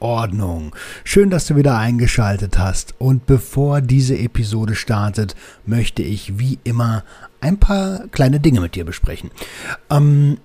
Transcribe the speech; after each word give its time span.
Ordnung. 0.00 0.74
Schön, 1.04 1.30
dass 1.30 1.46
du 1.46 1.56
wieder 1.56 1.78
eingeschaltet 1.78 2.58
hast. 2.58 2.94
Und 2.98 3.26
bevor 3.26 3.80
diese 3.80 4.18
Episode 4.18 4.74
startet, 4.74 5.36
möchte 5.64 6.02
ich 6.02 6.38
wie 6.38 6.58
immer 6.64 7.04
ein 7.40 7.58
paar 7.58 8.08
kleine 8.08 8.40
Dinge 8.40 8.60
mit 8.60 8.74
dir 8.74 8.84
besprechen. 8.84 9.30
Ähm, 9.90 10.38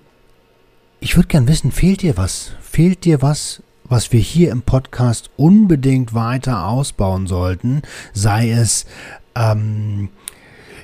ich 1.00 1.16
würde 1.16 1.28
gern 1.28 1.48
wissen, 1.48 1.72
fehlt 1.72 2.02
dir 2.02 2.16
was? 2.16 2.52
Fehlt 2.60 3.04
dir 3.04 3.22
was, 3.22 3.62
was 3.84 4.12
wir 4.12 4.20
hier 4.20 4.50
im 4.50 4.62
Podcast 4.62 5.30
unbedingt 5.36 6.14
weiter 6.14 6.66
ausbauen 6.66 7.26
sollten? 7.26 7.82
Sei 8.12 8.50
es 8.50 8.86
ähm, 9.34 10.08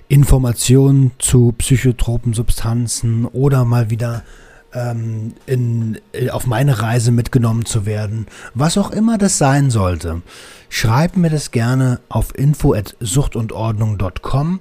Informationen 0.09 1.13
zu 1.19 1.55
psychotropen 1.57 2.35
Substanzen 2.35 3.25
oder 3.25 3.65
mal 3.65 3.91
wieder 3.91 4.25
ähm, 4.75 5.35
in, 5.47 5.99
in, 6.13 6.31
auf 6.31 6.47
meine 6.47 6.81
Reise 6.81 7.11
mitgenommen 7.13 7.65
zu 7.65 7.87
werden, 7.87 8.27
was 8.55 8.77
auch 8.79 8.91
immer 8.91 9.19
das 9.19 9.39
sein 9.39 9.71
sollte, 9.71 10.23
schreib 10.69 11.17
mir 11.17 11.31
das 11.31 11.51
gerne 11.51 11.99
auf 12.09 12.37
info@suchtundordnung.com 12.37 14.61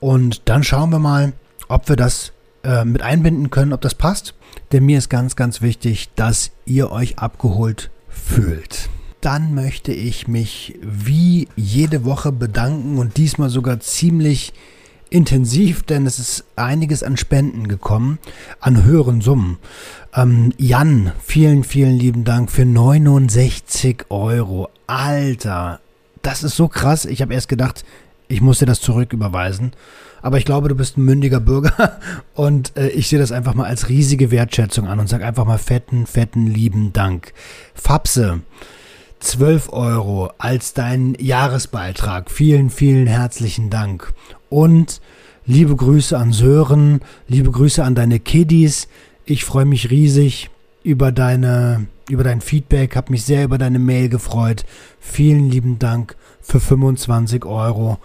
und 0.00 0.48
dann 0.48 0.64
schauen 0.64 0.90
wir 0.90 0.98
mal, 0.98 1.32
ob 1.68 1.88
wir 1.88 1.96
das 1.96 2.32
äh, 2.64 2.84
mit 2.84 3.02
einbinden 3.02 3.50
können, 3.50 3.72
ob 3.72 3.80
das 3.80 3.94
passt. 3.94 4.34
Denn 4.72 4.84
mir 4.84 4.98
ist 4.98 5.08
ganz, 5.08 5.36
ganz 5.36 5.62
wichtig, 5.62 6.10
dass 6.16 6.50
ihr 6.64 6.90
euch 6.90 7.18
abgeholt 7.18 7.90
fühlt. 8.08 8.88
Dann 9.20 9.54
möchte 9.54 9.92
ich 9.92 10.26
mich 10.28 10.78
wie 10.82 11.48
jede 11.56 12.04
Woche 12.04 12.32
bedanken 12.32 12.98
und 12.98 13.16
diesmal 13.16 13.50
sogar 13.50 13.80
ziemlich 13.80 14.52
intensiv, 15.10 15.82
denn 15.82 16.06
es 16.06 16.18
ist 16.18 16.44
einiges 16.56 17.02
an 17.02 17.16
Spenden 17.16 17.68
gekommen, 17.68 18.18
an 18.60 18.84
höheren 18.84 19.20
Summen. 19.20 19.58
Ähm, 20.14 20.52
Jan, 20.56 21.12
vielen, 21.22 21.64
vielen 21.64 21.96
lieben 21.96 22.24
Dank 22.24 22.50
für 22.50 22.64
69 22.64 24.06
Euro. 24.08 24.68
Alter, 24.86 25.80
das 26.22 26.42
ist 26.42 26.56
so 26.56 26.68
krass. 26.68 27.04
Ich 27.04 27.22
habe 27.22 27.34
erst 27.34 27.48
gedacht, 27.48 27.84
ich 28.28 28.40
muss 28.40 28.60
dir 28.60 28.66
das 28.66 28.80
zurücküberweisen. 28.80 29.72
Aber 30.22 30.38
ich 30.38 30.44
glaube, 30.44 30.68
du 30.68 30.74
bist 30.74 30.96
ein 30.96 31.04
mündiger 31.04 31.40
Bürger 31.40 31.98
und 32.34 32.76
äh, 32.76 32.88
ich 32.88 33.08
sehe 33.08 33.18
das 33.18 33.32
einfach 33.32 33.54
mal 33.54 33.66
als 33.66 33.88
riesige 33.88 34.30
Wertschätzung 34.30 34.86
an 34.86 35.00
und 35.00 35.08
sage 35.08 35.26
einfach 35.26 35.46
mal 35.46 35.58
fetten, 35.58 36.06
fetten, 36.06 36.46
lieben 36.46 36.92
Dank. 36.92 37.32
Fapse, 37.74 38.40
12 39.20 39.72
Euro 39.72 40.30
als 40.38 40.74
dein 40.74 41.14
Jahresbeitrag. 41.18 42.30
Vielen, 42.30 42.70
vielen 42.70 43.06
herzlichen 43.06 43.70
Dank. 43.70 44.12
Und 44.50 45.00
liebe 45.46 45.74
Grüße 45.74 46.18
an 46.18 46.32
Sören, 46.32 47.00
liebe 47.26 47.50
Grüße 47.50 47.82
an 47.82 47.94
deine 47.94 48.20
Kiddies. 48.20 48.88
Ich 49.24 49.44
freue 49.44 49.64
mich 49.64 49.90
riesig 49.90 50.50
über 50.82 51.12
deine, 51.12 51.86
über 52.10 52.24
dein 52.24 52.40
Feedback, 52.40 52.96
habe 52.96 53.12
mich 53.12 53.24
sehr 53.24 53.44
über 53.44 53.56
deine 53.56 53.78
Mail 53.78 54.08
gefreut. 54.08 54.64
Vielen 54.98 55.50
lieben 55.50 55.78
Dank 55.78 56.16
für 56.42 56.60
25 56.60 57.44
Euro. 57.44 57.98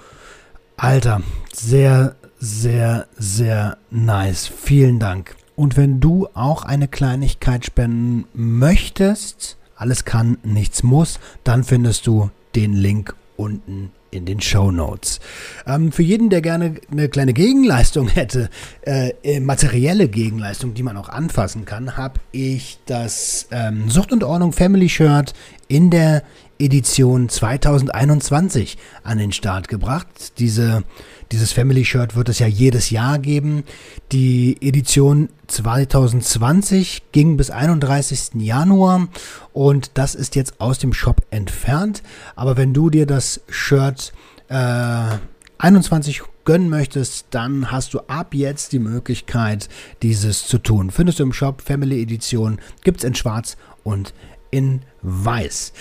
Alter, 0.77 1.21
sehr, 1.51 2.15
sehr, 2.39 3.07
sehr 3.17 3.77
nice. 3.89 4.47
Vielen 4.47 4.99
Dank. 4.99 5.35
Und 5.55 5.77
wenn 5.77 5.99
du 5.99 6.27
auch 6.33 6.63
eine 6.63 6.87
Kleinigkeit 6.87 7.65
spenden 7.65 8.25
möchtest, 8.33 9.57
alles 9.75 10.05
kann, 10.05 10.37
nichts 10.43 10.83
muss, 10.83 11.19
dann 11.43 11.63
findest 11.63 12.07
du 12.07 12.29
den 12.55 12.73
Link 12.73 13.15
unten 13.37 13.91
in 14.15 14.25
den 14.25 14.41
Show 14.41 14.71
Notes. 14.71 15.19
Ähm, 15.67 15.91
für 15.91 16.03
jeden, 16.03 16.29
der 16.29 16.41
gerne 16.41 16.75
eine 16.91 17.09
kleine 17.09 17.33
Gegenleistung 17.33 18.07
hätte, 18.07 18.49
äh, 18.81 19.11
äh 19.23 19.39
materielle 19.39 20.07
Gegenleistung, 20.07 20.73
die 20.73 20.83
man 20.83 20.97
auch 20.97 21.09
anfassen 21.09 21.65
kann, 21.65 21.97
habe 21.97 22.19
ich 22.31 22.79
das 22.85 23.47
ähm, 23.51 23.89
Sucht 23.89 24.11
und 24.11 24.23
Ordnung 24.23 24.53
Family 24.53 24.89
Shirt 24.89 25.33
in 25.67 25.89
der 25.89 26.23
Edition 26.59 27.29
2021 27.29 28.77
an 29.03 29.17
den 29.17 29.31
Start 29.31 29.67
gebracht. 29.67 30.39
Diese 30.39 30.83
dieses 31.31 31.51
Family 31.51 31.85
Shirt 31.85 32.15
wird 32.15 32.29
es 32.29 32.39
ja 32.39 32.47
jedes 32.47 32.89
Jahr 32.91 33.19
geben. 33.19 33.63
Die 34.11 34.57
Edition 34.61 35.29
2020 35.47 37.03
ging 37.11 37.37
bis 37.37 37.49
31. 37.49 38.35
Januar 38.35 39.07
und 39.53 39.91
das 39.95 40.15
ist 40.15 40.35
jetzt 40.35 40.61
aus 40.61 40.77
dem 40.77 40.93
Shop 40.93 41.21
entfernt. 41.31 42.03
Aber 42.35 42.57
wenn 42.57 42.73
du 42.73 42.89
dir 42.89 43.05
das 43.05 43.41
Shirt 43.49 44.13
äh, 44.49 45.17
21 45.57 46.21
gönnen 46.43 46.69
möchtest, 46.69 47.27
dann 47.31 47.71
hast 47.71 47.93
du 47.95 48.01
ab 48.01 48.35
jetzt 48.35 48.71
die 48.71 48.79
Möglichkeit, 48.79 49.67
dieses 50.03 50.45
zu 50.45 50.59
tun. 50.59 50.91
Findest 50.91 51.19
du 51.19 51.23
im 51.23 51.33
Shop 51.33 51.61
Family 51.61 52.01
Edition, 52.01 52.59
gibt 52.83 52.99
es 52.99 53.03
in 53.03 53.15
schwarz 53.15 53.57
und 53.83 54.13
in 54.51 54.81
weiß. 55.01 55.73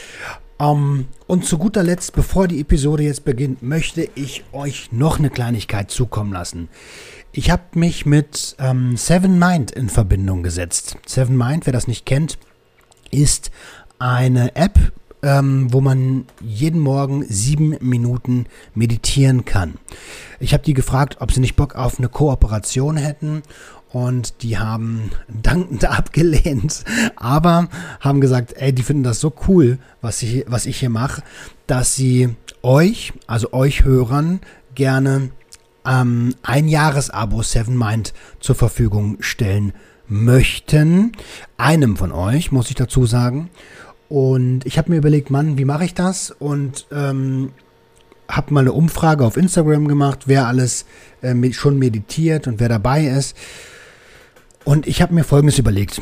Um, 0.56 0.66
ähm, 0.68 1.08
und 1.26 1.44
zu 1.44 1.58
guter 1.58 1.82
Letzt, 1.82 2.12
bevor 2.12 2.46
die 2.46 2.60
Episode 2.60 3.02
jetzt 3.02 3.24
beginnt, 3.24 3.62
möchte 3.62 4.08
ich 4.14 4.44
euch 4.52 4.92
noch 4.92 5.18
eine 5.18 5.30
Kleinigkeit 5.30 5.90
zukommen 5.90 6.32
lassen. 6.32 6.68
Ich 7.32 7.50
habe 7.50 7.62
mich 7.74 8.06
mit 8.06 8.54
ähm, 8.60 8.96
Seven 8.96 9.38
Mind 9.38 9.72
in 9.72 9.88
Verbindung 9.88 10.44
gesetzt. 10.44 10.96
Seven 11.06 11.36
Mind, 11.36 11.66
wer 11.66 11.72
das 11.72 11.88
nicht 11.88 12.06
kennt, 12.06 12.38
ist 13.10 13.50
eine 13.98 14.54
App, 14.54 14.78
ähm, 15.24 15.72
wo 15.72 15.80
man 15.80 16.26
jeden 16.40 16.80
Morgen 16.80 17.24
sieben 17.24 17.76
Minuten 17.80 18.46
meditieren 18.74 19.44
kann. 19.44 19.74
Ich 20.38 20.52
habe 20.52 20.62
die 20.62 20.74
gefragt, 20.74 21.16
ob 21.20 21.32
sie 21.32 21.40
nicht 21.40 21.56
Bock 21.56 21.74
auf 21.74 21.98
eine 21.98 22.08
Kooperation 22.08 22.96
hätten 22.96 23.42
und 23.94 24.42
die 24.42 24.58
haben 24.58 25.12
dankend 25.28 25.84
abgelehnt, 25.88 26.82
aber 27.14 27.68
haben 28.00 28.20
gesagt, 28.20 28.54
ey, 28.56 28.72
die 28.72 28.82
finden 28.82 29.04
das 29.04 29.20
so 29.20 29.32
cool, 29.46 29.78
was 30.00 30.20
ich, 30.22 30.44
was 30.48 30.66
ich 30.66 30.80
hier 30.80 30.90
mache, 30.90 31.22
dass 31.68 31.94
sie 31.94 32.34
euch, 32.62 33.12
also 33.28 33.52
euch 33.52 33.84
Hörern, 33.84 34.40
gerne 34.74 35.30
ähm, 35.86 36.34
ein 36.42 36.66
Jahresabo 36.66 37.42
Seven 37.42 37.78
Mind 37.78 38.14
zur 38.40 38.56
Verfügung 38.56 39.18
stellen 39.20 39.72
möchten. 40.08 41.12
Einem 41.56 41.96
von 41.96 42.10
euch, 42.10 42.50
muss 42.50 42.70
ich 42.70 42.74
dazu 42.74 43.06
sagen. 43.06 43.48
Und 44.08 44.66
ich 44.66 44.76
habe 44.76 44.90
mir 44.90 44.96
überlegt, 44.96 45.30
Mann, 45.30 45.56
wie 45.56 45.64
mache 45.64 45.84
ich 45.84 45.94
das? 45.94 46.32
Und 46.32 46.88
ähm, 46.90 47.52
habe 48.28 48.52
mal 48.52 48.60
eine 48.60 48.72
Umfrage 48.72 49.24
auf 49.24 49.36
Instagram 49.36 49.86
gemacht, 49.86 50.22
wer 50.26 50.48
alles 50.48 50.84
äh, 51.22 51.52
schon 51.52 51.78
meditiert 51.78 52.48
und 52.48 52.58
wer 52.58 52.68
dabei 52.68 53.04
ist. 53.04 53.36
Und 54.64 54.86
ich 54.86 55.02
habe 55.02 55.14
mir 55.14 55.24
Folgendes 55.24 55.58
überlegt. 55.58 56.00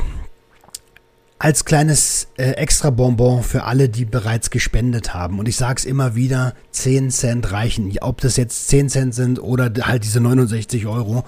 Als 1.38 1.64
kleines 1.64 2.28
äh, 2.36 2.52
extra 2.52 2.90
Bonbon 2.90 3.42
für 3.42 3.64
alle, 3.64 3.88
die 3.88 4.04
bereits 4.04 4.50
gespendet 4.50 5.12
haben. 5.12 5.40
Und 5.40 5.48
ich 5.48 5.56
sage 5.56 5.78
es 5.78 5.84
immer 5.84 6.14
wieder, 6.14 6.54
10 6.70 7.10
Cent 7.10 7.50
reichen. 7.50 7.92
Ob 8.00 8.20
das 8.20 8.36
jetzt 8.36 8.68
10 8.68 8.88
Cent 8.88 9.14
sind 9.14 9.40
oder 9.40 9.72
halt 9.82 10.04
diese 10.04 10.20
69 10.20 10.86
Euro. 10.86 11.24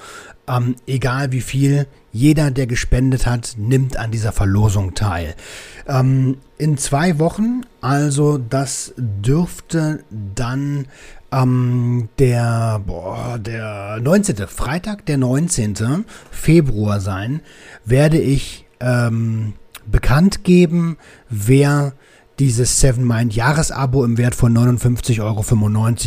Ähm, 0.47 0.77
egal 0.87 1.33
wie 1.33 1.41
viel, 1.41 1.89
jeder, 2.13 2.53
der 2.53 2.69
gespendet 2.69 3.27
hat, 3.27 3.55
nimmt 3.59 3.97
an 3.97 4.13
dieser 4.13 4.31
Verlosung 4.31 4.95
teil. 4.95 5.35
Ähm, 5.89 6.37
in 6.59 6.79
zwei 6.79 7.19
Wochen, 7.19 7.63
also 7.81 8.39
das 8.39 8.95
dürfte 8.97 10.05
dann 10.11 10.87
ähm, 11.35 12.09
der, 12.19 12.81
boah, 12.87 13.39
der 13.39 13.99
19. 14.01 14.47
Freitag, 14.49 15.07
der 15.07 15.19
19. 15.19 16.05
Februar 16.31 17.01
sein, 17.01 17.41
werde 17.85 18.19
ich 18.19 18.67
ähm, 18.81 19.55
bekannt 19.87 20.45
geben, 20.45 20.97
wer 21.29 21.93
dieses 22.39 22.81
Seven 22.81 23.07
Mind 23.07 23.35
Jahresabo 23.35 24.05
im 24.05 24.19
Wert 24.19 24.35
von 24.35 24.57
59,95 24.57 25.21
Euro 25.23 25.45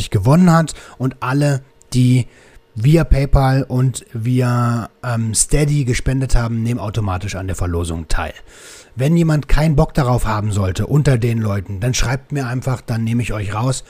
gewonnen 0.09 0.51
hat 0.51 0.73
und 0.97 1.17
alle, 1.21 1.61
die 1.93 2.27
via 2.75 3.03
PayPal 3.03 3.63
und 3.63 4.05
via 4.13 4.89
ähm, 5.03 5.33
Steady 5.33 5.83
gespendet 5.83 6.35
haben, 6.35 6.63
nehmen 6.63 6.79
automatisch 6.79 7.35
an 7.35 7.47
der 7.47 7.55
Verlosung 7.55 8.07
teil. 8.07 8.33
Wenn 8.95 9.15
jemand 9.17 9.47
keinen 9.47 9.75
Bock 9.75 9.93
darauf 9.93 10.25
haben 10.25 10.51
sollte 10.51 10.85
unter 10.85 11.17
den 11.17 11.39
Leuten, 11.39 11.79
dann 11.79 11.93
schreibt 11.93 12.31
mir 12.31 12.47
einfach, 12.47 12.81
dann 12.81 13.03
nehme 13.03 13.23
ich 13.23 13.33
euch 13.33 13.53
raus 13.53 13.83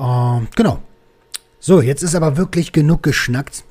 äh, 0.00 0.46
genau. 0.56 0.80
So, 1.58 1.82
jetzt 1.82 2.02
ist 2.02 2.14
aber 2.14 2.36
wirklich 2.36 2.72
genug 2.72 3.02
geschnackt. 3.02 3.64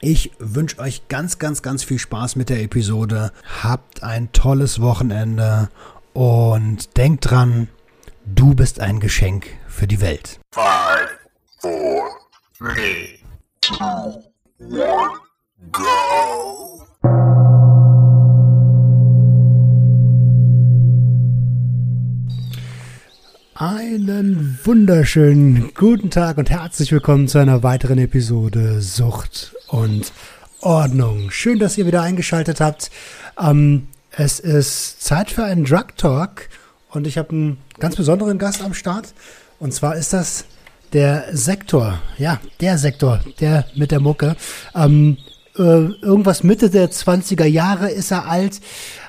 Ich 0.00 0.32
wünsche 0.38 0.78
euch 0.78 1.08
ganz, 1.08 1.38
ganz, 1.38 1.62
ganz 1.62 1.82
viel 1.82 1.98
Spaß 1.98 2.36
mit 2.36 2.50
der 2.50 2.62
Episode. 2.62 3.32
Habt 3.62 4.02
ein 4.02 4.30
tolles 4.32 4.82
Wochenende 4.82 5.70
und 6.12 6.96
denk 6.98 7.22
dran, 7.22 7.68
du 8.26 8.54
bist 8.54 8.80
ein 8.80 9.00
Geschenk 9.00 9.46
für 9.68 9.86
die 9.86 10.00
Welt. 10.02 10.38
Five, 10.52 11.18
four, 11.60 12.04
three, 12.58 13.18
two, 13.62 14.22
one, 14.60 15.10
go. 15.72 16.86
Einen 23.58 24.58
wunderschönen 24.64 25.72
guten 25.74 26.10
Tag 26.10 26.36
und 26.36 26.50
herzlich 26.50 26.92
willkommen 26.92 27.26
zu 27.26 27.38
einer 27.38 27.62
weiteren 27.62 27.96
Episode 27.96 28.82
Sucht 28.82 29.56
und 29.68 30.12
Ordnung. 30.60 31.30
Schön, 31.30 31.58
dass 31.58 31.78
ihr 31.78 31.86
wieder 31.86 32.02
eingeschaltet 32.02 32.60
habt. 32.60 32.90
Ähm, 33.42 33.88
es 34.10 34.40
ist 34.40 35.02
Zeit 35.02 35.30
für 35.30 35.44
einen 35.44 35.64
Drug 35.64 35.96
Talk 35.96 36.50
und 36.90 37.06
ich 37.06 37.16
habe 37.16 37.30
einen 37.30 37.56
ganz 37.78 37.96
besonderen 37.96 38.36
Gast 38.36 38.62
am 38.62 38.74
Start. 38.74 39.14
Und 39.58 39.72
zwar 39.72 39.96
ist 39.96 40.12
das 40.12 40.44
der 40.92 41.24
Sektor. 41.34 41.98
Ja, 42.18 42.38
der 42.60 42.76
Sektor, 42.76 43.20
der 43.40 43.64
mit 43.74 43.90
der 43.90 44.00
Mucke. 44.00 44.36
Ähm, 44.74 45.16
äh, 45.58 45.62
irgendwas 46.02 46.42
Mitte 46.42 46.68
der 46.68 46.90
20er 46.90 47.46
Jahre 47.46 47.90
ist 47.90 48.10
er 48.10 48.28
alt, 48.28 48.60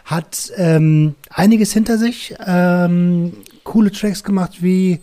hat 0.06 0.54
ähm, 0.56 1.16
einiges 1.30 1.74
hinter 1.74 1.98
sich, 1.98 2.34
ähm, 2.46 3.34
coole 3.68 3.92
Tracks 3.92 4.24
gemacht 4.24 4.64
wie 4.64 5.02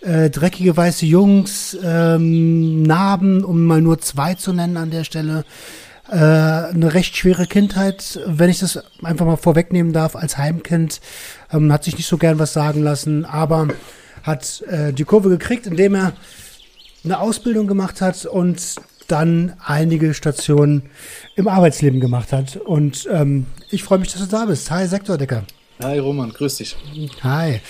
äh, 0.00 0.30
Dreckige 0.30 0.76
weiße 0.76 1.06
Jungs, 1.06 1.78
ähm, 1.82 2.82
Narben, 2.82 3.44
um 3.44 3.64
mal 3.64 3.80
nur 3.80 4.00
zwei 4.00 4.34
zu 4.34 4.52
nennen 4.52 4.76
an 4.76 4.90
der 4.90 5.04
Stelle. 5.04 5.44
Äh, 6.10 6.16
eine 6.16 6.92
recht 6.92 7.16
schwere 7.16 7.46
Kindheit, 7.46 8.18
wenn 8.26 8.50
ich 8.50 8.58
das 8.58 8.82
einfach 9.02 9.24
mal 9.24 9.36
vorwegnehmen 9.36 9.92
darf, 9.92 10.16
als 10.16 10.36
Heimkind. 10.36 11.00
Ähm, 11.52 11.72
hat 11.72 11.84
sich 11.84 11.96
nicht 11.96 12.08
so 12.08 12.18
gern 12.18 12.40
was 12.40 12.52
sagen 12.52 12.82
lassen, 12.82 13.24
aber 13.24 13.68
hat 14.24 14.62
äh, 14.62 14.92
die 14.92 15.04
Kurve 15.04 15.28
gekriegt, 15.28 15.68
indem 15.68 15.94
er 15.94 16.12
eine 17.04 17.20
Ausbildung 17.20 17.68
gemacht 17.68 18.00
hat 18.00 18.26
und 18.26 18.74
dann 19.06 19.54
einige 19.64 20.14
Stationen 20.14 20.82
im 21.36 21.46
Arbeitsleben 21.46 22.00
gemacht 22.00 22.32
hat. 22.32 22.56
Und 22.56 23.08
ähm, 23.10 23.46
ich 23.70 23.84
freue 23.84 23.98
mich, 24.00 24.12
dass 24.12 24.20
du 24.20 24.26
da 24.26 24.46
bist. 24.46 24.68
Hi, 24.70 24.86
Sektordecker. 24.86 25.44
Hi 25.82 25.98
Roman, 25.98 26.30
grüß 26.30 26.56
dich. 26.56 26.76
Hi. 27.22 27.60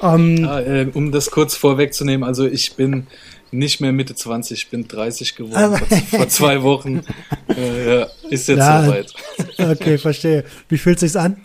Um, 0.00 0.36
ja, 0.36 0.60
äh, 0.60 0.90
um 0.92 1.12
das 1.12 1.30
kurz 1.30 1.56
vorwegzunehmen, 1.56 2.22
also 2.22 2.46
ich 2.46 2.74
bin 2.74 3.06
nicht 3.50 3.80
mehr 3.80 3.92
Mitte 3.92 4.14
20, 4.14 4.58
ich 4.64 4.70
bin 4.70 4.86
30 4.86 5.34
geworden 5.36 5.78
vor, 5.78 5.98
vor, 5.98 6.28
zwei 6.28 6.62
Wochen. 6.62 7.02
Äh, 7.56 7.98
ja, 8.00 8.06
ist 8.30 8.48
jetzt 8.48 8.58
ja, 8.58 8.84
soweit. 8.84 9.12
Okay, 9.58 9.96
verstehe. 9.98 10.44
Wie 10.68 10.78
fühlt 10.78 10.98
sich's 10.98 11.14
an? 11.14 11.36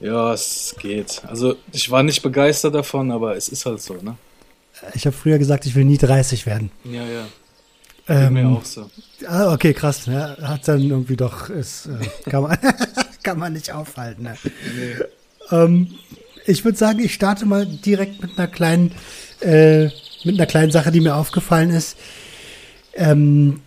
Ja, 0.00 0.32
es 0.32 0.74
geht. 0.78 1.20
Also 1.26 1.56
ich 1.70 1.90
war 1.90 2.02
nicht 2.02 2.22
begeistert 2.22 2.74
davon, 2.74 3.10
aber 3.10 3.36
es 3.36 3.48
ist 3.48 3.66
halt 3.66 3.82
so, 3.82 3.94
ne? 3.94 4.16
Ich 4.94 5.04
habe 5.04 5.14
früher 5.14 5.36
gesagt, 5.36 5.66
ich 5.66 5.74
will 5.74 5.84
nie 5.84 5.98
30 5.98 6.46
werden. 6.46 6.70
Ja, 6.84 7.04
ja. 7.04 7.26
Ähm, 8.08 8.32
mir 8.32 8.48
auch 8.48 8.64
so. 8.64 8.88
Ah, 9.26 9.52
okay, 9.52 9.74
krass. 9.74 10.06
Ne? 10.06 10.36
Hat 10.40 10.66
dann 10.66 10.80
irgendwie 10.80 11.16
doch, 11.16 11.50
ist, 11.50 11.86
äh, 11.86 12.30
kann, 12.30 12.44
man, 12.44 12.58
kann 13.22 13.38
man 13.38 13.52
nicht 13.52 13.72
aufhalten. 13.72 14.22
Ne? 14.22 14.36
Nee. 14.44 15.04
Ähm, 15.50 15.94
ich 16.46 16.64
würde 16.64 16.78
sagen, 16.78 17.00
ich 17.00 17.14
starte 17.14 17.46
mal 17.46 17.66
direkt 17.66 18.22
mit 18.22 18.38
einer 18.38 18.48
kleinen, 18.48 18.92
äh, 19.40 19.84
mit 20.24 20.34
einer 20.36 20.46
kleinen 20.46 20.72
Sache, 20.72 20.92
die 20.92 21.00
mir 21.00 21.16
aufgefallen 21.16 21.70
ist. 21.70 21.96
Ähm, 22.94 23.60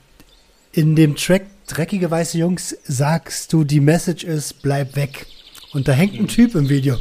in 0.71 0.95
dem 0.95 1.15
Track 1.15 1.43
Dreckige 1.67 2.09
weiße 2.09 2.37
Jungs 2.37 2.77
sagst 2.85 3.51
du, 3.51 3.65
die 3.65 3.81
Message 3.81 4.23
ist, 4.23 4.61
bleib 4.61 4.95
weg. 4.95 5.27
Und 5.73 5.89
da 5.89 5.91
hängt 5.91 6.13
ein 6.13 6.21
mhm. 6.21 6.27
Typ 6.29 6.55
im 6.55 6.69
Video. 6.69 6.97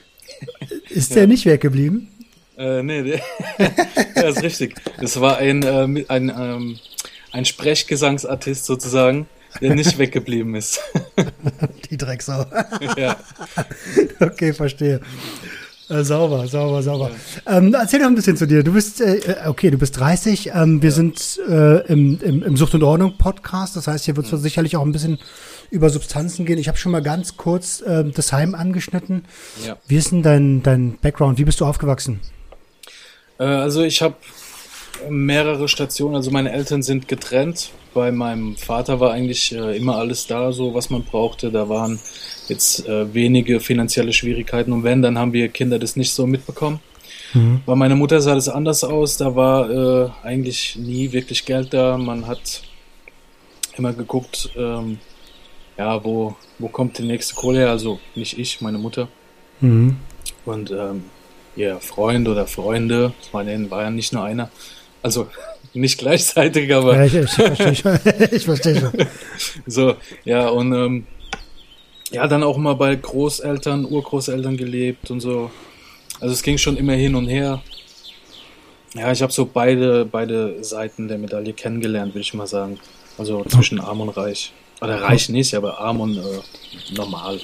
Ist 0.88 1.10
ja. 1.10 1.16
der 1.16 1.26
nicht 1.26 1.44
weggeblieben? 1.44 2.08
Äh, 2.56 2.82
nee, 2.82 3.02
der, 3.02 3.20
das 4.14 4.36
ist 4.36 4.42
richtig. 4.42 4.76
Das 5.00 5.20
war 5.20 5.38
ein, 5.38 5.62
äh, 5.62 6.04
ein, 6.08 6.28
ähm, 6.30 6.78
ein 7.32 7.44
Sprechgesangsartist 7.44 8.64
sozusagen, 8.64 9.26
der 9.60 9.74
nicht 9.74 9.98
weggeblieben 9.98 10.54
ist. 10.54 10.80
Die 11.90 11.96
Drecksau. 11.96 12.46
ja. 12.96 13.16
Okay, 14.20 14.52
verstehe. 14.52 15.00
Äh, 15.90 16.02
sauber, 16.02 16.46
sauber, 16.46 16.82
sauber. 16.82 17.10
Ja. 17.46 17.58
Ähm, 17.58 17.74
erzähl 17.74 18.00
doch 18.00 18.06
ein 18.06 18.14
bisschen 18.14 18.38
zu 18.38 18.46
dir. 18.46 18.62
Du 18.62 18.72
bist, 18.72 19.02
äh, 19.02 19.16
äh 19.16 19.46
okay, 19.46 19.70
du 19.70 19.76
bist 19.76 19.98
30. 19.98 20.52
Ähm, 20.54 20.80
wir 20.80 20.88
ja. 20.88 20.94
sind 20.94 21.40
äh, 21.46 21.86
im, 21.92 22.18
im, 22.22 22.42
im 22.42 22.56
Sucht 22.56 22.74
und 22.74 22.82
Ordnung 22.82 23.18
Podcast. 23.18 23.76
Das 23.76 23.86
heißt, 23.86 24.06
hier 24.06 24.16
wird 24.16 24.26
es 24.26 24.32
mhm. 24.32 24.38
sicherlich 24.38 24.76
auch 24.76 24.82
ein 24.82 24.92
bisschen 24.92 25.18
über 25.70 25.90
Substanzen 25.90 26.46
gehen. 26.46 26.58
Ich 26.58 26.68
habe 26.68 26.78
schon 26.78 26.92
mal 26.92 27.02
ganz 27.02 27.36
kurz 27.36 27.82
äh, 27.82 28.04
das 28.04 28.32
Heim 28.32 28.54
angeschnitten. 28.54 29.24
Ja. 29.66 29.76
Wie 29.86 29.96
ist 29.96 30.10
denn 30.10 30.22
dein, 30.22 30.62
dein 30.62 30.96
Background? 30.98 31.38
Wie 31.38 31.44
bist 31.44 31.60
du 31.60 31.66
aufgewachsen? 31.66 32.20
Äh, 33.38 33.44
also 33.44 33.82
ich 33.82 34.00
habe 34.00 34.16
mehrere 35.10 35.68
Stationen. 35.68 36.14
Also 36.14 36.30
meine 36.30 36.52
Eltern 36.52 36.82
sind 36.82 37.08
getrennt. 37.08 37.72
Bei 37.94 38.10
meinem 38.10 38.56
Vater 38.56 39.00
war 39.00 39.12
eigentlich 39.12 39.54
äh, 39.54 39.76
immer 39.76 39.96
alles 39.96 40.26
da, 40.26 40.52
so 40.52 40.74
was 40.74 40.90
man 40.90 41.04
brauchte. 41.04 41.50
Da 41.50 41.68
waren 41.68 42.00
jetzt 42.48 42.86
äh, 42.86 43.14
wenige 43.14 43.60
finanzielle 43.60 44.12
Schwierigkeiten. 44.12 44.72
Und 44.72 44.82
wenn, 44.82 45.00
dann 45.00 45.18
haben 45.18 45.32
wir 45.32 45.48
Kinder 45.48 45.78
das 45.78 45.96
nicht 45.96 46.12
so 46.12 46.26
mitbekommen. 46.26 46.80
Mhm. 47.32 47.62
Bei 47.64 47.74
meiner 47.74 47.96
Mutter 47.96 48.20
sah 48.20 48.34
das 48.34 48.48
anders 48.48 48.84
aus. 48.84 49.16
Da 49.16 49.34
war 49.36 49.70
äh, 49.70 50.10
eigentlich 50.22 50.76
nie 50.76 51.12
wirklich 51.12 51.44
Geld 51.44 51.72
da. 51.72 51.96
Man 51.96 52.26
hat 52.26 52.62
immer 53.76 53.92
geguckt, 53.92 54.50
ähm, 54.56 54.98
ja, 55.76 56.04
wo, 56.04 56.36
wo 56.58 56.68
kommt 56.68 56.98
die 56.98 57.02
nächste 57.02 57.34
Kohle 57.34 57.60
her? 57.60 57.70
Also 57.70 58.00
nicht 58.14 58.38
ich, 58.38 58.60
meine 58.60 58.78
Mutter. 58.78 59.08
Mhm. 59.60 59.96
Und 60.44 60.70
ähm, 60.70 61.04
ihr 61.56 61.80
Freund 61.80 62.28
oder 62.28 62.46
Freunde, 62.46 63.12
ich 63.22 63.32
meine, 63.32 63.70
war 63.70 63.82
ja 63.82 63.90
nicht 63.90 64.12
nur 64.12 64.24
einer, 64.24 64.50
also 65.02 65.28
nicht 65.74 65.98
gleichzeitig, 65.98 66.72
aber. 66.74 66.96
Ja, 66.96 67.04
ich, 67.04 67.14
ich, 67.14 67.30
verstehe 67.30 67.74
schon. 67.74 67.98
ich 68.30 68.44
verstehe 68.44 68.80
schon. 68.80 68.92
So, 69.66 69.94
ja, 70.24 70.48
und 70.48 70.72
ähm, 70.72 71.06
ja, 72.10 72.26
dann 72.26 72.42
auch 72.42 72.56
mal 72.56 72.74
bei 72.74 72.94
Großeltern, 72.94 73.84
Urgroßeltern 73.84 74.56
gelebt 74.56 75.10
und 75.10 75.20
so. 75.20 75.50
Also 76.20 76.32
es 76.32 76.42
ging 76.42 76.58
schon 76.58 76.76
immer 76.76 76.92
hin 76.92 77.14
und 77.14 77.26
her. 77.26 77.60
Ja, 78.94 79.10
ich 79.10 79.20
habe 79.22 79.32
so 79.32 79.44
beide, 79.52 80.04
beide 80.04 80.62
Seiten 80.62 81.08
der 81.08 81.18
Medaille 81.18 81.52
kennengelernt, 81.52 82.14
würde 82.14 82.20
ich 82.20 82.32
mal 82.34 82.46
sagen. 82.46 82.78
Also 83.18 83.44
zwischen 83.44 83.80
arm 83.80 84.00
und 84.00 84.10
reich. 84.10 84.52
Oder 84.80 85.02
reich 85.02 85.28
nicht, 85.28 85.54
aber 85.54 85.78
arm 85.80 86.00
und 86.00 86.18
äh, 86.18 86.94
normal. 86.94 87.40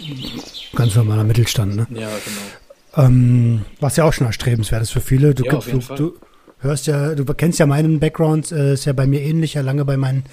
Ganz 0.75 0.95
normaler 0.95 1.25
Mittelstand, 1.25 1.77
ne? 1.77 1.87
Ja, 1.91 2.09
genau. 2.09 3.07
Ähm, 3.07 3.65
was 3.81 3.97
ja 3.97 4.05
auch 4.05 4.13
schon 4.13 4.27
erstrebenswert 4.27 4.83
ist 4.83 4.91
für 4.91 5.01
viele. 5.01 5.35
Du, 5.35 5.45
ja, 5.45 5.53
du, 5.53 5.79
du, 5.97 6.19
hörst 6.61 6.87
ja, 6.87 7.15
du 7.15 7.25
kennst 7.25 7.59
ja 7.59 7.67
meinen 7.67 8.01
Background, 8.01 8.53
äh, 8.53 8.75
ist 8.75 8.85
ja 8.85 8.93
bei 8.93 9.07
mir 9.07 9.21
ähnlich, 9.23 9.55
ja 9.55 9.63
lange 9.63 9.85
bei 9.85 9.97
meinen 9.97 10.25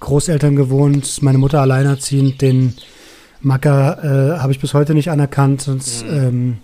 Großeltern 0.00 0.56
gewohnt, 0.56 1.22
meine 1.22 1.38
Mutter 1.38 1.60
alleinerziehend, 1.60 2.40
den 2.42 2.74
Macker 3.40 3.98
äh, 4.02 4.38
habe 4.40 4.52
ich 4.52 4.60
bis 4.60 4.74
heute 4.74 4.94
nicht 4.94 5.10
anerkannt. 5.10 5.68
Und, 5.68 5.84
mhm. 6.04 6.10
ähm, 6.10 6.58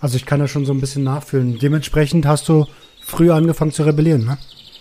also 0.00 0.16
ich 0.16 0.26
kann 0.26 0.40
da 0.40 0.48
schon 0.48 0.64
so 0.64 0.72
ein 0.72 0.80
bisschen 0.80 1.04
nachfühlen. 1.04 1.58
Dementsprechend 1.58 2.26
hast 2.26 2.48
du 2.48 2.66
früh 3.00 3.30
angefangen 3.30 3.72
zu 3.72 3.82
rebellieren, 3.82 4.24
ne? 4.24 4.38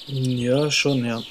Ja, 0.08 0.72
schon, 0.72 1.06
ja. 1.06 1.22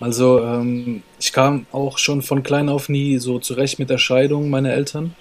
Also 0.00 0.42
ähm, 0.44 1.02
ich 1.18 1.32
kam 1.32 1.66
auch 1.72 1.96
schon 1.96 2.20
von 2.20 2.42
klein 2.42 2.68
auf 2.68 2.90
nie 2.90 3.18
so 3.18 3.38
zurecht 3.38 3.78
mit 3.78 3.88
der 3.88 3.98
Scheidung 3.98 4.50
meiner 4.50 4.72
Eltern. 4.72 5.14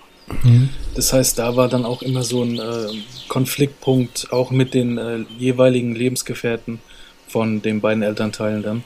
Mhm. 0.44 0.70
Das 0.96 1.14
heißt, 1.14 1.38
da 1.38 1.56
war 1.56 1.68
dann 1.68 1.86
auch 1.86 2.02
immer 2.02 2.24
so 2.24 2.44
ein 2.44 2.60
äh, 2.60 2.88
Konfliktpunkt, 3.28 4.32
auch 4.32 4.52
mit 4.52 4.74
den 4.74 4.98
äh, 4.98 5.20
jeweiligen 5.38 5.96
Lebensgefährten 5.96 6.80
von 7.28 7.62
den 7.62 7.82
beiden 7.82 8.04
Elternteilen 8.04 8.64
dann. 8.64 8.84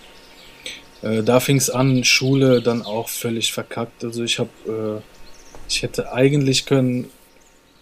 Äh, 1.02 1.24
da 1.24 1.40
fing 1.40 1.58
es 1.58 1.70
an, 1.70 2.04
Schule 2.04 2.62
dann 2.62 2.82
auch 2.82 3.10
völlig 3.10 3.54
verkackt. 3.54 4.04
Also 4.04 4.24
ich 4.24 4.40
habe, 4.40 4.50
äh, 4.68 5.02
ich 5.68 5.82
hätte 5.84 6.12
eigentlich 6.12 6.66
können, 6.66 7.10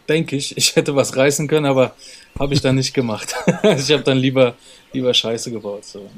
denke 0.07 0.35
ich, 0.35 0.57
ich 0.57 0.75
hätte 0.75 0.95
was 0.95 1.15
reißen 1.15 1.47
können, 1.47 1.65
aber 1.65 1.95
habe 2.37 2.53
ich 2.53 2.61
dann 2.61 2.75
nicht 2.75 2.93
gemacht. 2.93 3.35
ich 3.63 3.91
habe 3.91 4.03
dann 4.03 4.17
lieber, 4.17 4.55
lieber 4.93 5.13
Scheiße 5.13 5.51
gebaut, 5.51 5.85
so 5.85 6.09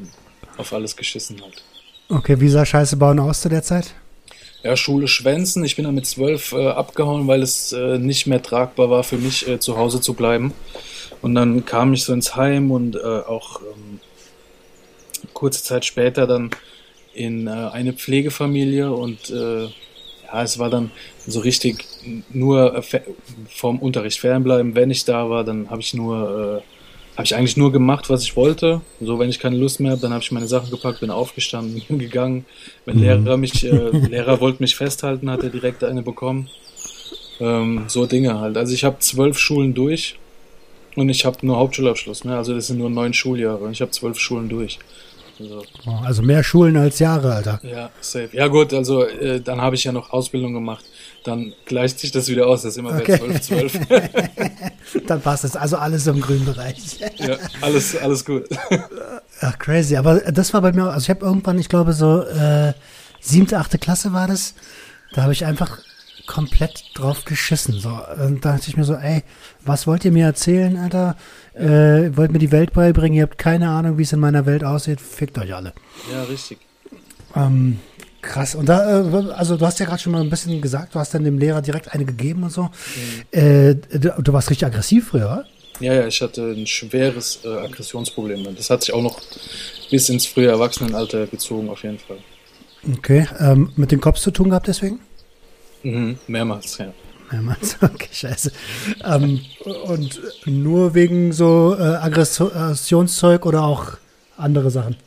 auf 0.58 0.74
alles 0.74 0.96
geschissen 0.96 1.41
halt. 1.41 1.63
Okay, 2.10 2.39
wie 2.39 2.50
sah 2.50 2.65
Scheiße 2.65 2.98
bauen 2.98 3.19
aus 3.19 3.41
zu 3.41 3.50
der 3.50 3.63
Zeit? 3.63 3.93
Ja, 4.63 4.75
Schule 4.75 5.07
schwänzen. 5.07 5.63
Ich 5.63 5.75
bin 5.75 5.85
dann 5.85 5.95
mit 5.95 6.05
zwölf 6.05 6.51
äh, 6.51 6.67
abgehauen, 6.67 7.27
weil 7.27 7.41
es 7.41 7.71
äh, 7.71 7.97
nicht 7.97 8.27
mehr 8.27 8.41
tragbar 8.41 8.89
war 8.89 9.03
für 9.03 9.17
mich, 9.17 9.47
äh, 9.47 9.59
zu 9.59 9.77
Hause 9.77 10.01
zu 10.01 10.13
bleiben. 10.13 10.53
Und 11.21 11.35
dann 11.35 11.65
kam 11.65 11.93
ich 11.93 12.03
so 12.03 12.13
ins 12.13 12.35
Heim 12.35 12.71
und 12.71 12.95
äh, 12.95 12.99
auch 12.99 13.61
ähm, 13.61 13.99
kurze 15.33 15.63
Zeit 15.63 15.85
später 15.85 16.27
dann 16.27 16.51
in 17.13 17.47
äh, 17.47 17.51
eine 17.51 17.93
Pflegefamilie 17.93 18.91
und 18.91 19.29
äh, 19.29 19.63
ja, 19.63 20.43
es 20.43 20.59
war 20.59 20.69
dann 20.69 20.91
so 21.25 21.39
richtig 21.39 21.85
nur 22.29 22.83
vom 23.49 23.79
Unterricht 23.79 24.19
fernbleiben. 24.19 24.75
Wenn 24.75 24.91
ich 24.91 25.05
da 25.05 25.29
war, 25.29 25.43
dann 25.43 25.69
habe 25.69 25.81
ich 25.81 25.93
nur 25.93 26.61
habe 27.19 27.25
ich 27.25 27.35
eigentlich 27.35 27.57
nur 27.57 27.73
gemacht, 27.73 28.09
was 28.09 28.23
ich 28.23 28.38
wollte. 28.38 28.79
So, 29.01 29.19
wenn 29.19 29.29
ich 29.29 29.39
keine 29.39 29.57
Lust 29.57 29.81
mehr 29.81 29.91
habe, 29.91 30.01
dann 30.01 30.13
habe 30.13 30.23
ich 30.23 30.31
meine 30.31 30.47
Sachen 30.47 30.71
gepackt, 30.71 31.01
bin 31.01 31.09
aufgestanden, 31.09 31.81
bin 31.89 31.99
gegangen. 31.99 32.45
Wenn 32.85 32.95
mhm. 32.95 33.03
Lehrer 33.03 33.35
mich, 33.35 33.65
äh, 33.65 33.89
Lehrer 33.89 34.39
wollte 34.39 34.63
mich 34.63 34.77
festhalten, 34.77 35.29
hat 35.29 35.43
er 35.43 35.49
direkt 35.49 35.83
eine 35.83 36.01
bekommen. 36.01 36.49
Ähm, 37.41 37.83
so 37.88 38.05
Dinge 38.05 38.39
halt. 38.39 38.55
Also 38.55 38.73
ich 38.73 38.85
habe 38.85 38.99
zwölf 38.99 39.38
Schulen 39.38 39.73
durch 39.73 40.17
und 40.95 41.09
ich 41.09 41.25
habe 41.25 41.45
nur 41.45 41.57
Hauptschulabschluss. 41.57 42.23
Ne? 42.23 42.38
Also 42.38 42.53
das 42.53 42.67
sind 42.67 42.77
nur 42.77 42.89
neun 42.89 43.13
Schuljahre 43.13 43.65
und 43.65 43.73
ich 43.73 43.81
habe 43.81 43.91
zwölf 43.91 44.17
Schulen 44.17 44.47
durch. 44.47 44.79
Also, 45.41 45.63
also, 46.05 46.21
mehr 46.21 46.43
Schulen 46.43 46.75
als 46.77 46.99
Jahre, 46.99 47.33
Alter. 47.33 47.61
Ja, 47.63 47.89
safe. 48.01 48.29
Ja 48.33 48.47
gut, 48.47 48.73
also 48.73 49.03
äh, 49.03 49.39
dann 49.39 49.61
habe 49.61 49.75
ich 49.75 49.85
ja 49.85 49.91
noch 49.91 50.11
Ausbildung 50.11 50.53
gemacht. 50.53 50.85
Dann 51.23 51.53
gleicht 51.65 51.99
sich 51.99 52.11
das 52.11 52.27
wieder 52.27 52.47
aus, 52.47 52.63
das 52.63 52.73
ist 52.73 52.77
immer 52.77 52.93
okay. 52.97 53.17
bei 53.17 53.39
12, 53.39 53.88
12. 53.88 54.11
dann 55.08 55.22
passt 55.22 55.43
das. 55.43 55.55
Also 55.55 55.77
alles 55.77 56.08
im 56.08 56.22
grünen 56.22 56.46
Bereich. 56.46 57.00
ja, 57.17 57.38
alles, 57.62 57.96
alles 57.96 58.25
gut. 58.25 58.46
Ach, 59.41 59.60
crazy. 59.60 59.96
Aber 59.96 60.19
das 60.19 60.53
war 60.53 60.62
bei 60.62 60.72
mir, 60.72 60.86
also 60.86 61.03
ich 61.03 61.10
habe 61.10 61.25
irgendwann, 61.25 61.60
ich 61.60 61.69
glaube 61.69 61.93
so 61.93 62.24
äh, 62.24 62.74
siebte, 63.19 63.58
achte 63.58 63.77
Klasse 63.77 64.13
war 64.13 64.27
das. 64.27 64.53
Da 65.13 65.24
habe 65.24 65.34
ich 65.34 65.46
einfach 65.46 65.79
komplett 66.27 66.84
drauf 66.93 67.25
geschissen. 67.25 67.79
So, 67.79 67.89
und 68.24 68.46
da 68.46 68.53
dachte 68.53 68.69
ich 68.69 68.77
mir 68.77 68.84
so, 68.84 68.93
ey, 68.93 69.24
was 69.65 69.88
wollt 69.88 70.05
ihr 70.05 70.12
mir 70.12 70.25
erzählen, 70.25 70.77
Alter? 70.77 71.15
Äh, 71.55 72.15
wollt 72.15 72.31
mir 72.31 72.39
die 72.39 72.51
Welt 72.51 72.74
beibringen? 72.74 73.17
Ihr 73.17 73.24
habt 73.24 73.39
keine 73.39 73.69
Ahnung, 73.69 73.98
wie 73.98 74.03
es 74.03 74.13
in 74.13 74.19
meiner 74.19 74.46
Welt 74.46 74.63
aussieht. 74.63 75.01
Fickt 75.01 75.38
euch 75.39 75.55
alle. 75.55 75.74
Ja, 76.12 76.24
richtig. 76.24 76.60
Ähm, 77.36 77.79
krass. 78.21 78.55
Und 78.55 78.67
da, 78.67 79.01
äh, 79.01 79.31
also 79.31 79.57
du 79.57 79.65
hast 79.65 79.79
ja 79.79 79.85
gerade 79.85 80.01
schon 80.01 80.11
mal 80.11 80.21
ein 80.21 80.29
bisschen 80.29 80.61
gesagt, 80.61 80.95
du 80.95 80.99
hast 80.99 81.13
dann 81.13 81.23
dem 81.23 81.38
Lehrer 81.38 81.61
direkt 81.61 81.93
eine 81.93 82.05
gegeben 82.05 82.43
und 82.43 82.51
so. 82.51 82.63
Mhm. 82.63 82.69
Äh, 83.31 83.75
du, 83.75 84.13
du, 84.21 84.33
warst 84.33 84.49
richtig 84.49 84.67
aggressiv 84.67 85.09
früher, 85.09 85.25
oder? 85.25 85.45
Ja, 85.79 85.93
ja, 85.93 86.07
ich 86.07 86.21
hatte 86.21 86.41
ein 86.41 86.67
schweres 86.67 87.39
äh, 87.45 87.47
Aggressionsproblem. 87.47 88.55
Das 88.55 88.69
hat 88.69 88.81
sich 88.81 88.93
auch 88.93 89.01
noch 89.01 89.19
bis 89.89 90.09
ins 90.09 90.25
frühe 90.25 90.47
Erwachsenenalter 90.47 91.27
gezogen, 91.27 91.69
auf 91.69 91.83
jeden 91.83 91.99
Fall. 91.99 92.17
Okay. 92.97 93.27
Ähm, 93.39 93.71
mit 93.75 93.91
dem 93.91 94.01
Kopf 94.01 94.19
zu 94.19 94.31
tun 94.31 94.49
gehabt 94.49 94.67
deswegen? 94.67 94.99
Mhm, 95.83 96.17
mehrmals, 96.27 96.77
ja. 96.77 96.93
Mehrmals, 97.31 97.77
okay, 97.81 98.09
scheiße. 98.11 98.51
Ähm, 99.05 99.41
und 99.85 100.19
nur 100.45 100.93
wegen 100.93 101.31
so 101.31 101.75
äh, 101.77 101.81
Aggressionszeug 101.81 103.45
oder 103.45 103.63
auch 103.63 103.93
andere 104.35 104.71
Sachen? 104.71 104.97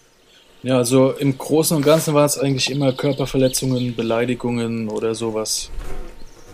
Ja, 0.62 0.76
also 0.76 1.10
im 1.10 1.36
Großen 1.36 1.76
und 1.76 1.82
Ganzen 1.82 2.14
war 2.14 2.24
es 2.24 2.38
eigentlich 2.38 2.70
immer 2.70 2.92
Körperverletzungen, 2.92 3.96
Beleidigungen 3.96 4.88
oder 4.88 5.14
sowas. 5.14 5.70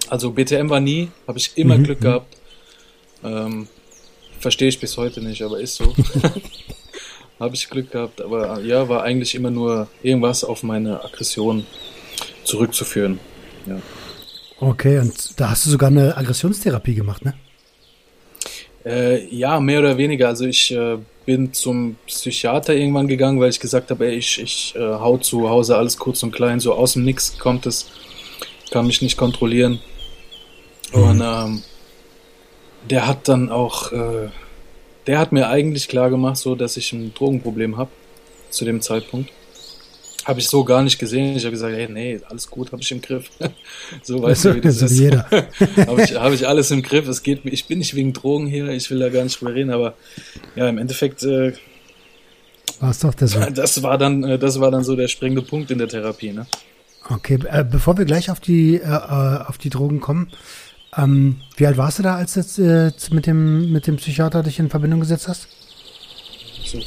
Also 0.08 0.30
BTM 0.30 0.70
war 0.70 0.80
nie, 0.80 1.10
habe 1.26 1.38
ich 1.38 1.52
immer 1.56 1.76
mhm, 1.76 1.84
Glück 1.84 2.00
mhm. 2.00 2.04
gehabt. 2.04 2.36
Ähm, 3.22 3.68
Verstehe 4.40 4.68
ich 4.68 4.78
bis 4.78 4.96
heute 4.96 5.20
nicht, 5.20 5.42
aber 5.42 5.60
ist 5.60 5.74
so. 5.74 5.94
habe 7.40 7.54
ich 7.54 7.68
Glück 7.68 7.90
gehabt, 7.90 8.20
aber 8.20 8.60
ja, 8.60 8.88
war 8.88 9.02
eigentlich 9.02 9.34
immer 9.34 9.50
nur 9.50 9.88
irgendwas 10.02 10.44
auf 10.44 10.62
meine 10.62 11.04
Aggression 11.04 11.66
zurückzuführen. 12.44 13.18
Ja. 13.66 13.80
Okay, 14.60 14.98
und 14.98 15.38
da 15.38 15.50
hast 15.50 15.66
du 15.66 15.70
sogar 15.70 15.90
eine 15.90 16.16
Aggressionstherapie 16.16 16.94
gemacht, 16.94 17.24
ne? 17.24 17.34
Äh, 18.84 19.26
ja, 19.34 19.60
mehr 19.60 19.80
oder 19.80 19.98
weniger. 19.98 20.28
Also 20.28 20.46
ich 20.46 20.70
äh, 20.70 20.98
bin 21.28 21.52
zum 21.52 21.96
Psychiater 22.06 22.74
irgendwann 22.74 23.06
gegangen, 23.06 23.38
weil 23.38 23.50
ich 23.50 23.60
gesagt 23.60 23.90
habe, 23.90 24.06
ey, 24.06 24.14
ich, 24.14 24.40
ich 24.40 24.74
äh, 24.76 24.80
hau 24.80 25.18
zu 25.18 25.50
Hause 25.50 25.76
alles 25.76 25.98
kurz 25.98 26.22
und 26.22 26.32
klein, 26.32 26.58
so 26.58 26.72
aus 26.72 26.94
dem 26.94 27.04
Nix 27.04 27.36
kommt 27.38 27.66
es, 27.66 27.90
kann 28.70 28.86
mich 28.86 29.02
nicht 29.02 29.18
kontrollieren. 29.18 29.78
Mhm. 30.94 31.02
Und 31.02 31.20
ähm, 31.22 31.62
der 32.88 33.06
hat 33.06 33.28
dann 33.28 33.50
auch, 33.50 33.92
äh, 33.92 34.30
der 35.06 35.18
hat 35.18 35.32
mir 35.32 35.50
eigentlich 35.50 35.88
klar 35.88 36.08
gemacht, 36.08 36.38
so 36.38 36.54
dass 36.54 36.78
ich 36.78 36.94
ein 36.94 37.12
Drogenproblem 37.12 37.76
habe 37.76 37.90
zu 38.48 38.64
dem 38.64 38.80
Zeitpunkt. 38.80 39.30
Habe 40.28 40.40
ich 40.40 40.48
so 40.50 40.62
gar 40.62 40.82
nicht 40.82 40.98
gesehen. 40.98 41.34
Ich 41.38 41.44
habe 41.44 41.52
gesagt, 41.52 41.74
hey, 41.74 41.88
nee, 41.88 42.20
alles 42.28 42.50
gut, 42.50 42.70
habe 42.70 42.82
ich 42.82 42.92
im 42.92 43.00
Griff. 43.00 43.30
so 44.02 44.22
weißt 44.22 44.44
du, 44.44 44.54
wie 44.56 44.60
das 44.60 44.82
ist. 44.82 44.98
Jeder. 44.98 45.26
habe 45.86 46.02
ich, 46.02 46.14
hab 46.14 46.32
ich 46.34 46.46
alles 46.46 46.70
im 46.70 46.82
Griff. 46.82 47.08
Es 47.08 47.22
geht, 47.22 47.46
ich 47.46 47.64
bin 47.64 47.78
nicht 47.78 47.94
wegen 47.94 48.12
Drogen 48.12 48.46
hier, 48.46 48.68
ich 48.68 48.90
will 48.90 48.98
da 48.98 49.08
gar 49.08 49.24
nicht 49.24 49.40
drüber 49.40 49.54
reden, 49.54 49.70
aber 49.70 49.94
ja, 50.54 50.68
im 50.68 50.76
Endeffekt 50.76 51.22
äh, 51.22 51.54
war 52.78 52.90
es 52.90 52.98
doch 52.98 53.14
das. 53.14 53.38
Das 53.54 53.82
war 53.82 53.96
dann, 53.96 54.22
äh, 54.22 54.38
das 54.38 54.60
war 54.60 54.70
dann 54.70 54.84
so 54.84 54.96
der 54.96 55.08
springende 55.08 55.40
Punkt 55.40 55.70
in 55.70 55.78
der 55.78 55.88
Therapie, 55.88 56.32
ne? 56.32 56.46
Okay, 57.08 57.38
äh, 57.50 57.64
bevor 57.64 57.96
wir 57.96 58.04
gleich 58.04 58.30
auf 58.30 58.38
die 58.38 58.74
äh, 58.74 58.86
äh, 58.86 59.44
auf 59.46 59.56
die 59.56 59.70
Drogen 59.70 60.00
kommen, 60.00 60.30
ähm, 60.94 61.36
wie 61.56 61.66
alt 61.66 61.78
warst 61.78 62.00
du 62.00 62.02
da, 62.02 62.16
als 62.16 62.34
du 62.34 62.62
äh, 62.62 62.92
mit 63.12 63.26
dem 63.26 63.72
mit 63.72 63.86
dem 63.86 63.96
Psychiater 63.96 64.42
dich 64.42 64.58
in 64.58 64.68
Verbindung 64.68 65.00
gesetzt 65.00 65.26
hast? 65.26 65.48
So 66.66 66.80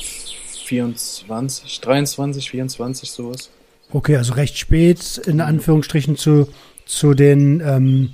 24, 0.71 1.81
23, 1.81 2.49
24, 2.49 3.11
sowas. 3.11 3.49
Okay, 3.91 4.15
also 4.15 4.33
recht 4.35 4.57
spät, 4.57 5.17
in 5.25 5.41
Anführungsstrichen, 5.41 6.15
zu, 6.15 6.47
zu 6.85 7.13
den, 7.13 7.59
ähm, 7.59 8.11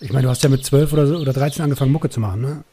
ich 0.00 0.12
meine, 0.12 0.22
du 0.22 0.28
hast 0.28 0.44
ja 0.44 0.48
mit 0.48 0.64
12 0.64 0.92
oder, 0.92 1.20
oder 1.20 1.32
13 1.32 1.64
angefangen, 1.64 1.90
Mucke 1.90 2.08
zu 2.08 2.20
machen, 2.20 2.40
ne? 2.40 2.64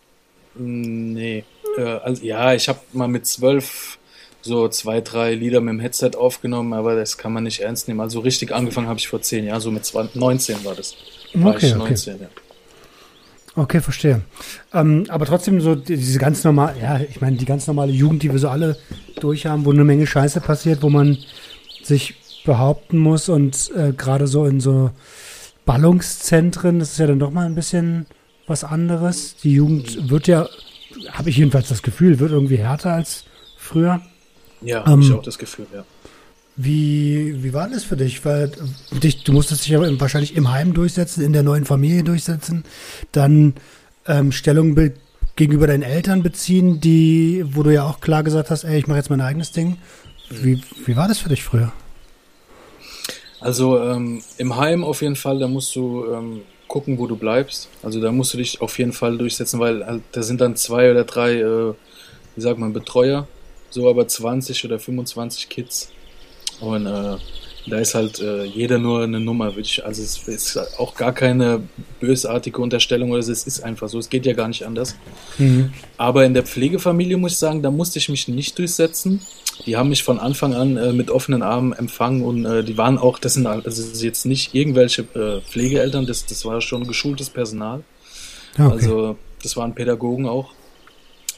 Nee. 0.53 1.43
Äh, 1.75 1.81
also, 1.81 2.23
ja, 2.23 2.53
ich 2.53 2.69
habe 2.69 2.79
mal 2.93 3.07
mit 3.07 3.25
12 3.25 3.97
so 4.43 4.67
zwei, 4.67 5.01
drei 5.01 5.33
Lieder 5.33 5.59
mit 5.59 5.71
dem 5.73 5.79
Headset 5.79 6.11
aufgenommen, 6.15 6.73
aber 6.73 6.95
das 6.95 7.17
kann 7.17 7.33
man 7.33 7.45
nicht 7.45 7.61
ernst 7.61 7.87
nehmen. 7.87 8.01
Also 8.01 8.19
richtig 8.19 8.53
angefangen 8.53 8.87
habe 8.87 8.99
ich 8.99 9.07
vor 9.07 9.23
10 9.23 9.43
Jahren, 9.43 9.59
so 9.59 9.71
mit 9.71 9.85
20, 9.85 10.21
19 10.21 10.63
war 10.63 10.75
das. 10.75 10.95
War 11.33 11.55
okay, 11.55 11.69
ich 11.69 11.75
19, 11.75 12.13
okay. 12.13 12.23
ja. 12.25 12.44
Okay, 13.57 13.79
verstehe. 13.79 14.21
Ähm, 14.73 15.05
aber 15.07 15.25
trotzdem 15.25 15.61
so 15.61 15.75
diese 15.75 16.19
ganz 16.19 16.43
normale, 16.43 16.79
ja, 16.79 16.99
ich 16.99 17.21
meine, 17.21 17.37
die 17.37 17.45
ganz 17.45 17.67
normale 17.67 17.91
Jugend, 17.91 18.21
die 18.23 18.31
wir 18.31 18.39
so 18.39 18.49
alle 18.49 18.77
durchhaben, 19.19 19.65
wo 19.65 19.71
eine 19.71 19.85
Menge 19.85 20.05
Scheiße 20.05 20.41
passiert, 20.41 20.81
wo 20.81 20.89
man 20.89 21.17
sich 21.81 22.15
behaupten 22.45 22.97
muss 22.97 23.29
und 23.29 23.71
äh, 23.75 23.93
gerade 23.93 24.27
so 24.27 24.45
in 24.45 24.59
so 24.59 24.91
Ballungszentren, 25.65 26.79
das 26.79 26.91
ist 26.91 26.99
ja 26.99 27.07
dann 27.07 27.19
doch 27.19 27.31
mal 27.31 27.45
ein 27.45 27.55
bisschen 27.55 28.07
was 28.45 28.63
anderes. 28.63 29.37
Die 29.37 29.53
Jugend 29.53 30.09
wird 30.09 30.27
ja, 30.27 30.47
habe 31.11 31.29
ich 31.29 31.37
jedenfalls 31.37 31.69
das 31.69 31.81
Gefühl, 31.81 32.19
wird 32.19 32.31
irgendwie 32.31 32.57
härter 32.57 32.93
als 32.93 33.23
früher. 33.57 34.01
Ja, 34.61 34.85
habe 34.85 34.91
ähm, 34.91 35.01
ich 35.01 35.11
auch 35.13 35.23
das 35.23 35.37
Gefühl, 35.37 35.67
ja. 35.73 35.83
Wie, 36.57 37.43
wie 37.43 37.53
war 37.53 37.69
das 37.69 37.83
für 37.83 37.97
dich? 37.97 38.23
Weil 38.23 38.51
dich, 39.03 39.23
du 39.23 39.33
musstest 39.33 39.65
dich 39.65 39.71
ja 39.71 39.99
wahrscheinlich 39.99 40.35
im 40.35 40.51
Heim 40.51 40.73
durchsetzen, 40.73 41.23
in 41.23 41.33
der 41.33 41.43
neuen 41.43 41.65
Familie 41.65 42.03
durchsetzen, 42.03 42.63
dann 43.11 43.55
ähm, 44.07 44.31
Stellung 44.31 44.77
gegenüber 45.35 45.67
deinen 45.67 45.83
Eltern 45.83 46.23
beziehen, 46.23 46.79
die, 46.79 47.43
wo 47.45 47.63
du 47.63 47.73
ja 47.73 47.83
auch 47.83 47.99
klar 47.99 48.23
gesagt 48.23 48.51
hast, 48.51 48.63
ey, 48.63 48.79
ich 48.79 48.87
mache 48.87 48.97
jetzt 48.97 49.09
mein 49.09 49.19
eigenes 49.19 49.51
Ding. 49.51 49.77
Wie, 50.29 50.61
wie 50.85 50.95
war 50.95 51.09
das 51.09 51.19
für 51.19 51.29
dich 51.29 51.43
früher? 51.43 51.73
Also 53.41 53.79
ähm, 53.79 54.23
im 54.37 54.55
Heim 54.55 54.85
auf 54.85 55.01
jeden 55.01 55.17
Fall, 55.17 55.39
da 55.39 55.49
musst 55.49 55.75
du 55.75 56.05
ähm, 56.11 56.41
gucken, 56.69 56.97
wo 56.97 57.05
du 57.05 57.17
bleibst. 57.17 57.67
Also 57.83 58.01
da 58.01 58.13
musst 58.13 58.33
du 58.33 58.37
dich 58.37 58.61
auf 58.61 58.79
jeden 58.79 58.93
Fall 58.93 59.17
durchsetzen, 59.17 59.59
weil 59.59 59.85
halt, 59.85 60.03
da 60.13 60.23
sind 60.23 60.39
dann 60.39 60.55
zwei 60.55 60.89
oder 60.89 61.03
drei, 61.03 61.33
äh, 61.33 61.73
wie 62.35 62.41
sagt 62.41 62.59
man, 62.59 62.71
Betreuer, 62.71 63.27
so 63.69 63.89
aber 63.89 64.07
20 64.07 64.63
oder 64.63 64.79
25 64.79 65.49
Kids 65.49 65.91
und 66.61 66.85
äh, 66.85 67.17
da 67.67 67.79
ist 67.79 67.95
halt 67.95 68.19
äh, 68.19 68.43
jeder 68.43 68.77
nur 68.77 69.03
eine 69.03 69.19
Nummer. 69.19 69.53
Also 69.83 70.03
es 70.03 70.27
ist 70.27 70.57
auch 70.77 70.95
gar 70.95 71.13
keine 71.13 71.61
bösartige 71.99 72.61
Unterstellung 72.61 73.11
oder 73.11 73.23
so. 73.23 73.31
Es 73.31 73.47
ist 73.47 73.63
einfach 73.63 73.89
so. 73.89 73.97
Es 73.97 74.09
geht 74.09 74.25
ja 74.25 74.33
gar 74.33 74.47
nicht 74.47 74.63
anders. 74.65 74.95
Mhm. 75.37 75.73
Aber 75.97 76.25
in 76.25 76.33
der 76.33 76.43
Pflegefamilie 76.43 77.17
muss 77.17 77.33
ich 77.33 77.37
sagen, 77.39 77.63
da 77.63 77.71
musste 77.71 77.97
ich 77.97 78.09
mich 78.09 78.27
nicht 78.27 78.57
durchsetzen. 78.59 79.21
Die 79.65 79.77
haben 79.77 79.89
mich 79.89 80.03
von 80.03 80.19
Anfang 80.19 80.53
an 80.53 80.77
äh, 80.77 80.93
mit 80.93 81.09
offenen 81.09 81.41
Armen 81.41 81.73
empfangen 81.73 82.23
und 82.23 82.45
äh, 82.45 82.63
die 82.63 82.77
waren 82.77 82.97
auch, 82.97 83.17
das 83.17 83.33
sind 83.33 83.47
also 83.47 84.05
jetzt 84.05 84.25
nicht 84.25 84.53
irgendwelche 84.53 85.03
äh, 85.15 85.41
Pflegeeltern, 85.41 86.05
das, 86.05 86.25
das 86.25 86.43
war 86.45 86.59
schon 86.61 86.85
geschultes 86.85 87.29
Personal. 87.29 87.83
Okay. 88.53 88.71
Also 88.71 89.17
das 89.41 89.55
waren 89.55 89.73
Pädagogen 89.73 90.27
auch. 90.27 90.51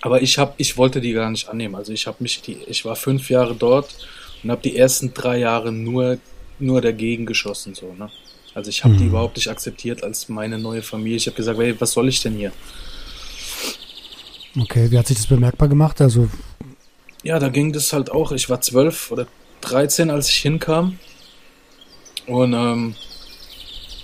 Aber 0.02 0.22
ich 0.22 0.38
habe, 0.38 0.54
ich 0.58 0.78
wollte 0.78 1.00
die 1.00 1.14
gar 1.14 1.30
nicht 1.30 1.48
annehmen. 1.48 1.76
Also 1.76 1.94
ich 1.94 2.08
habe 2.08 2.18
mich, 2.20 2.42
die, 2.42 2.58
ich 2.68 2.86
war 2.86 2.96
fünf 2.96 3.30
Jahre 3.30 3.56
dort 3.56 3.96
und 4.44 4.52
habe 4.52 4.62
die 4.62 4.78
ersten 4.78 5.14
drei 5.14 5.38
Jahre 5.38 5.72
nur, 5.72 6.18
nur 6.60 6.82
dagegen 6.82 7.26
geschossen. 7.26 7.76
So, 7.76 7.94
ne? 7.94 8.10
Also 8.54 8.70
ich 8.70 8.84
habe 8.84 8.96
mhm. 8.96 8.98
die 8.98 9.06
überhaupt 9.06 9.36
nicht 9.36 9.50
akzeptiert 9.50 10.04
als 10.04 10.30
meine 10.30 10.58
neue 10.58 10.82
Familie. 10.82 11.18
Ich 11.18 11.28
habe 11.28 11.38
gesagt, 11.38 11.60
hey, 11.60 11.76
was 11.80 11.92
soll 11.92 12.08
ich 12.08 12.22
denn 12.22 12.36
hier? 12.36 12.52
Okay, 14.60 14.90
wie 14.90 14.98
hat 14.98 15.08
sich 15.08 15.18
das 15.18 15.28
bemerkbar 15.28 15.68
gemacht? 15.68 16.02
Also 16.02 16.30
ja, 17.24 17.40
da 17.40 17.50
ging 17.50 17.74
das 17.74 17.94
halt 17.94 18.12
auch. 18.12 18.32
Ich 18.32 18.50
war 18.50 18.62
zwölf 18.62 19.12
oder 19.12 19.28
dreizehn, 19.62 20.10
als 20.10 20.30
ich 20.30 20.38
hinkam. 20.38 20.98
Und 22.26 22.54
ähm, 22.54 22.96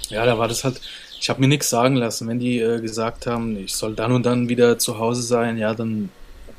ja, 0.10 0.26
da 0.26 0.38
war 0.38 0.48
das 0.48 0.64
halt. 0.64 0.80
Ich 1.20 1.30
habe 1.30 1.40
mir 1.40 1.48
nichts 1.48 1.70
sagen 1.70 1.96
lassen. 1.96 2.28
Wenn 2.28 2.40
die 2.40 2.60
äh, 2.60 2.82
gesagt 2.82 3.28
haben, 3.28 3.58
ich 3.58 3.74
soll 3.74 3.96
dann 3.96 4.12
und 4.12 4.26
dann 4.26 4.50
wieder 4.50 4.78
zu 4.78 5.00
Hause 5.00 5.22
sein, 5.22 5.58
ja, 5.58 5.74
dann 5.74 6.10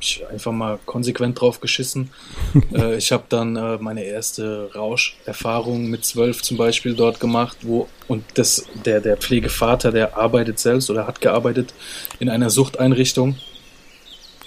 ich 0.05 0.27
einfach 0.27 0.51
mal 0.51 0.79
konsequent 0.85 1.39
drauf 1.39 1.59
geschissen. 1.59 2.11
äh, 2.73 2.95
ich 2.95 3.11
habe 3.11 3.23
dann 3.29 3.55
äh, 3.55 3.77
meine 3.79 4.03
erste 4.03 4.69
Rauscherfahrung 4.73 5.87
mit 5.87 6.05
zwölf 6.05 6.41
zum 6.41 6.57
Beispiel 6.57 6.95
dort 6.95 7.19
gemacht, 7.19 7.57
wo 7.61 7.87
und 8.07 8.23
das 8.35 8.65
der 8.85 9.01
der 9.01 9.17
Pflegevater, 9.17 9.91
der 9.91 10.17
arbeitet 10.17 10.59
selbst 10.59 10.89
oder 10.89 11.07
hat 11.07 11.21
gearbeitet 11.21 11.73
in 12.19 12.29
einer 12.29 12.49
Suchteinrichtung. 12.49 13.35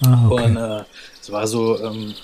Ah, 0.05 0.29
okay. 0.29 0.45
Und 0.45 0.57
äh, 0.57 0.85
es 1.21 1.33
war 1.33 1.47
so, 1.47 1.83
ähm, 1.83 2.15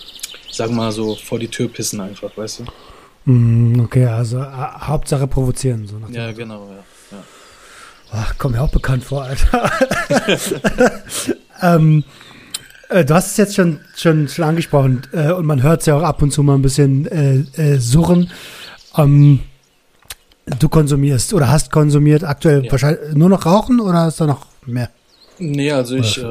sag 0.51 0.71
mal 0.71 0.93
so 0.93 1.17
vor 1.17 1.39
die 1.39 1.49
Tür 1.49 1.69
pissen 1.69 2.01
einfach, 2.01 2.37
weißt 2.37 2.61
du? 2.61 3.31
Mm, 3.31 3.81
okay, 3.81 4.07
also 4.07 4.39
äh, 4.39 4.47
Hauptsache 4.47 5.27
provozieren 5.27 5.87
so. 5.87 5.97
ja, 6.11 6.31
genau, 6.33 6.69
ja. 6.71 6.85
Ach, 8.17 8.39
kommt 8.39 8.55
mir 8.55 8.63
auch 8.63 8.71
bekannt 8.71 9.03
vor, 9.03 9.25
Alter. 9.25 9.71
ähm, 11.63 12.05
äh, 12.95 13.05
du 13.05 13.15
hast 13.15 13.33
es 13.33 13.37
jetzt 13.37 13.55
schon, 13.55 13.81
schon, 13.97 14.29
schon 14.29 14.45
angesprochen 14.45 15.03
äh, 15.13 15.33
und 15.33 15.47
man 15.47 15.63
hört 15.63 15.81
es 15.81 15.87
ja 15.87 15.97
auch 15.97 16.03
ab 16.03 16.23
und 16.23 16.31
zu 16.33 16.43
mal 16.43 16.55
ein 16.55 16.63
bisschen 16.63 17.07
äh, 17.07 17.45
äh, 17.61 17.79
surren. 17.79 18.31
Ähm, 18.97 19.41
du 20.61 20.69
konsumierst 20.69 21.35
oder 21.35 21.51
hast 21.51 21.71
konsumiert 21.73 22.23
aktuell 22.25 22.65
Ja. 22.65 22.73
wahrscheinlich 22.73 23.15
nur 23.15 23.29
noch 23.29 23.45
Rauchen 23.47 23.81
oder 23.81 24.09
ist 24.09 24.21
da 24.21 24.27
noch 24.27 24.47
mehr? 24.67 24.91
Nee, 25.39 25.73
also 25.73 25.97
ich 25.97 26.19
äh, 26.19 26.25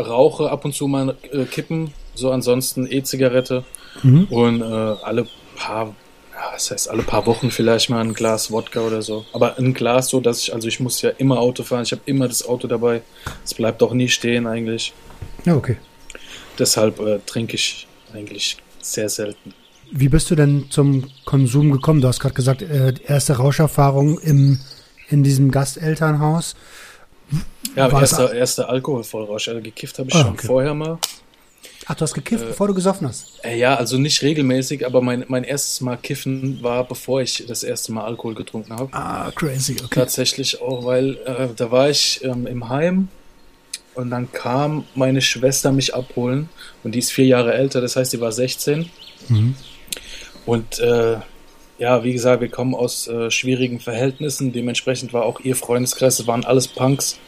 rauche 0.00 0.50
ab 0.50 0.64
und 0.66 0.74
zu 0.74 0.86
mal 0.86 1.16
Kippen, 1.50 1.92
so 2.14 2.30
ansonsten 2.30 2.86
E-Zigarette 2.86 3.64
Mhm. 4.02 4.24
und 4.30 4.62
alle 4.62 5.26
paar, 5.56 5.86
ja, 6.34 6.52
das 6.52 6.70
heißt 6.70 6.90
alle 6.90 7.02
paar 7.02 7.24
Wochen 7.26 7.50
vielleicht 7.50 7.88
mal 7.90 8.00
ein 8.00 8.12
Glas 8.14 8.50
Wodka 8.50 8.80
oder 8.80 9.00
so. 9.02 9.24
Aber 9.32 9.58
ein 9.58 9.72
Glas 9.74 10.08
so, 10.08 10.20
dass 10.20 10.40
ich, 10.42 10.52
also 10.54 10.68
ich 10.68 10.80
muss 10.80 11.00
ja 11.02 11.10
immer 11.18 11.38
Auto 11.38 11.62
fahren, 11.62 11.82
ich 11.84 11.92
habe 11.92 12.02
immer 12.06 12.26
das 12.28 12.46
Auto 12.46 12.68
dabei. 12.68 13.00
Es 13.44 13.54
bleibt 13.54 13.82
auch 13.82 13.92
nie 13.94 14.08
stehen 14.08 14.46
eigentlich. 14.46 14.92
Ja, 15.46 15.54
okay. 15.56 15.76
Deshalb 16.58 17.00
äh, 17.00 17.18
trinke 17.26 17.56
ich 17.56 17.86
eigentlich 18.14 18.56
sehr 18.80 19.08
selten. 19.08 19.54
Wie 19.90 20.08
bist 20.08 20.30
du 20.30 20.34
denn 20.34 20.66
zum 20.70 21.08
Konsum 21.24 21.70
gekommen? 21.70 22.00
Du 22.00 22.08
hast 22.08 22.20
gerade 22.20 22.34
gesagt, 22.34 22.62
äh, 22.62 22.94
erste 23.06 23.34
Rauscherfahrung 23.36 24.18
im, 24.20 24.58
in 25.08 25.22
diesem 25.22 25.50
Gastelternhaus. 25.50 26.54
Ja, 27.76 27.88
erster, 27.88 28.32
erster 28.32 28.68
Alkoholvollrausch. 28.68 29.48
Also 29.48 29.60
gekifft 29.60 29.98
habe 29.98 30.08
ich 30.10 30.14
Ah, 30.14 30.22
schon 30.22 30.32
okay. 30.32 30.46
vorher 30.46 30.74
mal. 30.74 30.98
Ach, 31.86 31.94
du 31.94 32.02
hast 32.02 32.14
gekifft, 32.14 32.46
bevor 32.46 32.68
du 32.68 32.74
gesoffen 32.74 33.08
hast. 33.08 33.44
Äh, 33.44 33.58
ja, 33.58 33.74
also 33.74 33.98
nicht 33.98 34.22
regelmäßig, 34.22 34.86
aber 34.86 35.00
mein, 35.02 35.24
mein 35.28 35.42
erstes 35.42 35.80
Mal 35.80 35.96
kiffen 35.96 36.62
war, 36.62 36.86
bevor 36.86 37.22
ich 37.22 37.44
das 37.48 37.64
erste 37.64 37.92
Mal 37.92 38.04
Alkohol 38.04 38.34
getrunken 38.34 38.72
habe. 38.72 38.88
Ah, 38.92 39.30
crazy, 39.34 39.76
okay. 39.82 39.88
Tatsächlich 40.00 40.60
auch, 40.62 40.84
weil 40.84 41.16
äh, 41.26 41.48
da 41.56 41.70
war 41.70 41.90
ich 41.90 42.22
ähm, 42.22 42.46
im 42.46 42.68
Heim 42.68 43.08
und 43.94 44.10
dann 44.10 44.32
kam 44.32 44.84
meine 44.94 45.20
Schwester 45.20 45.72
mich 45.72 45.94
abholen 45.94 46.48
und 46.82 46.94
die 46.94 46.98
ist 46.98 47.12
vier 47.12 47.26
Jahre 47.26 47.54
älter, 47.54 47.80
das 47.80 47.96
heißt, 47.96 48.12
die 48.12 48.20
war 48.20 48.32
16. 48.32 48.90
Mhm. 49.28 49.54
Und 50.46 50.78
äh, 50.80 51.16
ja, 51.78 52.04
wie 52.04 52.12
gesagt, 52.12 52.40
wir 52.40 52.48
kommen 52.48 52.74
aus 52.74 53.08
äh, 53.08 53.30
schwierigen 53.30 53.80
Verhältnissen. 53.80 54.52
Dementsprechend 54.52 55.12
war 55.12 55.24
auch 55.24 55.40
ihr 55.40 55.56
Freundeskreis, 55.56 56.18
das 56.18 56.26
waren 56.26 56.44
alles 56.44 56.68
Punks 56.68 57.18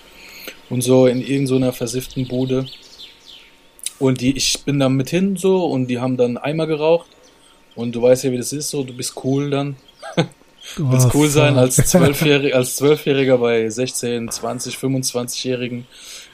und 0.70 0.82
so 0.82 1.06
in 1.06 1.20
irgendeiner 1.20 1.72
versifften 1.72 2.28
Bude. 2.28 2.66
Und 3.98 4.20
die, 4.20 4.36
ich 4.36 4.62
bin 4.64 4.78
da 4.78 4.88
mit 4.88 5.10
hin 5.10 5.36
so 5.36 5.66
und 5.66 5.88
die 5.88 5.98
haben 5.98 6.16
dann 6.16 6.36
Eimer 6.36 6.66
geraucht. 6.66 7.08
Und 7.74 7.94
du 7.94 8.02
weißt 8.02 8.24
ja, 8.24 8.32
wie 8.32 8.36
das 8.36 8.52
ist 8.52 8.70
so, 8.70 8.84
du 8.84 8.96
bist 8.96 9.14
cool 9.24 9.50
dann. 9.50 9.76
Willst 10.76 11.08
Oh, 11.08 11.10
cool 11.14 11.28
sein 11.28 11.58
als 11.58 11.76
Zwölfjähriger, 11.76 12.56
als 12.56 12.76
Zwölfjähriger 12.76 13.38
bei 13.38 13.68
16, 13.68 14.30
20, 14.30 14.76
25-Jährigen. 14.76 15.86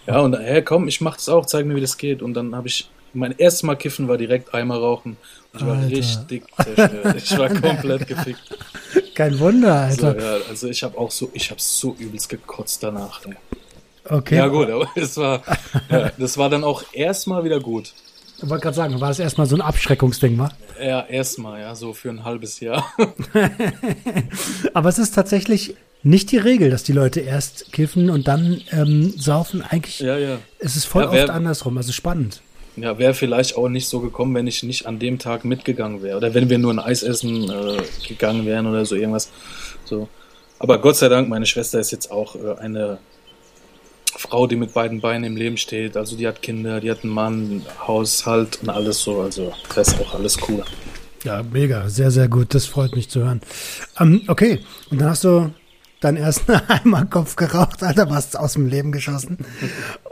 Ja, 0.07 0.21
und 0.21 0.33
dann, 0.33 0.43
hey, 0.43 0.63
komm, 0.63 0.89
ich 0.89 1.01
mach 1.01 1.17
das 1.17 1.29
auch, 1.29 1.47
zeig 1.47 1.67
mir, 1.67 1.77
wie 1.77 1.81
das 1.81 1.97
geht. 1.99 2.23
Und 2.23 2.35
dann 2.35 2.55
habe 2.55 2.69
ich, 2.69 2.89
mein 3.13 3.35
erstes 3.39 3.63
Mal 3.63 3.77
kiffen 3.77 4.09
war 4.09 4.17
direkt 4.19 4.55
Eimer 4.55 4.77
rauchen. 4.79 5.17
Ich 5.53 5.65
war 5.67 5.77
Alter. 5.77 5.97
richtig 5.97 6.43
zerstört. 6.57 7.17
Ich 7.17 7.39
war 7.39 7.49
komplett 7.49 8.07
gefickt. 8.07 8.41
Kein 9.15 9.39
Wunder, 9.39 9.91
So, 9.93 10.07
Alter. 10.09 10.39
ja, 10.39 10.45
also 10.49 10.69
ich 10.69 10.83
habe 10.83 10.97
auch 10.97 11.11
so, 11.11 11.31
ich 11.35 11.51
habe 11.51 11.61
so 11.61 11.95
übelst 11.99 12.29
gekotzt 12.29 12.83
danach. 12.83 13.21
Ey. 13.27 13.35
okay. 14.09 14.37
Ja 14.37 14.47
gut, 14.47 14.71
aber 14.71 14.89
es 14.95 15.17
war, 15.17 15.43
ja, 15.91 16.11
das 16.17 16.39
war 16.39 16.49
dann 16.51 16.65
auch 16.65 16.83
erstmal 16.93 17.45
wieder 17.45 17.61
gut. 17.61 17.93
Ich 18.43 18.49
wollte 18.49 18.63
gerade 18.63 18.77
sagen, 18.77 19.01
war 19.01 19.09
das 19.09 19.19
erstmal 19.19 19.47
so 19.47 19.57
ein 19.57 19.61
Abschreckungsding, 19.61 20.39
wa? 20.39 20.51
Ja, 20.83 21.03
erstmal, 21.03 21.61
ja, 21.61 21.75
so 21.75 21.93
für 21.93 22.09
ein 22.09 22.25
halbes 22.25 22.59
Jahr. 22.61 22.91
Aber 24.75 24.89
es 24.89 24.99
ist 24.99 25.15
tatsächlich 25.15 25.75
nicht 26.03 26.31
die 26.33 26.39
Regel, 26.39 26.71
dass 26.71 26.83
die 26.83 26.93
Leute 26.93 27.21
erst 27.21 27.73
kiffen 27.73 28.11
und 28.11 28.27
dann 28.29 28.61
ähm, 28.71 29.13
saufen. 29.19 29.63
Eigentlich 29.63 30.01
ja, 30.01 30.17
ja. 30.19 30.39
ist 30.59 30.77
es 30.77 30.85
voll 30.85 31.05
Ja, 31.05 31.13
wer- 31.13 31.25
oft 31.25 31.31
andersrum, 31.31 31.77
also 31.77 31.93
spannend. 31.93 32.41
Ja, 32.77 32.99
wäre 32.99 33.15
vielleicht 33.15 33.57
auch 33.57 33.69
nicht 33.69 33.89
so 33.89 34.01
gekommen, 34.01 34.35
wenn 34.35 34.47
ich 34.47 34.63
nicht 34.63 34.87
an 34.87 34.99
dem 34.99 35.19
Tag 35.19 35.45
mitgegangen 35.45 36.03
wäre. 36.03 36.17
Oder 36.17 36.33
wenn 36.35 36.49
wir 36.49 36.57
nur 36.59 36.73
ein 36.73 36.79
Eis 36.79 37.03
essen 37.03 37.51
äh, 37.51 37.83
gegangen 38.09 38.47
wären 38.47 38.67
oder 38.67 38.87
so 38.87 38.95
irgendwas. 38.95 39.29
So. 39.85 40.09
Aber 40.59 40.79
Gott 40.81 40.97
sei 40.97 41.09
Dank, 41.09 41.29
meine 41.29 41.47
Schwester 41.47 41.81
ist 41.81 41.91
jetzt 41.91 42.11
auch 42.11 42.37
äh, 42.37 42.55
eine 42.59 42.99
Frau, 44.17 44.47
die 44.47 44.57
mit 44.57 44.73
beiden 44.73 45.01
Beinen 45.01 45.25
im 45.25 45.37
Leben 45.37 45.57
steht. 45.57 45.97
Also 45.97 46.17
die 46.17 46.27
hat 46.27 46.43
Kinder, 46.43 46.81
die 46.81 46.91
hat 46.91 47.03
einen 47.03 47.13
Mann, 47.13 47.67
Haushalt 47.87 48.61
und 48.63 48.71
alles 48.71 49.01
so. 49.01 49.21
Also 49.21 49.53
das 49.75 49.89
ist 49.89 50.01
auch 50.01 50.15
alles 50.15 50.39
cool. 50.49 50.63
Ja, 51.25 51.43
mega, 51.43 51.89
sehr, 51.91 52.11
sehr 52.11 52.29
gut. 52.29 52.55
Das 52.55 52.67
freut 52.67 52.95
mich 52.97 53.11
zu 53.11 53.21
hören. 53.25 53.43
Ähm, 53.99 54.23
okay, 54.29 54.61
und 54.91 55.01
dann 55.01 55.11
hast 55.11 55.25
du 55.25 55.51
deinen 56.01 56.17
ersten 56.17 56.53
Eimerkopf 56.69 57.37
geraucht, 57.37 57.83
Alter, 57.83 58.11
warst 58.11 58.39
aus 58.39 58.55
dem 58.55 58.67
Leben 58.67 58.93
geschossen. 58.93 59.39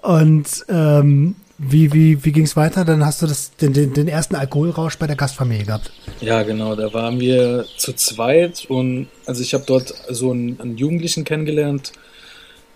Und 0.03 0.64
ähm, 0.68 1.35
wie, 1.59 1.92
wie, 1.92 2.24
wie 2.24 2.33
ging 2.33 2.44
es 2.44 2.57
weiter? 2.57 2.85
Dann 2.85 3.05
hast 3.05 3.20
du 3.22 3.27
das, 3.27 3.51
den, 3.57 3.72
den, 3.72 3.92
den 3.92 4.07
ersten 4.07 4.37
Alkoholrausch 4.37 4.96
bei 4.96 5.07
der 5.07 5.16
Gastfamilie 5.16 5.64
gehabt. 5.64 5.90
Ja, 6.20 6.42
genau, 6.44 6.77
da 6.77 6.92
waren 6.94 7.18
wir 7.18 7.66
zu 7.77 7.92
zweit 7.94 8.64
und 8.68 9.09
also 9.27 9.42
ich 9.42 9.55
habe 9.55 9.64
dort 9.66 9.92
so 10.09 10.31
einen, 10.31 10.61
einen 10.61 10.77
Jugendlichen 10.77 11.24
kennengelernt. 11.24 11.92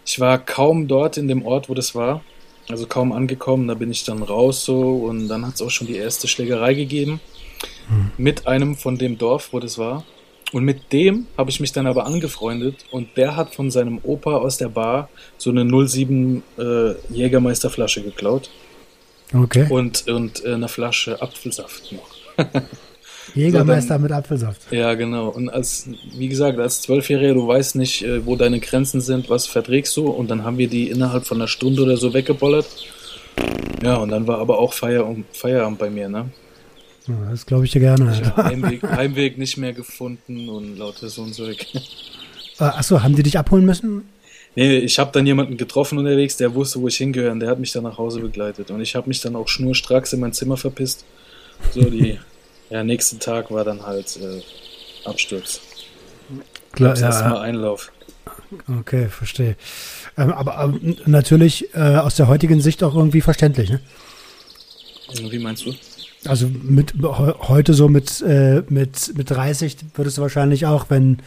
Ich 0.05 0.19
war 0.19 0.39
kaum 0.39 0.89
dort 0.89 1.17
in 1.17 1.29
dem 1.29 1.47
Ort, 1.47 1.69
wo 1.69 1.75
das 1.75 1.95
war, 1.95 2.23
also 2.69 2.87
kaum 2.87 3.13
angekommen, 3.13 3.69
da 3.69 3.75
bin 3.75 3.93
ich 3.93 4.03
dann 4.03 4.23
raus 4.23 4.65
so 4.65 4.97
und 4.97 5.29
dann 5.29 5.47
hat 5.47 5.55
es 5.55 5.63
auch 5.63 5.71
schon 5.71 5.87
die 5.87 5.97
erste 5.97 6.27
Schlägerei 6.27 6.75
gegeben 6.75 7.21
mit 8.17 8.47
einem 8.47 8.77
von 8.77 8.99
dem 8.99 9.19
Dorf, 9.19 9.53
wo 9.53 9.61
das 9.61 9.79
war. 9.79 10.05
Und 10.53 10.65
mit 10.65 10.93
dem 10.93 11.27
habe 11.39 11.51
ich 11.51 11.61
mich 11.61 11.73
dann 11.73 11.87
aber 11.87 12.05
angefreundet 12.07 12.85
und 12.91 13.17
der 13.17 13.37
hat 13.37 13.55
von 13.55 13.71
seinem 13.71 13.99
Opa 14.03 14.37
aus 14.37 14.59
der 14.59 14.69
Bar 14.69 15.09
so 15.39 15.51
eine 15.51 15.65
07 15.89 16.43
äh, 16.59 16.93
Jägermeisterflasche 17.11 18.03
geklaut 18.03 18.51
Okay. 19.35 19.67
und, 19.71 20.07
und 20.09 20.45
äh, 20.45 20.53
eine 20.53 20.69
Flasche 20.69 21.21
Apfelsaft 21.23 21.93
noch. 21.93 22.47
Jägermeister 23.35 23.99
mit 23.99 24.13
Apfelsaft. 24.13 24.61
Ja, 24.71 24.93
genau. 24.95 25.29
Und 25.29 25.49
als, 25.49 25.89
wie 26.17 26.29
gesagt, 26.29 26.59
als 26.59 26.83
Zwölfjähriger, 26.83 27.35
du 27.35 27.47
weißt 27.47 27.77
nicht, 27.77 28.03
äh, 28.03 28.27
wo 28.27 28.37
deine 28.37 28.61
Grenzen 28.61 29.01
sind, 29.01 29.31
was 29.31 29.47
verträgst 29.47 29.97
du. 29.97 30.09
Und 30.09 30.31
dann 30.31 30.45
haben 30.45 30.59
wir 30.59 30.69
die 30.69 30.91
innerhalb 30.91 31.27
von 31.27 31.39
einer 31.39 31.49
Stunde 31.49 31.83
oder 31.83 31.97
so 31.97 32.13
weggebollert. 32.13 32.67
Ja, 33.83 33.97
und 33.97 34.11
dann 34.11 34.27
war 34.27 34.39
aber 34.39 34.59
auch 34.59 34.75
Feierabend, 34.75 35.25
Feierabend 35.33 35.79
bei 35.79 35.89
mir, 35.89 36.09
ne? 36.09 36.27
Ja, 37.07 37.15
das 37.31 37.47
glaube 37.47 37.65
ich 37.65 37.73
dir 37.73 37.81
gerne. 37.81 38.13
Ich 38.13 38.37
Heimweg, 38.37 38.83
Heimweg 38.83 39.39
nicht 39.39 39.57
mehr 39.57 39.73
gefunden 39.73 40.49
und 40.49 40.77
lauter 40.77 41.09
so 41.09 41.25
ein 41.25 41.33
Zeug. 41.33 41.67
Äh, 42.59 42.65
Achso, 42.65 43.03
haben 43.03 43.17
die 43.17 43.23
dich 43.23 43.39
abholen 43.39 43.65
müssen? 43.65 44.09
Nee, 44.55 44.79
ich 44.79 44.99
habe 44.99 45.11
dann 45.13 45.27
jemanden 45.27 45.57
getroffen 45.57 45.99
unterwegs, 45.99 46.37
der 46.37 46.55
wusste, 46.55 46.81
wo 46.81 46.89
ich 46.89 46.97
hingehöre. 46.97 47.33
Und 47.33 47.41
der 47.41 47.49
hat 47.49 47.59
mich 47.59 47.73
dann 47.73 47.85
nach 47.85 47.99
Hause 47.99 48.21
begleitet. 48.21 48.71
Und 48.71 48.81
ich 48.81 48.95
habe 48.95 49.09
mich 49.09 49.21
dann 49.21 49.35
auch 49.35 49.49
schnurstracks 49.49 50.13
in 50.13 50.21
mein 50.21 50.33
Zimmer 50.33 50.57
verpisst. 50.57 51.05
So, 51.73 51.83
die, 51.83 52.19
ja, 52.71 52.85
nächsten 52.85 53.19
Tag 53.19 53.51
war 53.51 53.65
dann 53.65 53.85
halt 53.85 54.19
äh, 54.19 55.09
Absturz. 55.09 55.61
Klar, 56.73 56.97
ja, 56.97 57.41
Einlauf. 57.41 57.93
okay, 58.81 59.09
verstehe. 59.09 59.57
Ähm, 60.17 60.33
aber 60.33 60.63
ähm, 60.65 60.97
natürlich 61.07 61.75
äh, 61.75 61.97
aus 61.97 62.17
der 62.17 62.29
heutigen 62.29 62.61
Sicht 62.61 62.83
auch 62.83 62.95
irgendwie 62.95 63.21
verständlich, 63.21 63.71
ne? 63.71 63.81
Wie 65.15 65.39
meinst 65.39 65.67
du? 65.67 65.75
Also 66.27 66.47
mit 66.63 66.93
he- 66.93 67.35
heute 67.49 67.75
so 67.75 67.89
mit, 67.89 68.21
äh, 68.23 68.63
mit, 68.69 69.13
mit 69.17 69.31
30 69.31 69.77
würdest 69.95 70.19
du 70.19 70.23
wahrscheinlich 70.23 70.67
auch, 70.67 70.87
wenn 70.89 71.19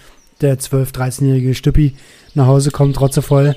der 0.41 0.57
12-, 0.59 0.93
13-jährige 0.93 1.53
Stüppi 1.55 1.95
nach 2.33 2.47
Hause 2.47 2.71
kommt, 2.71 2.95
trotzevoll. 2.95 3.55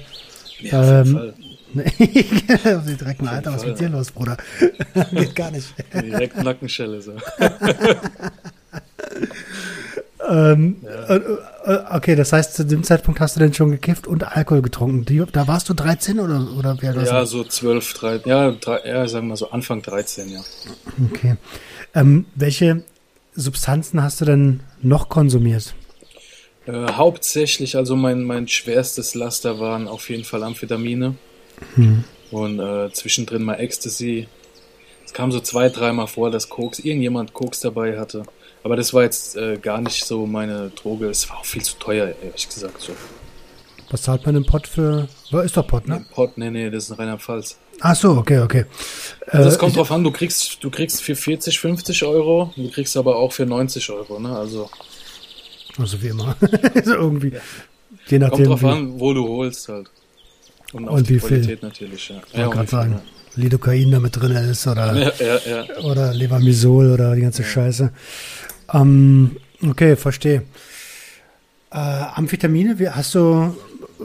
Ja, 0.60 1.02
Ähm, 1.02 1.32
direkt 1.74 3.20
mal, 3.22 3.34
Alter, 3.36 3.52
was 3.52 3.62
ist 3.62 3.68
mit 3.68 3.78
dir 3.80 3.88
los, 3.90 4.10
Bruder? 4.10 4.36
Geht 5.12 5.36
gar 5.36 5.50
nicht. 5.50 5.72
Direkt 5.94 6.42
Nackenschelle 6.42 7.00
so. 7.02 7.12
Ähm, 10.28 10.76
äh, 11.08 11.16
äh, 11.16 11.78
okay, 11.90 12.14
das 12.14 12.32
heißt, 12.32 12.54
zu 12.54 12.64
dem 12.64 12.82
Zeitpunkt 12.82 13.18
hast 13.20 13.36
du 13.36 13.40
denn 13.40 13.54
schon 13.54 13.70
gekifft 13.70 14.06
und 14.06 14.24
Alkohol 14.36 14.62
getrunken. 14.62 15.04
Die, 15.06 15.22
da 15.32 15.48
warst 15.48 15.68
du 15.68 15.74
13 15.74 16.20
oder, 16.20 16.46
oder 16.56 16.80
wie 16.82 16.88
alt 16.88 16.96
warst 16.96 17.12
Ja, 17.12 17.24
so 17.24 17.44
12, 17.44 17.94
13, 17.94 18.28
ja, 18.30 18.50
drei, 18.50 18.80
ja, 18.86 19.08
sagen 19.08 19.26
wir 19.26 19.30
mal 19.30 19.36
so 19.36 19.50
Anfang 19.50 19.80
13, 19.80 20.28
ja. 20.30 20.40
Okay. 21.10 21.36
Ähm, 21.94 22.26
welche 22.34 22.82
Substanzen 23.34 24.02
hast 24.02 24.20
du 24.20 24.26
denn 24.26 24.60
noch 24.82 25.08
konsumiert? 25.08 25.74
Äh, 26.66 26.92
hauptsächlich, 26.92 27.76
also 27.76 27.96
mein, 27.96 28.24
mein 28.24 28.48
schwerstes 28.48 29.14
Laster 29.14 29.58
waren 29.58 29.88
auf 29.88 30.10
jeden 30.10 30.24
Fall 30.24 30.42
Amphetamine 30.42 31.14
Hm. 31.74 32.04
und 32.30 32.60
äh, 32.60 32.92
zwischendrin 32.92 33.42
mal 33.42 33.54
Ecstasy. 33.54 34.28
Es 35.04 35.12
kam 35.12 35.32
so 35.32 35.40
zwei, 35.40 35.70
dreimal 35.70 36.06
vor, 36.06 36.30
dass 36.30 36.48
Koks, 36.48 36.78
irgendjemand 36.78 37.32
Koks 37.32 37.60
dabei 37.60 37.98
hatte. 37.98 38.24
Aber 38.62 38.76
das 38.76 38.92
war 38.92 39.02
jetzt 39.04 39.36
äh, 39.36 39.56
gar 39.56 39.80
nicht 39.80 40.04
so 40.04 40.26
meine 40.26 40.70
Droge. 40.70 41.08
Es 41.08 41.28
war 41.30 41.38
auch 41.38 41.44
viel 41.44 41.62
zu 41.62 41.76
teuer, 41.78 42.14
ehrlich 42.22 42.48
gesagt. 42.48 42.80
So. 42.80 42.92
Was 43.90 44.02
zahlt 44.02 44.26
man 44.26 44.36
im 44.36 44.44
Pott 44.44 44.66
für? 44.66 45.08
Ist 45.44 45.56
doch 45.56 45.66
Pott, 45.66 45.86
ne? 45.88 46.04
Pot, 46.12 46.36
nee, 46.36 46.50
nee, 46.50 46.68
das 46.70 46.84
ist 46.84 46.90
in 46.90 46.96
Rheinland-Pfalz. 46.96 47.56
Ach 47.80 47.94
so, 47.96 48.10
okay, 48.12 48.40
okay. 48.40 48.64
Also 49.28 49.48
es 49.48 49.54
Äh, 49.54 49.58
kommt 49.58 49.70
ich- 49.72 49.76
drauf 49.78 49.92
an, 49.92 50.02
du 50.04 50.10
kriegst, 50.10 50.62
du 50.62 50.70
kriegst 50.70 51.00
für 51.02 51.14
40, 51.16 51.58
50 51.60 52.02
Euro, 52.04 52.52
du 52.56 52.70
kriegst 52.70 52.96
aber 52.96 53.16
auch 53.16 53.32
für 53.32 53.46
90 53.46 53.88
Euro, 53.90 54.18
ne? 54.18 54.36
Also 54.36 54.68
Also 55.78 56.02
wie 56.02 56.08
immer. 56.08 56.36
so 56.84 56.94
irgendwie. 56.94 57.32
Je 58.08 58.18
nachdem, 58.18 58.46
Kommt 58.48 58.62
drauf 58.62 58.64
an, 58.72 58.98
wo 59.00 59.14
du 59.14 59.26
holst 59.28 59.68
halt. 59.68 59.88
Und 60.72 60.88
auf 60.88 60.96
Und 60.98 61.08
die 61.08 61.14
wie 61.14 61.20
viel? 61.20 61.28
Qualität 61.28 61.62
natürlich, 61.62 62.08
ja. 62.08 62.16
Ich 62.32 62.38
ja 62.38 62.46
gerade 62.48 62.56
wie 62.56 62.66
viel, 62.66 62.68
sagen, 62.78 63.00
Lidocain 63.36 63.90
da 63.90 63.98
mit 64.00 64.16
drin 64.20 64.32
ist 64.32 64.66
oder, 64.66 64.94
Ja, 64.96 65.12
ja, 65.18 65.64
ja. 65.66 65.78
oder 65.84 66.12
Levamisol 66.14 66.90
oder 66.92 67.14
die 67.14 67.20
ganze 67.22 67.44
Scheiße. 67.44 67.90
Ähm, 68.72 69.36
okay, 69.66 69.96
verstehe. 69.96 70.42
Äh, 71.70 71.76
Amphetamine, 71.76 72.78
wie, 72.78 72.88
hast 72.88 73.14
du 73.14 73.54
äh, 74.00 74.04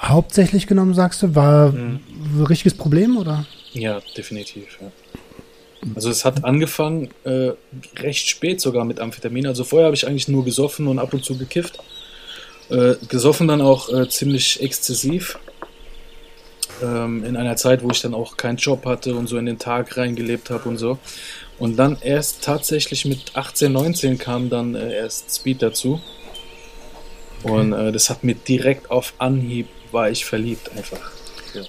hauptsächlich 0.00 0.66
genommen, 0.66 0.94
sagst 0.94 1.22
du? 1.22 1.34
War 1.34 1.72
Mhm. 1.72 2.00
ein 2.38 2.44
richtiges 2.46 2.74
Problem 2.76 3.16
oder? 3.16 3.46
Ja, 3.72 4.00
definitiv, 4.16 4.78
ja. 4.80 4.90
Also 5.94 6.10
es 6.10 6.24
hat 6.26 6.44
angefangen 6.44 7.08
äh, 7.24 7.52
recht 7.96 8.28
spät 8.28 8.60
sogar 8.60 8.84
mit 8.84 9.00
Amphetamin. 9.00 9.46
Also 9.46 9.64
vorher 9.64 9.86
habe 9.86 9.96
ich 9.96 10.06
eigentlich 10.06 10.28
nur 10.28 10.44
gesoffen 10.44 10.86
und 10.88 10.98
ab 10.98 11.14
und 11.14 11.24
zu 11.24 11.38
gekifft. 11.38 11.78
Äh, 12.68 12.96
gesoffen 13.08 13.48
dann 13.48 13.62
auch 13.62 13.88
äh, 13.88 14.06
ziemlich 14.08 14.60
exzessiv. 14.62 15.38
Ähm, 16.82 17.24
in 17.24 17.36
einer 17.36 17.56
Zeit, 17.56 17.82
wo 17.82 17.90
ich 17.90 18.00
dann 18.00 18.14
auch 18.14 18.36
keinen 18.36 18.56
Job 18.56 18.86
hatte 18.86 19.14
und 19.14 19.26
so 19.26 19.36
in 19.38 19.46
den 19.46 19.58
Tag 19.58 19.96
reingelebt 19.96 20.50
habe 20.50 20.68
und 20.68 20.78
so. 20.78 20.98
Und 21.58 21.76
dann 21.76 21.98
erst 22.00 22.42
tatsächlich 22.42 23.04
mit 23.04 23.36
18, 23.36 23.72
19 23.72 24.18
kam 24.18 24.50
dann 24.50 24.74
äh, 24.74 24.94
erst 24.94 25.34
Speed 25.34 25.62
dazu. 25.62 26.00
Und 27.42 27.72
äh, 27.72 27.92
das 27.92 28.10
hat 28.10 28.24
mir 28.24 28.34
direkt 28.34 28.90
auf 28.90 29.14
Anhieb 29.18 29.66
war 29.92 30.08
ich 30.08 30.24
verliebt 30.24 30.70
einfach. 30.76 31.10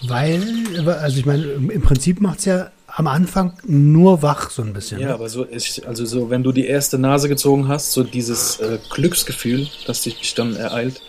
Weil, 0.04 0.88
also 0.88 1.18
ich 1.18 1.26
meine, 1.26 1.44
im 1.44 1.82
Prinzip 1.82 2.22
macht 2.22 2.40
es 2.40 2.46
ja 2.46 2.70
am 2.86 3.08
Anfang 3.08 3.54
nur 3.66 4.22
wach 4.22 4.52
so 4.52 4.62
ein 4.62 4.74
bisschen. 4.74 5.00
Ja, 5.00 5.08
ne? 5.08 5.14
aber 5.16 5.28
so 5.28 5.44
ist, 5.44 5.84
also 5.88 6.06
so, 6.06 6.30
wenn 6.30 6.44
du 6.44 6.52
die 6.52 6.68
erste 6.68 7.00
Nase 7.00 7.28
gezogen 7.30 7.68
hast, 7.68 7.94
so 7.94 8.04
dieses 8.04 8.60
äh, 8.60 8.78
Glücksgefühl, 8.92 9.68
das 9.88 10.04
dich 10.04 10.36
dann 10.36 10.56
ereilt, 10.56 11.02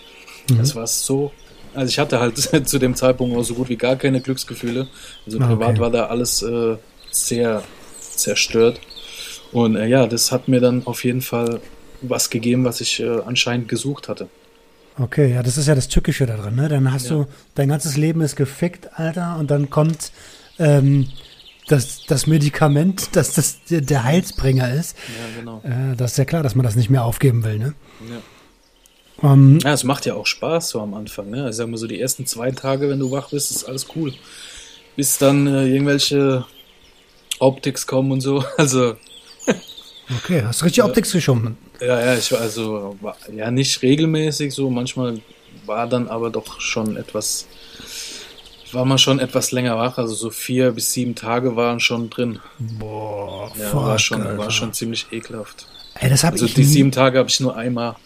Mhm. 0.51 0.59
das 0.59 0.75
war 0.75 0.87
so. 0.87 1.33
Also 1.75 1.89
ich 1.89 1.99
hatte 1.99 2.21
halt 2.21 2.39
zu 2.69 2.79
dem 2.79 2.95
Zeitpunkt 2.95 3.37
auch 3.37 3.43
so 3.43 3.55
gut 3.55 3.69
wie 3.69 3.77
gar 3.77 3.97
keine 3.97 4.21
Glücksgefühle. 4.21 4.89
Also 5.27 5.39
Ah, 5.41 5.47
privat 5.47 5.71
okay. 5.71 5.81
war 5.81 5.91
da 5.91 6.07
alles 6.07 6.43
äh, 6.43 6.77
sehr 7.11 7.63
zerstört. 8.01 8.81
Und 9.53 9.77
äh, 9.77 9.87
ja, 9.87 10.07
das 10.07 10.33
hat 10.33 10.49
mir 10.49 10.61
dann 10.61 10.87
auf 10.87 11.05
jeden 11.05 11.23
Fall 11.23 11.61
was 12.01 12.31
gegeben, 12.31 12.65
was 12.65 12.81
ich 12.81 13.01
äh, 13.01 13.21
anscheinend 13.25 13.69
gesucht 13.69 14.09
hatte. 14.09 14.29
Okay, 14.99 15.33
ja, 15.33 15.43
das 15.43 15.57
ist 15.57 15.69
ja 15.69 15.75
das 15.75 15.89
Tückische 15.89 16.27
daran, 16.27 16.55
ne? 16.55 16.69
Dann 16.69 16.93
hast 16.93 17.09
Ja. 17.09 17.17
du, 17.17 17.27
dein 17.55 17.69
ganzes 17.69 17.97
Leben 17.97 18.21
ist 18.21 18.37
gefickt, 18.37 18.99
Alter, 18.99 19.37
und 19.39 19.51
dann 19.51 19.71
kommt 19.71 20.13
ähm, 20.59 21.09
das, 21.69 22.05
das 22.07 22.27
Medikament, 22.27 23.09
das, 23.17 23.33
das 23.33 23.65
der- 23.71 23.81
der 23.81 24.05
Heilsbringer 24.05 24.73
ist. 24.75 24.97
Ja, 25.09 25.41
genau. 25.41 25.63
Äh, 25.65 25.97
das 25.97 26.13
ist 26.13 26.17
ja 26.19 26.25
klar, 26.27 26.43
dass 26.43 26.55
man 26.55 26.65
das 26.65 26.77
nicht 26.77 26.91
mehr 26.91 27.05
aufgeben 27.05 27.43
will, 27.45 27.59
ne? 27.59 27.75
Ja. 28.11 28.17
Ähm, 29.23 29.59
Ja, 29.63 29.73
es 29.73 29.85
macht 29.85 30.07
ja 30.07 30.15
auch 30.15 30.27
Spaß 30.27 30.71
so 30.71 30.81
am 30.81 30.95
Anfang. 30.95 31.31
Ne? 31.31 31.49
Ich 31.51 31.57
sag 31.57 31.69
mal 31.69 31.77
so, 31.77 31.87
die 31.87 32.01
ersten 32.01 32.27
zwei 32.27 32.51
Tage, 32.51 32.89
wenn 32.89 32.99
du 32.99 33.11
wach 33.11 33.31
bist, 33.31 33.51
ist 33.51 33.65
alles 33.65 33.87
cool. 33.97 34.13
Bis 34.97 35.19
dann 35.19 35.47
äh, 35.47 35.67
irgendwelche 35.69 36.45
Optics 37.39 37.87
kommen 37.87 38.13
und 38.13 38.21
so. 38.21 38.45
Also, 38.59 38.97
okay, 40.25 40.43
hast 40.45 40.61
du 40.61 40.65
richtig 40.67 40.85
Optik 40.85 41.11
geschoben. 41.11 41.57
ja, 41.81 42.01
ja, 42.01 42.15
ich 42.17 42.31
war 42.33 42.41
also, 42.41 42.97
war, 43.01 43.17
ja, 43.35 43.51
nicht 43.51 43.83
regelmäßig 43.83 44.53
so. 44.55 44.71
Manchmal 44.71 45.21
war 45.67 45.87
dann 45.89 46.09
aber 46.09 46.31
doch 46.31 46.61
schon 46.61 46.97
etwas, 46.97 47.47
war 48.73 48.85
man 48.85 48.99
schon 48.99 49.19
etwas 49.21 49.53
länger 49.53 49.77
wach. 49.79 49.99
Also 49.99 50.15
so 50.15 50.31
vier 50.31 50.73
bis 50.73 50.93
sieben 50.93 51.15
Tage 51.15 51.57
waren 51.57 51.81
schon 51.81 52.11
drin. 52.11 52.39
Boah, 52.59 53.53
Ja, 53.59 53.69
fuck, 53.69 53.83
war, 53.87 53.99
schon, 53.99 54.23
Alter. 54.23 54.39
war 54.39 54.51
schon 54.51 54.73
ziemlich 54.73 55.07
ekelhaft. 55.13 55.67
Ey, 55.95 56.09
das 56.11 56.25
hab 56.25 56.33
Also 56.33 56.47
ich 56.47 56.55
die 56.55 56.65
sieben 56.65 56.91
Tage 56.93 57.19
habe 57.19 57.29
ich 57.29 57.39
nur 57.41 57.57
einmal. 57.57 57.97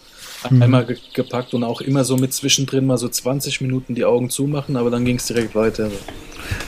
Einmal 0.43 0.85
ge 0.85 0.97
gepackt 1.13 1.53
und 1.53 1.63
auch 1.63 1.81
immer 1.81 2.03
so 2.03 2.15
mit 2.17 2.33
zwischendrin 2.33 2.85
mal 2.85 2.97
so 2.97 3.09
20 3.09 3.61
Minuten 3.61 3.95
die 3.95 4.05
Augen 4.05 4.29
zumachen, 4.29 4.75
aber 4.77 4.89
dann 4.91 5.05
ging 5.05 5.17
es 5.17 5.25
direkt 5.27 5.55
weiter. 5.55 5.89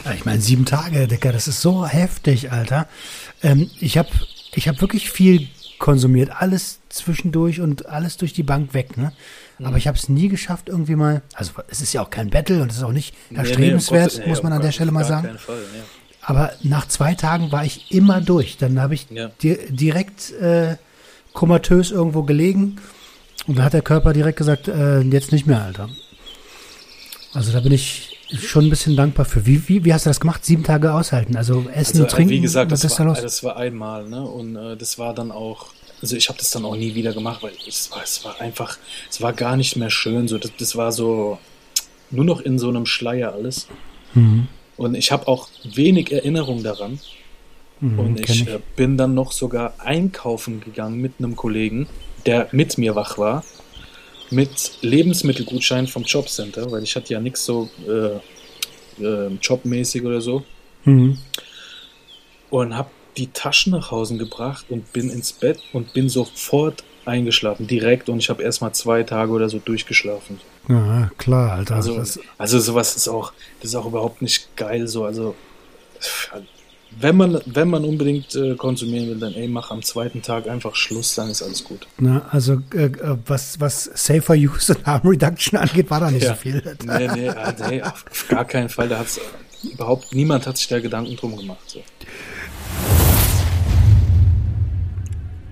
Ja, 0.06 0.12
Ich 0.14 0.26
meine, 0.26 0.42
sieben 0.42 0.66
Tage, 0.66 1.08
Dicker, 1.08 1.32
das 1.32 1.48
ist 1.48 1.62
so 1.62 1.86
heftig, 1.86 2.52
Alter. 2.52 2.88
Ähm, 3.44 3.70
ich 3.80 3.98
habe 3.98 4.10
ich 4.54 4.68
hab 4.68 4.82
wirklich 4.82 5.12
viel 5.12 5.48
konsumiert, 5.78 6.32
alles 6.42 6.80
zwischendurch 6.90 7.62
und 7.62 7.86
alles 7.86 8.18
durch 8.18 8.34
die 8.34 8.44
Bank 8.44 8.74
weg, 8.74 8.98
ne? 8.98 9.14
Mhm. 9.60 9.66
Aber 9.66 9.78
ich 9.78 9.88
habe 9.88 9.98
es 9.98 10.10
nie 10.10 10.28
geschafft, 10.28 10.68
irgendwie 10.68 10.96
mal, 10.96 11.22
also 11.36 11.52
es 11.70 11.82
ist 11.82 11.94
ja 11.94 12.02
auch 12.02 12.10
kein 12.10 12.30
Battle 12.30 12.62
und 12.62 12.72
es 12.72 12.78
ist 12.78 12.84
auch 12.84 12.92
nicht 12.92 13.14
Nee, 13.30 13.38
nee, 13.38 13.48
erstrebenswert, 13.48 14.04
Gottes- 14.12 14.20
nee, 14.20 14.28
muss 14.28 14.44
man 14.44 14.52
an 14.54 14.62
der 14.62 14.72
Stelle 14.72 14.92
mal 14.92 15.06
sagen. 15.06 15.38
Fall, 15.38 15.56
ja. 15.76 15.84
Aber 16.22 16.52
nach 16.64 16.88
zwei 16.88 17.16
Tagen 17.16 17.52
war 17.52 17.64
ich 17.64 17.92
immer 17.92 18.20
durch. 18.20 18.58
Dann 18.58 18.80
habe 18.82 18.94
ich 18.96 19.08
Ja. 19.10 19.30
di 19.42 19.58
direkt 19.70 20.32
äh, 20.34 20.76
komatös 21.34 21.92
irgendwo 21.92 22.24
gelegen 22.24 22.76
und 23.48 23.58
dann 23.58 23.66
hat 23.66 23.74
der 23.74 23.82
Körper 23.82 24.14
direkt 24.14 24.38
gesagt, 24.38 24.68
äh, 24.68 25.02
jetzt 25.02 25.32
nicht 25.32 25.48
mehr, 25.48 25.62
Alter. 25.64 25.90
Also 27.34 27.52
da 27.52 27.60
bin 27.60 27.72
ich 27.72 28.18
schon 28.38 28.66
ein 28.66 28.70
bisschen 28.70 28.96
dankbar 28.96 29.26
für. 29.26 29.46
Wie, 29.46 29.68
wie, 29.68 29.86
wie 29.86 29.94
hast 29.94 30.06
du 30.06 30.10
das 30.10 30.20
gemacht? 30.20 30.46
Sieben 30.46 30.64
Tage 30.64 30.94
aushalten? 30.94 31.36
Also 31.36 31.66
essen 31.74 31.94
Also, 31.94 32.04
und 32.04 32.12
trinken? 32.12 32.32
wie 32.32 32.42
gesagt, 32.42 32.72
das 32.72 32.84
ist 32.84 32.96
da 32.96 33.00
war, 33.00 33.06
los? 33.08 33.22
das 33.22 33.44
war 33.44 33.58
einmal, 33.58 34.08
ne? 34.08 34.22
Und 34.22 34.56
äh, 34.56 34.76
das 34.78 34.98
war 35.00 35.14
dann 35.14 35.32
auch, 35.32 35.68
also 36.02 36.16
ich 36.16 36.30
habe 36.30 36.40
das 36.40 36.52
dann 36.52 36.66
auch 36.66 36.76
nie 36.76 36.96
wieder 36.96 37.14
gemacht, 37.14 37.42
weil 37.44 37.52
es 37.68 37.92
war, 37.92 38.04
es 38.04 38.24
war 38.26 38.40
einfach, 38.42 38.78
es 39.10 39.22
war 39.22 39.34
gar 39.34 39.58
nicht 39.58 39.76
mehr 39.76 39.90
schön. 39.90 40.28
So, 40.28 40.38
das, 40.38 40.52
das 40.58 40.76
war 40.76 40.92
so 40.92 41.38
nur 42.12 42.26
noch 42.26 42.42
in 42.42 42.58
so 42.60 42.70
einem 42.70 42.86
Schleier 42.86 43.34
alles. 43.34 43.68
Mhm. 44.14 44.48
Und 44.78 44.96
ich 44.96 45.12
habe 45.12 45.28
auch 45.28 45.50
wenig 45.76 46.12
Erinnerung 46.12 46.64
daran. 46.64 47.00
Mhm, 47.82 48.00
Und 48.00 48.22
kenn 48.22 48.36
ich, 48.36 48.48
äh, 48.48 48.60
bin 48.76 48.98
dann 48.98 49.14
noch 49.14 49.32
sogar 49.32 49.74
einkaufen 49.80 50.62
gegangen 50.62 51.00
mit 51.00 51.14
einem 51.20 51.36
Kollegen, 51.36 51.88
der 52.26 52.48
mit 52.52 52.78
mir 52.78 52.96
wach 52.96 53.18
war, 53.18 53.44
mit 54.30 54.72
Lebensmittelgutschein 54.82 55.88
vom 55.88 56.04
Jobcenter, 56.04 56.72
weil 56.72 56.84
ich 56.84 56.96
hatte 56.96 57.14
ja 57.14 57.20
nichts 57.20 57.46
so 57.46 57.70
äh, 57.88 59.04
äh, 59.04 59.32
jobmäßig 59.42 60.04
oder 60.04 60.22
so. 60.22 60.44
Mhm. 60.86 61.18
Und 62.50 62.76
habe 62.76 62.90
die 63.18 63.28
Taschen 63.28 63.72
nach 63.72 63.92
Hause 63.92 64.18
gebracht 64.18 64.66
und 64.70 64.92
bin 64.94 65.10
ins 65.10 65.34
Bett 65.34 65.60
und 65.74 65.94
bin 65.94 66.10
sofort 66.10 66.84
eingeschlafen, 67.06 67.68
direkt. 67.68 68.10
Und 68.10 68.20
ich 68.20 68.30
habe 68.30 68.44
erstmal 68.44 68.74
zwei 68.74 69.04
Tage 69.04 69.32
oder 69.32 69.50
so 69.50 69.60
durchgeschlafen. 69.60 70.40
Ja, 70.68 71.12
klar, 71.18 71.54
Alter. 71.54 71.76
Also, 71.76 72.02
also 72.38 72.60
sowas 72.60 72.96
ist 72.96 73.08
auch, 73.08 73.34
das 73.62 73.72
ist 73.72 73.76
auch 73.76 73.88
überhaupt 73.88 74.22
nicht 74.22 74.56
geil 74.56 74.88
so. 74.88 75.06
Also 75.06 75.36
wenn 76.98 77.18
man, 77.18 77.40
wenn 77.46 77.70
man 77.70 77.86
unbedingt 77.86 78.36
äh, 78.36 78.56
konsumieren 78.56 79.08
will, 79.10 79.20
dann 79.20 79.34
ey, 79.34 79.48
mach 79.48 79.72
am 79.72 79.82
zweiten 79.84 80.22
Tag 80.22 80.48
einfach 80.48 80.76
Schluss, 80.76 81.16
dann 81.16 81.30
ist 81.30 81.42
alles 81.42 81.64
gut. 81.64 81.88
ne, 81.98 82.22
also 82.32 82.62
äh, 82.74 82.86
äh, 82.86 83.18
was, 83.26 83.60
was 83.60 83.90
Safer 83.94 84.34
Use 84.34 84.74
und 84.76 84.86
Harm 84.86 85.08
Reduction 85.08 85.58
angeht, 85.60 85.90
war 85.90 86.00
da 86.00 86.12
nicht 86.12 86.24
Ja. 86.24 86.30
so 86.30 86.36
viel. 86.36 86.78
Nee, 86.86 87.08
nee, 87.14 87.32
nee 87.70 87.82
auf, 87.82 88.06
auf 88.10 88.28
gar 88.28 88.46
keinen 88.46 88.70
Fall. 88.70 88.90
Da 88.90 89.00
hat's 89.00 89.20
überhaupt 89.64 90.14
niemand 90.14 90.48
hat 90.48 90.58
sich 90.58 90.68
da 90.68 90.80
Gedanken 90.80 91.16
drum 91.16 91.38
gemacht. 91.38 91.60
So. 91.68 91.82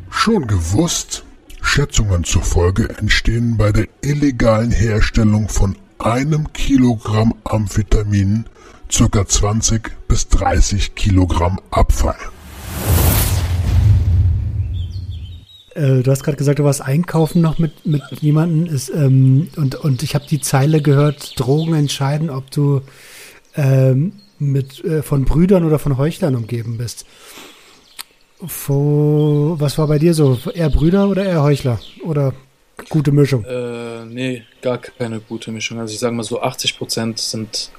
Schon 0.09 0.47
gewusst? 0.47 1.23
Schätzungen 1.61 2.23
zufolge 2.23 2.89
entstehen 2.97 3.57
bei 3.57 3.71
der 3.71 3.87
illegalen 4.01 4.71
Herstellung 4.71 5.49
von 5.49 5.75
einem 5.99 6.51
Kilogramm 6.53 7.33
Amphetamin 7.43 8.45
ca. 8.89 9.25
20 9.25 10.07
bis 10.07 10.27
30 10.29 10.95
Kilogramm 10.95 11.59
Abfall. 11.71 12.17
Äh, 15.75 16.01
du 16.01 16.11
hast 16.11 16.23
gerade 16.23 16.37
gesagt, 16.37 16.59
du 16.59 16.63
warst 16.63 16.81
einkaufen 16.81 17.41
noch 17.41 17.59
mit, 17.59 17.85
mit 17.85 18.01
jemandem 18.21 18.73
ist, 18.73 18.89
ähm, 18.89 19.49
und, 19.55 19.75
und 19.75 20.03
ich 20.03 20.15
habe 20.15 20.25
die 20.27 20.41
Zeile 20.41 20.81
gehört, 20.81 21.39
Drogen 21.39 21.75
entscheiden, 21.75 22.29
ob 22.29 22.49
du 22.49 22.81
ähm, 23.55 24.13
mit, 24.39 24.83
äh, 24.83 25.03
von 25.03 25.25
Brüdern 25.25 25.63
oder 25.63 25.79
von 25.79 25.97
Heuchlern 25.97 26.35
umgeben 26.35 26.77
bist. 26.77 27.05
Wo, 28.39 29.55
was 29.57 29.77
war 29.77 29.87
bei 29.87 29.99
dir 29.99 30.13
so? 30.13 30.37
Eher 30.53 30.69
Brüder 30.69 31.09
oder 31.09 31.25
eher 31.25 31.41
Heuchler? 31.41 31.79
Oder 32.03 32.33
gute 32.89 33.11
Mischung? 33.11 33.43
Äh, 33.45 34.05
nee, 34.05 34.43
gar 34.61 34.77
keine 34.77 35.19
gute 35.19 35.51
Mischung. 35.51 35.79
Also 35.79 35.93
ich 35.93 35.99
sage 35.99 36.15
mal 36.15 36.23
so, 36.23 36.41
80 36.41 36.77
Prozent 36.77 37.19
sind, 37.19 37.71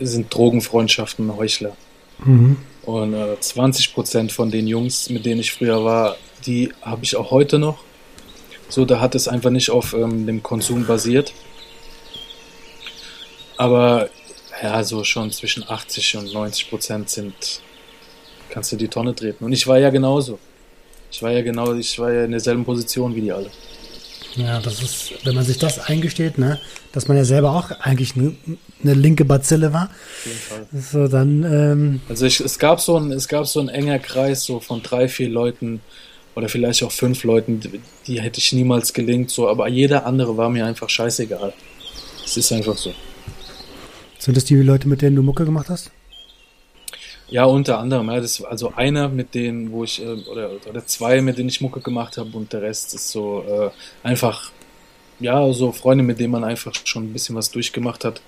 sind 0.00 0.32
Drogenfreundschaften, 0.34 1.36
Heuchler. 1.36 1.76
Mhm. 2.18 2.56
Und 2.82 3.14
äh, 3.14 3.38
20 3.38 3.94
Prozent 3.94 4.32
von 4.32 4.50
den 4.50 4.66
Jungs, 4.66 5.08
mit 5.10 5.24
denen 5.24 5.40
ich 5.40 5.52
früher 5.52 5.84
war, 5.84 6.16
die 6.46 6.72
habe 6.82 7.04
ich 7.04 7.16
auch 7.16 7.30
heute 7.30 7.58
noch. 7.58 7.78
So, 8.68 8.84
da 8.84 9.00
hat 9.00 9.14
es 9.14 9.28
einfach 9.28 9.50
nicht 9.50 9.70
auf 9.70 9.94
ähm, 9.94 10.26
dem 10.26 10.42
Konsum 10.42 10.86
basiert. 10.86 11.32
Aber 13.56 14.08
ja, 14.62 14.82
so 14.84 15.04
schon 15.04 15.30
zwischen 15.30 15.68
80 15.68 16.16
und 16.16 16.32
90 16.32 16.70
Prozent 16.70 17.10
sind, 17.10 17.34
kannst 18.50 18.72
du 18.72 18.76
die 18.76 18.88
Tonne 18.88 19.14
treten. 19.14 19.44
Und 19.44 19.52
ich 19.52 19.66
war 19.66 19.78
ja 19.78 19.90
genauso. 19.90 20.38
Ich 21.10 21.22
war 21.22 21.30
ja 21.30 21.42
genau, 21.42 21.72
ich 21.74 21.98
war 21.98 22.12
ja 22.12 22.24
in 22.24 22.32
derselben 22.32 22.64
Position 22.64 23.14
wie 23.14 23.20
die 23.20 23.32
alle. 23.32 23.50
Ja, 24.36 24.60
das 24.60 24.82
ist, 24.82 25.12
wenn 25.24 25.34
man 25.34 25.44
sich 25.44 25.58
das 25.58 25.78
eingesteht, 25.78 26.38
ne, 26.38 26.58
dass 26.92 27.06
man 27.06 27.16
ja 27.16 27.24
selber 27.24 27.52
auch 27.52 27.70
eigentlich 27.80 28.16
eine 28.16 28.34
ne 28.82 28.94
linke 28.94 29.24
Bazille 29.24 29.72
war, 29.72 29.84
Auf 29.84 30.26
jeden 30.26 30.38
Fall. 30.38 30.66
so 30.72 31.08
dann, 31.08 31.44
ähm, 31.44 32.00
Also 32.08 32.26
ich, 32.26 32.40
es 32.40 32.58
gab 32.58 32.80
so 32.80 32.96
ein, 32.98 33.12
es 33.12 33.28
gab 33.28 33.46
so 33.46 33.60
ein 33.60 33.68
enger 33.68 33.98
Kreis 34.00 34.42
so 34.44 34.58
von 34.58 34.82
drei, 34.82 35.08
vier 35.08 35.28
Leuten, 35.28 35.80
oder 36.34 36.48
vielleicht 36.48 36.82
auch 36.82 36.92
fünf 36.92 37.24
Leuten, 37.24 37.60
die, 37.60 37.80
die 38.06 38.20
hätte 38.20 38.40
ich 38.40 38.52
niemals 38.52 38.92
gelingt, 38.92 39.30
so, 39.30 39.48
aber 39.48 39.68
jeder 39.68 40.06
andere 40.06 40.36
war 40.36 40.50
mir 40.50 40.66
einfach 40.66 40.88
scheißegal. 40.88 41.52
Es 42.24 42.36
ist 42.36 42.52
einfach 42.52 42.76
so. 42.76 42.92
Sind 44.18 44.36
das 44.36 44.44
die 44.44 44.56
Leute, 44.56 44.88
mit 44.88 45.02
denen 45.02 45.16
du 45.16 45.22
Mucke 45.22 45.44
gemacht 45.44 45.68
hast? 45.68 45.90
Ja, 47.28 47.44
unter 47.44 47.78
anderem. 47.78 48.10
Ja, 48.10 48.20
das, 48.20 48.42
also 48.42 48.72
einer 48.76 49.08
mit 49.08 49.34
denen, 49.34 49.72
wo 49.72 49.84
ich, 49.84 50.02
äh, 50.02 50.06
oder, 50.06 50.50
oder 50.68 50.86
zwei, 50.86 51.20
mit 51.20 51.38
denen 51.38 51.48
ich 51.48 51.60
Mucke 51.60 51.80
gemacht 51.80 52.16
habe 52.16 52.36
und 52.36 52.52
der 52.52 52.62
Rest 52.62 52.94
ist 52.94 53.10
so 53.10 53.44
äh, 53.48 54.06
einfach, 54.06 54.50
ja, 55.20 55.52
so 55.52 55.72
Freunde, 55.72 56.04
mit 56.04 56.18
denen 56.18 56.32
man 56.32 56.44
einfach 56.44 56.72
schon 56.84 57.04
ein 57.04 57.12
bisschen 57.12 57.34
was 57.36 57.50
durchgemacht 57.50 58.04
hat, 58.04 58.20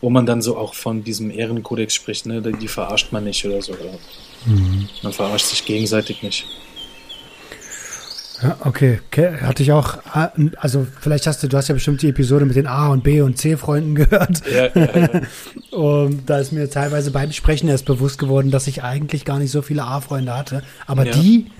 wo 0.00 0.10
man 0.10 0.26
dann 0.26 0.42
so 0.42 0.56
auch 0.56 0.74
von 0.74 1.04
diesem 1.04 1.30
Ehrenkodex 1.30 1.94
spricht, 1.94 2.26
ne, 2.26 2.42
die 2.42 2.68
verarscht 2.68 3.12
man 3.12 3.24
nicht 3.24 3.44
oder 3.46 3.62
so. 3.62 3.72
Oder? 3.72 3.98
Mhm. 4.46 4.88
Man 5.02 5.12
verarscht 5.12 5.46
sich 5.46 5.64
gegenseitig 5.64 6.22
nicht. 6.22 6.44
Ja, 8.42 8.56
okay. 8.64 8.98
Hatte 9.40 9.62
ich 9.62 9.72
auch, 9.72 9.98
also 10.56 10.86
vielleicht 11.00 11.26
hast 11.26 11.42
du, 11.42 11.48
du 11.48 11.56
hast 11.56 11.68
ja 11.68 11.74
bestimmt 11.74 12.02
die 12.02 12.08
Episode 12.08 12.44
mit 12.44 12.56
den 12.56 12.66
A 12.66 12.88
und 12.88 13.04
B 13.04 13.20
und 13.20 13.38
C 13.38 13.56
Freunden 13.56 13.94
gehört. 13.96 14.42
Ja, 14.50 14.68
ja, 14.74 14.98
ja. 14.98 15.20
und 15.76 16.28
da 16.28 16.38
ist 16.38 16.52
mir 16.52 16.68
teilweise 16.68 17.10
beim 17.10 17.32
Sprechen 17.32 17.68
erst 17.68 17.84
bewusst 17.84 18.18
geworden, 18.18 18.50
dass 18.50 18.66
ich 18.66 18.82
eigentlich 18.82 19.24
gar 19.24 19.38
nicht 19.38 19.50
so 19.50 19.62
viele 19.62 19.84
A-Freunde 19.84 20.36
hatte. 20.36 20.62
Aber 20.86 21.06
ja. 21.06 21.12
die 21.12 21.50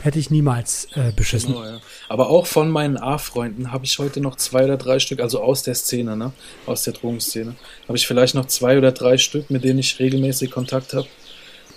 hätte 0.00 0.18
ich 0.18 0.30
niemals 0.30 0.88
äh, 0.94 1.12
beschissen. 1.14 1.52
Genau, 1.54 1.64
ja. 1.64 1.80
Aber 2.08 2.30
auch 2.30 2.46
von 2.46 2.70
meinen 2.70 2.96
A-Freunden 2.96 3.72
habe 3.72 3.84
ich 3.84 3.98
heute 3.98 4.20
noch 4.20 4.36
zwei 4.36 4.64
oder 4.64 4.76
drei 4.76 4.98
Stück, 4.98 5.20
also 5.20 5.42
aus 5.42 5.62
der 5.62 5.74
Szene, 5.74 6.16
ne, 6.16 6.32
aus 6.66 6.82
der 6.82 6.94
Drogenszene, 6.94 7.54
habe 7.86 7.96
ich 7.96 8.06
vielleicht 8.06 8.34
noch 8.34 8.46
zwei 8.46 8.78
oder 8.78 8.92
drei 8.92 9.18
Stück, 9.18 9.50
mit 9.50 9.64
denen 9.64 9.78
ich 9.78 9.98
regelmäßig 9.98 10.50
Kontakt 10.50 10.94
habe. 10.94 11.06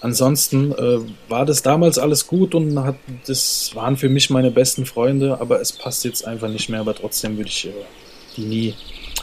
Ansonsten 0.05 0.71
äh, 0.71 0.99
war 1.29 1.47
das 1.47 1.63
damals 1.63 1.97
alles 1.97 2.27
gut 2.27 2.53
und 2.53 2.77
hat, 2.77 2.95
das 3.25 3.71
waren 3.73 3.97
für 3.97 4.07
mich 4.07 4.29
meine 4.29 4.51
besten 4.51 4.85
Freunde, 4.85 5.41
aber 5.41 5.59
es 5.61 5.73
passt 5.73 6.05
jetzt 6.05 6.27
einfach 6.27 6.47
nicht 6.47 6.69
mehr. 6.69 6.79
Aber 6.79 6.93
trotzdem 6.93 7.37
würde 7.37 7.49
ich 7.49 7.65
äh, 7.65 7.71
die 8.37 8.45
nie 8.45 8.75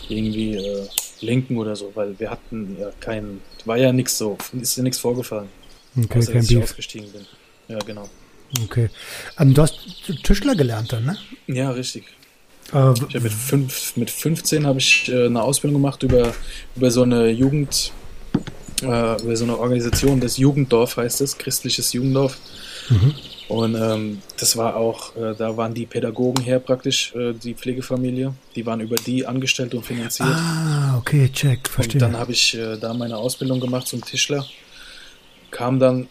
irgendwie 0.09 0.57
äh, 0.57 0.89
linken 1.21 1.57
oder 1.57 1.77
so, 1.77 1.93
weil 1.95 2.19
wir 2.19 2.31
hatten 2.33 2.77
ja 2.81 2.91
keinen, 2.99 3.43
war 3.65 3.77
ja 3.77 3.93
nichts 3.93 4.19
so, 4.19 4.37
ist 4.61 4.77
ja 4.77 4.83
nichts 4.83 4.99
vorgefallen. 4.99 5.49
Okay, 5.97 6.19
außer, 6.19 6.33
kein 6.33 6.41
dass 6.41 6.51
ich 6.51 6.57
Beef. 6.57 6.65
ausgestiegen 6.65 7.13
bin. 7.13 7.27
Ja, 7.69 7.79
genau. 7.87 8.11
Okay. 8.65 8.91
Ähm, 9.39 9.55
du 9.55 9.63
hast 9.63 9.79
Tischler 10.25 10.57
gelernt 10.57 10.93
dann, 10.93 11.05
ne? 11.05 11.17
Ja, 11.47 11.71
richtig. 11.71 12.07
Äh, 12.73 12.93
ich 12.93 13.23
mit, 13.23 13.33
fünf, 13.33 13.97
mit 13.97 14.11
15 14.11 14.67
habe 14.67 14.81
ich 14.81 15.09
äh, 15.13 15.27
eine 15.27 15.45
Ausbildung 15.45 15.81
gemacht 15.81 16.03
über, 16.03 16.35
über 16.75 16.91
so 16.91 17.03
eine 17.03 17.31
Jugend, 17.31 17.93
äh, 18.83 19.23
über 19.23 19.37
so 19.37 19.45
eine 19.45 19.59
Organisation, 19.59 20.21
das 20.21 20.37
Jugenddorf 20.37 20.97
heißt 20.97 21.21
es, 21.21 21.39
christliches 21.39 21.93
Jugenddorf. 21.93 22.39
Mhm. 22.89 23.15
Und 23.49 23.75
ähm, 23.75 24.23
das 24.39 24.57
war 24.57 24.77
auch, 24.77 25.15
äh, 25.17 25.35
da 25.37 25.57
waren 25.57 25.75
die 25.75 25.85
Pädagogen 25.85 26.43
her 26.43 26.59
praktisch, 26.59 27.15
äh, 27.15 27.33
die 27.35 27.55
Pflegefamilie. 27.55 28.35
Die 28.57 28.65
waren 28.65 28.81
über 28.81 28.97
die 28.97 29.27
angestellt 29.27 29.75
und 29.75 29.85
finanziert. 29.85 30.31
Ah, 30.31 30.97
okay, 30.97 31.29
check, 31.31 31.69
verstehe. 31.69 31.95
Und 31.95 32.01
dann 32.01 32.19
habe 32.19 32.33
ich 32.33 32.55
äh, 32.55 32.79
da 32.79 32.95
meine 32.95 33.17
Ausbildung 33.17 33.61
gemacht 33.61 33.87
zum 33.87 34.03
Tischler. 34.03 34.47
Kam 35.51 35.79
dann 35.79 36.09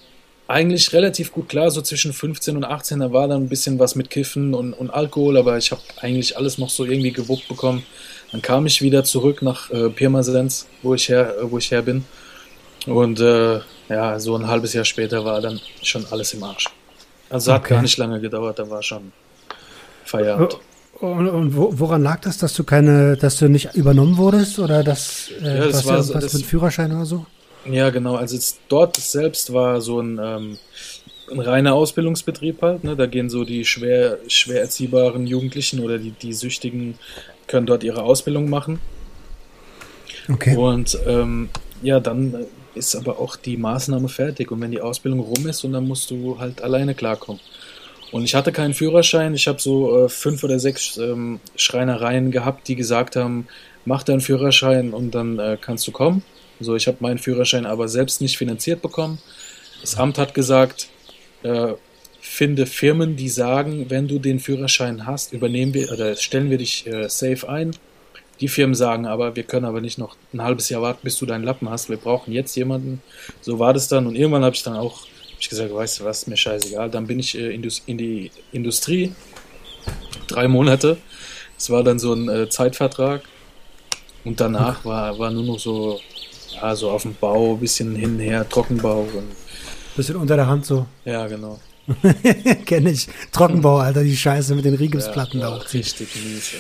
eigentlich 0.48 0.94
relativ 0.94 1.32
gut 1.32 1.50
klar, 1.50 1.72
so 1.72 1.82
zwischen 1.82 2.14
15 2.14 2.58
und 2.58 2.66
18, 2.66 3.00
da 3.00 3.12
war 3.12 3.28
dann 3.28 3.44
ein 3.44 3.50
bisschen 3.50 3.80
was 3.80 3.96
mit 3.96 4.10
Kiffen 4.10 4.54
und, 4.54 4.74
und 4.74 4.90
Alkohol, 4.90 5.38
aber 5.38 5.58
ich 5.58 5.72
habe 5.72 5.82
eigentlich 6.02 6.38
alles 6.38 6.58
noch 6.58 6.70
so 6.70 6.86
irgendwie 6.86 7.12
gewuppt 7.12 7.48
bekommen. 7.48 7.84
Dann 8.32 8.42
kam 8.42 8.66
ich 8.66 8.82
wieder 8.82 9.04
zurück 9.04 9.42
nach 9.42 9.70
äh, 9.72 9.90
Pirmasens, 9.90 10.68
wo 10.84 10.94
ich 10.94 11.10
her, 11.10 11.36
wo 11.44 11.58
ich 11.58 11.72
her 11.72 11.82
bin. 11.82 12.04
Und 12.88 13.20
äh, 13.20 13.60
ja, 13.90 14.20
so 14.20 14.36
ein 14.36 14.48
halbes 14.48 14.74
Jahr 14.74 14.86
später 14.86 15.24
war 15.24 15.42
dann 15.42 15.60
schon 15.84 16.06
alles 16.10 16.34
im 16.34 16.44
Arsch. 16.44 16.68
Also 17.30 17.54
hat 17.54 17.66
gar 17.66 17.82
nicht 17.82 17.98
lange 17.98 18.20
gedauert, 18.20 18.60
da 18.60 18.70
war 18.70 18.82
schon 18.84 19.12
Feierabend. 20.04 20.58
Und, 21.00 21.28
und 21.30 21.56
woran 21.56 22.04
lag 22.04 22.20
das, 22.22 22.38
dass 22.38 22.54
du 22.54 22.64
keine, 22.64 23.18
dass 23.18 23.38
du 23.38 23.50
nicht 23.50 23.74
übernommen 23.74 24.18
wurdest 24.18 24.60
oder 24.60 24.84
dass 24.84 25.32
äh, 25.42 25.58
ja, 25.58 25.66
das 25.66 25.86
war 25.88 26.04
so, 26.04 26.14
was 26.14 26.26
das, 26.26 26.34
mit 26.34 26.46
Führerschein 26.46 26.92
oder 26.92 27.06
so? 27.06 27.26
Ja, 27.66 27.90
genau. 27.90 28.16
Also 28.16 28.38
dort 28.68 28.98
selbst 28.98 29.52
war 29.52 29.82
so 29.82 30.00
ein, 30.00 30.20
ähm, 30.22 30.58
ein 31.32 31.40
reiner 31.40 31.74
Ausbildungsbetrieb 31.74 32.62
halt. 32.62 32.84
Ne? 32.84 32.96
Da 32.96 33.08
gehen 33.08 33.32
so 33.32 33.44
die 33.46 33.66
schwer, 33.66 34.20
schwer 34.28 34.62
erziehbaren 34.62 35.26
Jugendlichen 35.26 35.80
oder 35.80 35.98
die, 35.98 36.12
die 36.12 36.34
Süchtigen 36.34 37.00
können 37.48 37.66
dort 37.66 37.84
ihre 37.84 38.04
Ausbildung 38.04 38.50
machen. 38.50 38.80
Okay. 40.30 40.56
Und 40.56 41.00
ähm, 41.08 41.50
ja, 41.82 42.00
dann 42.00 42.46
ist 42.76 42.96
aber 42.96 43.20
auch 43.20 43.36
die 43.36 43.58
Maßnahme 43.58 44.10
fertig. 44.10 44.52
Und 44.52 44.62
wenn 44.62 44.72
die 44.72 44.82
Ausbildung 44.82 45.20
rum 45.20 45.48
ist, 45.48 45.64
und 45.64 45.74
dann 45.74 45.88
musst 45.88 46.12
du 46.12 46.40
halt 46.40 46.62
alleine 46.62 46.96
klarkommen. 46.96 47.42
Und 48.12 48.24
ich 48.26 48.36
hatte 48.36 48.52
keinen 48.52 48.74
Führerschein. 48.74 49.34
Ich 49.34 49.48
habe 49.48 49.62
so 49.62 50.06
äh, 50.06 50.10
fünf 50.10 50.44
oder 50.44 50.60
sechs 50.60 50.98
ähm, 50.98 51.40
Schreinereien 51.56 52.32
gehabt, 52.32 52.68
die 52.68 52.76
gesagt 52.76 53.16
haben, 53.16 53.48
mach 53.86 54.04
deinen 54.04 54.22
Führerschein 54.22 54.94
und 54.94 55.16
dann 55.16 55.40
äh, 55.40 55.58
kannst 55.60 55.88
du 55.88 55.92
kommen. 55.92 56.24
So, 56.60 56.76
ich 56.76 56.88
habe 56.88 56.98
meinen 57.00 57.18
Führerschein 57.18 57.66
aber 57.66 57.88
selbst 57.88 58.22
nicht 58.22 58.38
finanziert 58.38 58.82
bekommen. 58.82 59.20
Das 59.82 59.98
Amt 59.98 60.18
hat 60.18 60.34
gesagt, 60.34 60.90
äh, 61.44 61.74
finde 62.20 62.68
Firmen, 62.68 63.16
die 63.16 63.30
sagen, 63.30 63.90
wenn 63.90 64.08
du 64.08 64.20
den 64.20 64.40
Führerschein 64.40 65.08
hast, 65.08 65.34
übernehmen 65.34 65.74
wir 65.74 65.92
oder 65.92 66.16
stellen 66.16 66.50
wir 66.50 66.58
dich 66.58 66.86
äh, 66.86 67.10
safe 67.10 67.50
ein. 67.50 67.72
Die 68.42 68.48
Firmen 68.48 68.76
sagen 68.76 69.06
aber, 69.06 69.36
wir 69.36 69.44
können 69.44 69.66
aber 69.66 69.82
nicht 69.82 69.98
noch 69.98 70.16
ein 70.34 70.42
halbes 70.42 70.70
Jahr 70.70 70.82
warten, 70.82 71.02
bis 71.04 71.18
du 71.18 71.26
deinen 71.26 71.44
Lappen 71.44 71.70
hast. 71.70 71.90
Wir 71.90 71.98
brauchen 71.98 72.34
jetzt 72.34 72.56
jemanden. 72.56 73.02
So 73.40 73.60
war 73.60 73.74
das 73.74 73.88
dann. 73.88 74.08
Und 74.08 74.16
irgendwann 74.16 74.44
habe 74.44 74.56
ich 74.56 74.64
dann 74.64 74.76
auch 74.76 75.06
ich 75.42 75.50
gesagt, 75.50 75.74
weißt 75.74 76.00
du 76.00 76.06
was, 76.06 76.28
mir 76.28 76.38
scheißegal. 76.38 76.90
Dann 76.90 77.08
bin 77.08 77.20
ich 77.20 77.38
äh, 77.38 77.54
in 77.54 77.98
die 77.98 78.32
Industrie. 78.52 79.14
Drei 80.28 80.48
Monate. 80.48 80.98
Das 81.58 81.70
war 81.70 81.84
dann 81.84 82.00
so 82.00 82.14
ein 82.14 82.30
äh, 82.30 82.50
Zeitvertrag. 82.50 83.24
Und 84.24 84.40
danach 84.40 84.86
war, 84.86 85.18
war 85.18 85.32
nur 85.32 85.44
noch 85.44 85.60
so, 85.60 86.00
ja, 86.54 86.76
so 86.76 86.92
auf 86.92 87.02
dem 87.04 87.16
Bau, 87.16 87.56
bisschen 87.56 87.96
hin 87.96 88.16
und 88.16 88.20
her, 88.20 88.48
Trockenbau. 88.48 89.02
Und 89.02 89.32
bisschen 89.96 90.16
unter 90.16 90.36
der 90.36 90.46
Hand 90.46 90.66
so. 90.66 90.86
Ja, 91.06 91.28
genau. 91.28 91.60
Kenne 92.66 92.92
ich. 92.92 93.08
Trockenbau, 93.32 93.78
Alter, 93.78 94.04
die 94.04 94.16
Scheiße 94.16 94.54
mit 94.54 94.66
den 94.66 94.76
Rigipsplatten 94.76 95.40
ja, 95.40 95.50
da 95.50 95.56
auch. 95.58 95.74
Richtig 95.74 96.08
mies. 96.16 96.54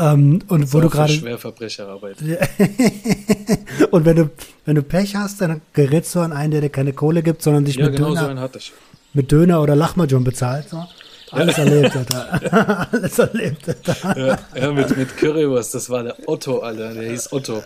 Ähm, 0.00 0.40
und 0.48 0.62
das 0.62 0.72
wo 0.72 0.80
du 0.80 0.88
gerade. 0.88 1.12
Schwerverbrecherarbeit. 1.12 2.16
und 3.90 4.04
wenn 4.04 4.16
du, 4.16 4.30
wenn 4.64 4.74
du 4.74 4.82
Pech 4.82 5.14
hast, 5.14 5.40
dann 5.40 5.60
gerätst 5.74 6.14
du 6.14 6.20
an 6.20 6.32
einen, 6.32 6.52
der 6.52 6.62
dir 6.62 6.70
keine 6.70 6.92
Kohle 6.92 7.22
gibt, 7.22 7.42
sondern 7.42 7.66
dich 7.66 7.76
ja, 7.76 7.86
mit, 7.86 7.96
genau 7.96 8.14
Döner, 8.14 8.48
so 8.52 8.60
mit 9.12 9.30
Döner 9.30 9.60
oder 9.60 9.76
Lachmajon 9.76 10.24
bezahlt. 10.24 10.70
So. 10.70 10.84
Alles 11.32 11.58
erlebt, 11.58 11.96
Alter. 11.96 12.88
Alles 12.92 13.18
erlebt, 13.18 13.68
Alter. 13.68 14.18
Ja, 14.18 14.38
ja, 14.60 14.72
mit, 14.72 14.96
mit 14.96 15.16
Currywurst, 15.16 15.74
das 15.74 15.90
war 15.90 16.02
der 16.02 16.16
Otto, 16.26 16.60
Alter. 16.60 16.94
Der 16.94 17.10
hieß 17.10 17.32
Otto. 17.32 17.62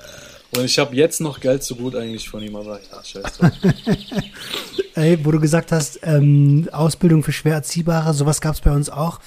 Und 0.57 0.65
ich 0.65 0.79
habe 0.79 0.95
jetzt 0.95 1.21
noch 1.21 1.41
Geld 1.41 1.63
zu 1.63 1.75
gut 1.77 1.97
eigentlich 1.97 2.29
von 2.29 2.43
ihm, 2.43 2.57
aber 2.57 2.79
ja, 2.79 3.03
scheiße. 3.03 3.53
Ey, 4.95 5.25
wo 5.25 5.33
du 5.33 5.41
gesagt 5.41 5.73
hast, 5.73 6.01
ähm, 6.03 6.69
Ausbildung 6.71 7.23
für 7.23 7.33
schwer 7.33 7.55
Erziehbare, 7.55 8.15
sowas 8.15 8.41
gab 8.41 8.55
es 8.55 8.61
bei 8.61 8.71
uns 8.71 8.91
auch. 8.91 9.19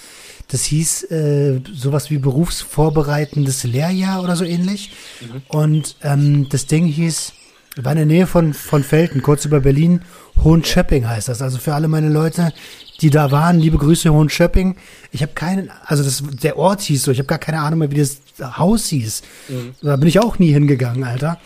Das 0.47 0.63
hieß 0.63 1.12
äh, 1.12 1.62
sowas 1.73 2.10
wie 2.10 2.17
berufsvorbereitendes 2.17 3.63
Lehrjahr 3.63 4.23
oder 4.23 4.36
so 4.36 4.45
ähnlich. 4.45 4.91
Mhm. 5.21 5.41
Und 5.49 5.95
ähm, 6.03 6.47
das 6.49 6.67
Ding 6.67 6.86
hieß, 6.86 7.33
war 7.77 7.91
in 7.91 7.97
der 7.97 8.05
Nähe 8.05 8.27
von, 8.27 8.53
von 8.53 8.83
Felten, 8.83 9.21
kurz 9.21 9.45
über 9.45 9.60
Berlin, 9.60 10.01
Hohenschöpping 10.43 11.07
heißt 11.07 11.27
das. 11.27 11.41
Also 11.41 11.57
für 11.57 11.73
alle 11.73 11.88
meine 11.88 12.10
Leute, 12.10 12.53
die 13.01 13.10
da 13.10 13.31
waren, 13.31 13.60
liebe 13.60 13.77
Grüße 13.77 14.12
Hohenschöpping. 14.12 14.77
Ich 15.12 15.21
habe 15.21 15.33
keinen, 15.33 15.69
also 15.86 16.03
das, 16.03 16.23
der 16.41 16.57
Ort 16.57 16.81
hieß 16.81 17.03
so, 17.03 17.12
ich 17.12 17.19
habe 17.19 17.27
gar 17.27 17.39
keine 17.39 17.60
Ahnung 17.60 17.79
mehr, 17.79 17.91
wie 17.91 17.97
das 17.97 18.19
Haus 18.57 18.88
hieß. 18.88 19.21
Mhm. 19.49 19.73
Da 19.81 19.95
bin 19.95 20.07
ich 20.07 20.19
auch 20.19 20.39
nie 20.39 20.51
hingegangen, 20.51 21.03
Alter. 21.03 21.39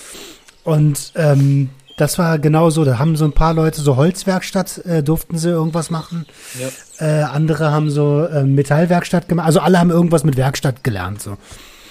Und 0.64 1.12
ähm, 1.16 1.70
das 2.02 2.18
war 2.18 2.40
genau 2.40 2.72
so. 2.72 2.84
Da 2.84 2.98
haben 2.98 3.16
so 3.16 3.26
ein 3.26 3.34
paar 3.34 3.54
Leute 3.54 3.80
so 3.80 3.96
Holzwerkstatt, 3.96 4.84
äh, 4.86 5.04
durften 5.04 5.38
sie 5.38 5.50
irgendwas 5.50 5.92
machen. 5.92 6.26
Ja. 6.60 7.06
Äh, 7.06 7.24
andere 7.24 7.72
haben 7.72 7.92
so 7.92 8.26
äh, 8.26 8.44
Metallwerkstatt 8.44 9.30
gemacht. 9.30 9.46
Also 9.46 9.60
alle 9.60 9.80
haben 9.80 9.92
irgendwas 9.92 10.24
mit 10.24 10.36
Werkstatt 10.36 10.84
gelernt. 10.84 11.22
So. 11.22 11.38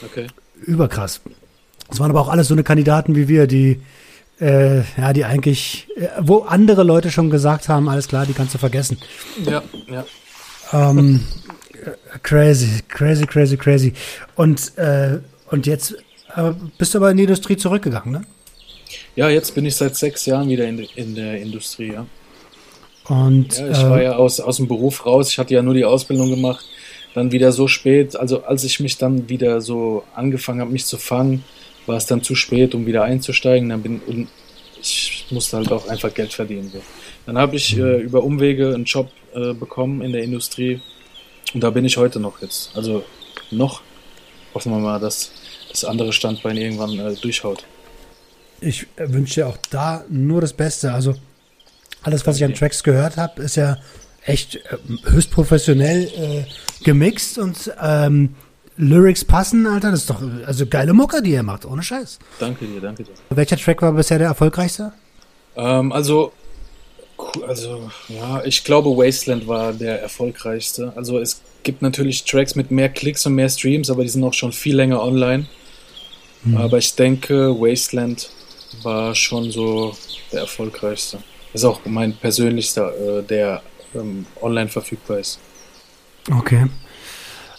Okay. 0.05 0.27
Überkrass. 0.66 1.20
Das 1.88 2.01
waren 2.01 2.11
aber 2.11 2.20
auch 2.20 2.29
alles 2.29 2.49
so 2.49 2.55
eine 2.55 2.64
Kandidaten 2.64 3.14
wie 3.14 3.29
wir, 3.29 3.46
die 3.46 3.81
äh, 4.40 4.79
ja, 4.96 5.12
die 5.12 5.25
eigentlich, 5.25 5.87
äh, 5.96 6.09
wo 6.18 6.38
andere 6.38 6.83
Leute 6.83 7.11
schon 7.11 7.31
gesagt 7.31 7.68
haben, 7.68 7.88
alles 7.88 8.09
klar, 8.09 8.27
die 8.27 8.33
kannst 8.33 8.55
du 8.55 8.59
vergessen. 8.59 8.99
Ja, 9.44 9.62
ja. 9.87 10.05
Ähm, 10.73 11.20
crazy, 12.23 12.83
crazy, 12.88 13.27
crazy, 13.27 13.57
crazy. 13.57 13.92
Und, 14.35 14.77
äh, 14.77 15.18
und 15.51 15.66
jetzt 15.66 15.94
äh, 16.35 16.53
bist 16.79 16.94
du 16.94 16.99
aber 16.99 17.11
in 17.11 17.18
die 17.18 17.25
Industrie 17.25 17.57
zurückgegangen, 17.57 18.12
ne? 18.12 18.23
Ja, 19.16 19.29
jetzt 19.29 19.55
bin 19.55 19.66
ich 19.66 19.76
seit 19.76 19.96
sechs 19.96 20.26
Jahren 20.26 20.48
wieder 20.48 20.66
in, 20.66 20.79
in 20.94 21.14
der 21.14 21.40
Industrie, 21.40 21.92
ja. 21.92 22.07
Und, 23.09 23.59
ja, 23.59 23.70
ich 23.70 23.79
äh, 23.79 23.90
war 23.90 24.03
ja 24.03 24.16
aus, 24.16 24.40
aus 24.40 24.59
dem 24.59 24.68
Beruf 24.68 25.05
raus, 25.05 25.31
ich 25.31 25.38
hatte 25.38 25.55
ja 25.55 25.62
nur 25.62 25.74
die 25.74 25.85
Ausbildung 25.85 26.31
gemacht, 26.31 26.64
dann 27.14 27.33
wieder 27.33 27.50
so 27.53 27.66
spät, 27.66 28.14
also 28.14 28.44
als 28.44 28.62
ich 28.64 28.79
mich 28.81 28.98
dann 28.98 29.29
wieder 29.29 29.61
so 29.61 30.05
angefangen 30.14 30.61
habe, 30.61 30.70
mich 30.70 30.87
zu 30.87 30.96
fangen, 30.96 31.44
war 31.87 31.96
es 31.96 32.07
dann 32.07 32.22
zu 32.22 32.35
spät, 32.35 32.74
um 32.74 32.87
wieder 32.87 33.03
einzusteigen. 33.03 33.68
Dann 33.68 33.83
bin 33.83 34.00
und 34.07 34.29
ich 34.81 35.26
musste 35.31 35.59
halt 35.59 35.70
auch 35.72 35.88
einfach 35.88 36.14
Geld 36.14 36.33
verdienen. 36.33 36.72
Dann 37.26 37.37
habe 37.37 37.57
ich 37.57 37.76
äh, 37.76 37.98
über 37.98 38.22
Umwege 38.22 38.74
einen 38.74 38.85
Job 38.85 39.11
äh, 39.35 39.53
bekommen 39.53 40.03
in 40.03 40.12
der 40.12 40.22
Industrie 40.22 40.81
und 41.53 41.62
da 41.62 41.70
bin 41.70 41.85
ich 41.85 41.96
heute 41.96 42.20
noch 42.20 42.40
jetzt. 42.40 42.70
Also 42.74 43.05
noch 43.50 43.83
hoffen 44.55 44.72
wir 44.72 44.79
mal, 44.79 45.00
dass 45.00 45.33
das 45.68 45.85
andere 45.85 46.12
Standbein 46.12 46.57
irgendwann 46.57 46.98
äh, 46.98 47.14
durchhaut. 47.14 47.64
Ich 48.61 48.87
wünsche 48.96 49.35
dir 49.35 49.49
auch 49.49 49.57
da 49.70 50.05
nur 50.09 50.40
das 50.40 50.53
Beste. 50.53 50.92
Also 50.92 51.14
alles, 52.03 52.27
was 52.27 52.37
ich 52.37 52.44
an 52.44 52.55
Tracks 52.55 52.83
gehört 52.83 53.16
habe, 53.16 53.42
ist 53.42 53.57
ja 53.57 53.79
echt 54.25 54.57
äh, 54.57 54.79
höchst 55.05 55.31
professionell 55.31 56.05
äh, 56.05 56.44
gemixt 56.85 57.38
und 57.38 57.73
ähm, 57.81 58.35
Lyrics 58.77 59.25
passen, 59.25 59.66
Alter. 59.66 59.90
Das 59.90 60.01
ist 60.01 60.11
doch 60.11 60.23
also 60.46 60.66
geile 60.66 60.92
Mucke, 60.92 61.23
die 61.23 61.33
ihr 61.33 61.42
macht, 61.42 61.64
ohne 61.64 61.83
Scheiß. 61.83 62.18
Danke 62.38 62.66
dir, 62.66 62.81
danke 62.81 63.05
dir. 63.05 63.12
Welcher 63.31 63.57
Track 63.57 63.83
war 63.83 63.92
bisher 63.92 64.18
der 64.18 64.29
erfolgreichste? 64.29 64.92
Ähm, 65.57 65.92
also, 65.92 66.33
also, 67.46 67.90
ja, 68.09 68.42
ich 68.44 68.64
glaube, 68.64 68.90
Wasteland 68.90 69.46
war 69.46 69.73
der 69.73 70.01
erfolgreichste. 70.01 70.92
Also, 70.96 71.18
es 71.18 71.42
gibt 71.62 71.83
natürlich 71.83 72.25
Tracks 72.25 72.55
mit 72.55 72.70
mehr 72.70 72.88
Klicks 72.88 73.27
und 73.27 73.35
mehr 73.35 73.51
Streams, 73.51 73.90
aber 73.90 74.03
die 74.03 74.09
sind 74.09 74.25
auch 74.25 74.35
schon 74.35 74.53
viel 74.53 74.77
länger 74.77 75.03
online. 75.03 75.46
Mhm. 76.44 76.57
Aber 76.57 76.79
ich 76.79 76.94
denke, 76.94 77.51
Wasteland 77.61 78.31
war 78.83 79.14
schon 79.14 79.51
so 79.51 79.95
der 80.33 80.40
erfolgreichste. 80.40 81.19
Ist 81.53 81.64
auch 81.64 81.81
mein 81.85 82.14
persönlichster, 82.14 83.19
äh, 83.19 83.23
der 83.23 83.62
ähm, 83.95 84.27
online 84.40 84.69
verfügbar 84.69 85.19
ist. 85.19 85.38
Okay. 86.31 86.66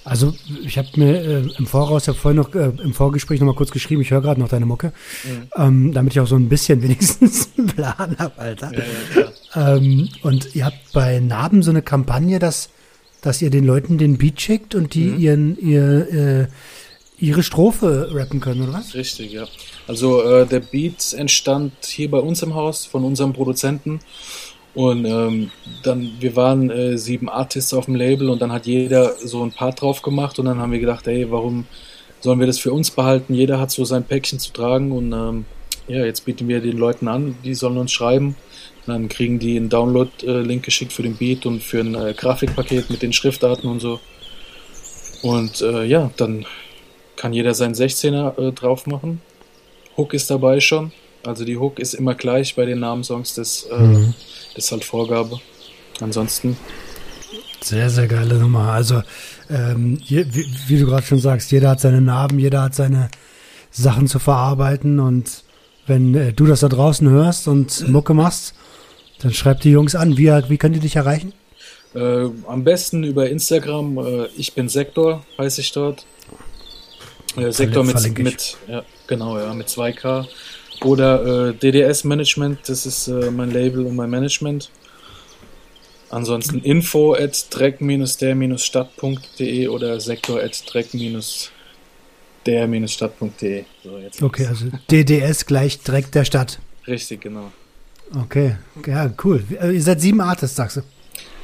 Also 0.03 0.33
ich 0.65 0.77
habe 0.79 0.87
mir 0.95 1.21
äh, 1.21 1.43
im 1.57 1.67
Voraus, 1.67 2.03
ich 2.03 2.07
habe 2.07 2.17
vorhin 2.17 2.37
noch 2.37 2.55
äh, 2.55 2.71
im 2.83 2.93
Vorgespräch 2.93 3.39
noch 3.39 3.45
mal 3.45 3.55
kurz 3.55 3.69
geschrieben, 3.69 4.01
ich 4.01 4.09
höre 4.09 4.21
gerade 4.21 4.39
noch 4.39 4.49
deine 4.49 4.65
Mucke, 4.65 4.93
mhm. 5.23 5.47
ähm, 5.55 5.93
damit 5.93 6.13
ich 6.13 6.19
auch 6.19 6.27
so 6.27 6.35
ein 6.35 6.49
bisschen 6.49 6.81
wenigstens 6.83 7.49
einen 7.55 7.67
Plan 7.67 8.15
habe, 8.17 8.39
Alter. 8.39 8.71
Ja, 8.73 8.83
ja, 9.55 9.75
ähm, 9.75 10.09
und 10.23 10.55
ihr 10.55 10.65
habt 10.65 10.91
bei 10.93 11.19
Narben 11.19 11.61
so 11.61 11.69
eine 11.69 11.83
Kampagne, 11.83 12.39
dass, 12.39 12.69
dass 13.21 13.43
ihr 13.43 13.51
den 13.51 13.63
Leuten 13.63 13.99
den 13.99 14.17
Beat 14.17 14.41
schickt 14.41 14.73
und 14.73 14.95
die 14.95 15.05
mhm. 15.05 15.19
ihren, 15.19 15.59
ihr, 15.59 16.11
äh, 16.11 16.47
ihre 17.21 17.43
Strophe 17.43 18.09
rappen 18.11 18.41
können, 18.41 18.63
oder 18.63 18.73
was? 18.73 18.95
Richtig, 18.95 19.31
ja. 19.31 19.45
Also 19.87 20.23
äh, 20.23 20.45
der 20.47 20.59
Beat 20.59 21.13
entstand 21.13 21.73
hier 21.85 22.09
bei 22.09 22.17
uns 22.17 22.41
im 22.41 22.55
Haus 22.55 22.85
von 22.85 23.03
unserem 23.03 23.31
Produzenten. 23.31 23.99
Und 24.73 25.05
ähm, 25.05 25.51
dann, 25.83 26.13
wir 26.19 26.35
waren 26.35 26.69
äh, 26.69 26.97
sieben 26.97 27.29
Artists 27.29 27.73
auf 27.73 27.85
dem 27.85 27.95
Label 27.95 28.29
und 28.29 28.41
dann 28.41 28.51
hat 28.51 28.65
jeder 28.65 29.15
so 29.23 29.43
ein 29.43 29.51
Part 29.51 29.81
drauf 29.81 30.01
gemacht 30.01 30.39
und 30.39 30.45
dann 30.45 30.59
haben 30.59 30.71
wir 30.71 30.79
gedacht, 30.79 31.07
ey, 31.07 31.29
warum 31.29 31.65
sollen 32.21 32.39
wir 32.39 32.47
das 32.47 32.57
für 32.57 32.71
uns 32.71 32.89
behalten? 32.89 33.33
Jeder 33.33 33.59
hat 33.59 33.69
so 33.69 33.83
sein 33.83 34.03
Päckchen 34.03 34.39
zu 34.39 34.53
tragen 34.53 34.91
und 34.91 35.11
ähm, 35.11 35.45
ja, 35.87 36.05
jetzt 36.05 36.25
bieten 36.25 36.47
wir 36.47 36.61
den 36.61 36.77
Leuten 36.77 37.07
an, 37.07 37.35
die 37.43 37.53
sollen 37.53 37.77
uns 37.77 37.91
schreiben. 37.91 38.35
Dann 38.85 39.09
kriegen 39.09 39.39
die 39.39 39.57
einen 39.57 39.69
Download-Link 39.69 40.63
geschickt 40.63 40.93
für 40.93 41.03
den 41.03 41.17
Beat 41.17 41.45
und 41.45 41.61
für 41.61 41.81
ein 41.81 41.93
äh, 41.93 42.13
Grafikpaket 42.15 42.89
mit 42.89 43.01
den 43.01 43.13
Schriftarten 43.13 43.69
und 43.69 43.79
so. 43.79 43.99
Und 45.21 45.61
äh, 45.61 45.83
ja, 45.83 46.09
dann 46.17 46.45
kann 47.21 47.33
jeder 47.33 47.53
seinen 47.53 47.75
16er 47.75 48.47
äh, 48.47 48.51
drauf 48.51 48.87
machen. 48.87 49.21
Hook 49.95 50.15
ist 50.15 50.31
dabei 50.31 50.59
schon. 50.59 50.91
Also 51.23 51.45
die 51.45 51.55
Hook 51.55 51.77
ist 51.77 51.93
immer 51.93 52.15
gleich 52.15 52.55
bei 52.55 52.65
den 52.65 52.79
Namensongs. 52.79 53.35
Das, 53.35 53.67
äh, 53.71 53.77
mhm. 53.77 54.15
das 54.55 54.65
ist 54.65 54.71
halt 54.71 54.83
Vorgabe. 54.83 55.39
Ansonsten. 55.99 56.57
Sehr, 57.61 57.91
sehr 57.91 58.07
geile 58.07 58.39
Nummer. 58.39 58.71
Also, 58.71 59.03
ähm, 59.51 59.99
je, 60.03 60.25
wie, 60.31 60.47
wie, 60.65 60.79
du 60.79 60.87
gerade 60.87 61.05
schon 61.05 61.19
sagst, 61.19 61.51
jeder 61.51 61.69
hat 61.69 61.79
seine 61.79 62.01
Narben, 62.01 62.39
jeder 62.39 62.63
hat 62.63 62.73
seine 62.73 63.11
Sachen 63.69 64.07
zu 64.07 64.17
verarbeiten. 64.17 64.99
Und 64.99 65.43
wenn 65.85 66.15
äh, 66.15 66.33
du 66.33 66.47
das 66.47 66.61
da 66.61 66.69
draußen 66.69 67.07
hörst 67.07 67.47
und 67.47 67.87
Mucke 67.87 68.15
machst, 68.15 68.55
dann 69.19 69.31
schreib 69.31 69.61
die 69.61 69.69
Jungs 69.69 69.93
an. 69.93 70.17
Wie, 70.17 70.25
wie 70.25 70.57
können 70.57 70.73
die 70.73 70.79
dich 70.79 70.95
erreichen? 70.95 71.33
Äh, 71.93 72.29
am 72.47 72.63
besten 72.63 73.03
über 73.03 73.29
Instagram. 73.29 73.99
Äh, 73.99 74.25
ich 74.37 74.53
bin 74.53 74.69
Sektor, 74.69 75.23
heiße 75.37 75.61
ich 75.61 75.71
dort. 75.71 76.07
Äh, 77.35 77.51
Sektor 77.51 77.83
mit, 77.83 78.19
mit 78.19 78.57
ja, 78.67 78.83
genau, 79.07 79.37
ja, 79.37 79.53
mit 79.53 79.67
2K. 79.67 80.25
Oder 80.83 81.49
äh, 81.49 81.53
DDS 81.53 82.03
Management, 82.03 82.67
das 82.67 82.85
ist 82.85 83.07
äh, 83.07 83.31
mein 83.31 83.51
Label 83.51 83.85
und 83.85 83.95
mein 83.95 84.09
Management. 84.09 84.69
Ansonsten 86.09 86.59
info 86.59 87.13
at 87.13 87.45
dreck-der-stadt.de 87.51 89.67
oder 89.67 90.01
sektor 90.01 90.41
at 90.41 90.61
dreck-der-stadt.de. 90.65 93.65
So, 93.83 93.99
okay, 94.25 94.47
also 94.47 94.65
DDS 94.89 95.45
gleich 95.45 95.79
Dreck 95.79 96.11
der 96.11 96.25
Stadt. 96.25 96.59
Richtig, 96.85 97.21
genau. 97.21 97.53
Okay, 98.13 98.57
ja, 98.85 99.09
cool. 99.23 99.41
Ihr 99.49 99.81
seid 99.81 100.01
sieben 100.01 100.19
Artists, 100.19 100.57
sagst 100.57 100.75
du? 100.77 100.81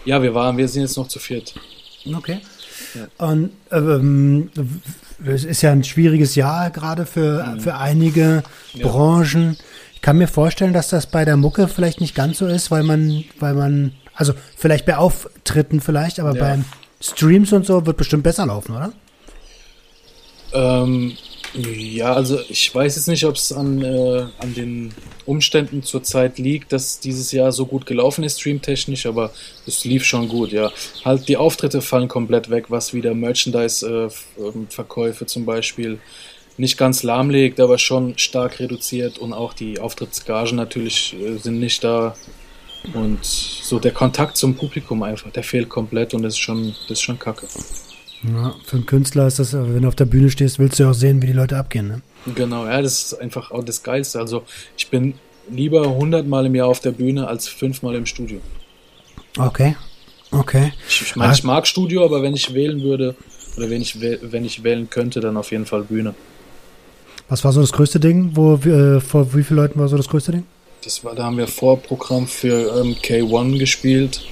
Ja, 0.04 0.21
wir 0.21 0.34
waren, 0.34 0.58
wir 0.58 0.67
sind 0.67 0.82
jetzt 0.82 0.97
noch 0.97 1.08
zu 1.08 1.19
viert. 1.19 1.54
Okay. 2.13 2.39
Ja. 2.93 3.08
Und 3.26 3.52
ähm, 3.71 4.50
es 5.26 5.44
ist 5.44 5.62
ja 5.62 5.72
ein 5.72 5.84
schwieriges 5.84 6.36
Jahr 6.36 6.70
gerade 6.70 7.06
für, 7.06 7.46
mhm. 7.46 7.60
für 7.60 7.76
einige 7.76 8.44
ja. 8.74 8.88
Branchen. 8.88 9.58
Ich 9.94 10.02
kann 10.02 10.18
mir 10.18 10.28
vorstellen, 10.28 10.74
dass 10.74 10.90
das 10.90 11.08
bei 11.08 11.26
der 11.26 11.38
Mucke 11.38 11.68
vielleicht 11.68 12.02
nicht 12.02 12.16
ganz 12.16 12.38
so 12.38 12.48
ist, 12.48 12.70
weil 12.72 12.84
man, 12.84 13.24
weil 13.40 13.54
man, 13.54 13.94
also 14.14 14.34
vielleicht 14.56 14.86
bei 14.86 14.98
Auftritten 14.98 15.82
vielleicht, 15.82 16.20
aber 16.20 16.36
ja. 16.36 16.44
beim 16.44 16.66
Streams 17.02 17.52
und 17.54 17.66
so 17.66 17.86
wird 17.86 17.98
bestimmt 17.98 18.24
besser 18.24 18.46
laufen, 18.46 18.76
oder? 18.76 18.94
Ähm, 20.54 21.14
ja, 21.54 22.14
also 22.14 22.40
ich 22.50 22.74
weiß 22.74 22.96
jetzt 22.96 23.08
nicht, 23.08 23.26
ob 23.26 23.36
es 23.36 23.52
an, 23.52 23.82
äh, 23.82 24.26
an 24.40 24.54
den 24.54 24.94
Umständen 25.26 25.84
zurzeit 25.84 26.38
liegt, 26.38 26.72
dass 26.74 27.00
dieses 27.00 27.32
Jahr 27.32 27.52
so 27.52 27.66
gut 27.66 27.86
gelaufen 27.86 28.24
ist, 28.24 28.40
streamtechnisch, 28.40 29.06
aber 29.06 29.32
es 29.66 29.84
lief 29.86 30.06
schon 30.06 30.30
gut, 30.30 30.52
ja. 30.52 30.72
Halt 31.04 31.28
die 31.28 31.38
Auftritte 31.38 31.82
fallen 31.82 32.08
komplett 32.08 32.50
weg, 32.50 32.66
was 32.70 32.94
wieder 32.94 33.14
Merchandise-Verkäufe 33.14 35.24
äh, 35.24 35.28
zum 35.28 35.46
Beispiel 35.46 36.00
nicht 36.58 36.78
ganz 36.78 37.04
lahmlegt, 37.04 37.60
aber 37.60 37.78
schon 37.78 38.18
stark 38.18 38.60
reduziert 38.60 39.20
und 39.20 39.34
auch 39.34 39.54
die 39.54 39.80
Auftrittsgagen 39.80 40.56
natürlich 40.56 41.16
äh, 41.20 41.38
sind 41.38 41.60
nicht 41.60 41.84
da. 41.84 42.16
Und 42.94 43.26
so 43.26 43.80
der 43.80 43.92
Kontakt 43.92 44.38
zum 44.38 44.56
Publikum 44.56 45.04
einfach, 45.04 45.30
der 45.32 45.44
fehlt 45.44 45.68
komplett 45.68 46.14
und 46.14 46.24
das 46.24 46.34
ist 46.34 46.40
schon, 46.40 46.74
das 46.88 47.00
ist 47.00 47.02
schon 47.02 47.20
kacke. 47.20 47.48
Ja, 48.24 48.56
für 48.66 48.78
einen 48.78 48.86
Künstler 48.86 49.28
ist 49.28 49.40
das, 49.40 49.54
wenn 49.54 49.82
du 49.82 49.88
auf 49.88 49.96
der 49.96 50.06
Bühne 50.06 50.30
stehst, 50.30 50.60
willst 50.60 50.80
du 50.80 50.84
ja 50.84 50.90
auch 50.90 50.96
sehen, 50.96 51.22
wie 51.22 51.28
die 51.28 51.34
Leute 51.34 51.58
abgehen. 51.58 51.88
Ne? 51.88 52.02
Genau, 52.36 52.66
ja, 52.66 52.82
das 52.82 53.04
ist 53.04 53.22
einfach 53.22 53.52
auch 53.52 53.64
das 53.64 53.84
Geilste. 53.84 54.20
Also 54.20 54.44
ich 54.76 54.90
bin 54.90 55.14
lieber 55.50 55.84
100 55.84 56.28
Mal 56.28 56.46
im 56.46 56.56
Jahr 56.56 56.68
auf 56.68 56.80
der 56.80 56.92
Bühne 56.92 57.28
als 57.28 57.48
fünfmal 57.48 57.96
im 57.96 58.06
Studio. 58.06 58.40
Okay, 59.38 59.76
okay. 60.32 60.74
Ich, 60.88 61.02
ich 61.02 61.16
meine, 61.16 61.34
ich 61.34 61.44
mag 61.44 61.68
Studio, 61.68 62.04
aber 62.04 62.24
wenn 62.24 62.34
ich 62.34 62.54
wählen 62.54 62.82
würde 62.82 63.16
oder 63.56 63.70
wenn 63.70 63.82
ich, 63.82 64.00
wenn 64.02 64.46
ich 64.46 64.64
wählen 64.64 64.90
könnte, 64.90 65.20
dann 65.20 65.38
auf 65.38 65.52
jeden 65.52 65.66
Fall 65.66 65.84
Bühne. 65.84 66.16
Was 67.30 67.44
war 67.44 67.52
so 67.52 67.62
das 67.62 67.72
größte 67.72 68.00
Ding? 68.00 68.32
Wo, 68.34 68.56
äh, 68.56 69.00
vor 69.00 69.34
wie 69.36 69.44
vielen 69.44 69.58
Leuten 69.58 69.80
war 69.80 69.88
so 69.88 69.98
das 69.98 70.08
größte 70.08 70.32
Ding? 70.32 70.44
Das 70.84 71.04
war, 71.04 71.14
da 71.16 71.26
haben 71.26 71.38
wir 71.38 71.48
Vorprogramm 71.48 72.28
für 72.28 72.80
ähm, 72.80 72.96
K1 72.96 73.60
gespielt. 73.60 74.26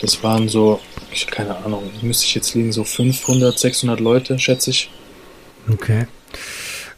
Das 0.00 0.22
waren 0.22 0.48
so, 0.48 0.80
ich 1.14 1.26
keine 1.26 1.56
Ahnung, 1.56 1.90
müsste 2.02 2.26
ich 2.26 2.34
jetzt 2.34 2.54
liegen, 2.54 2.72
so 2.72 2.84
500, 2.84 3.58
600 3.58 4.00
Leute, 4.00 4.38
schätze 4.38 4.70
ich. 4.70 4.90
Okay. 5.70 6.06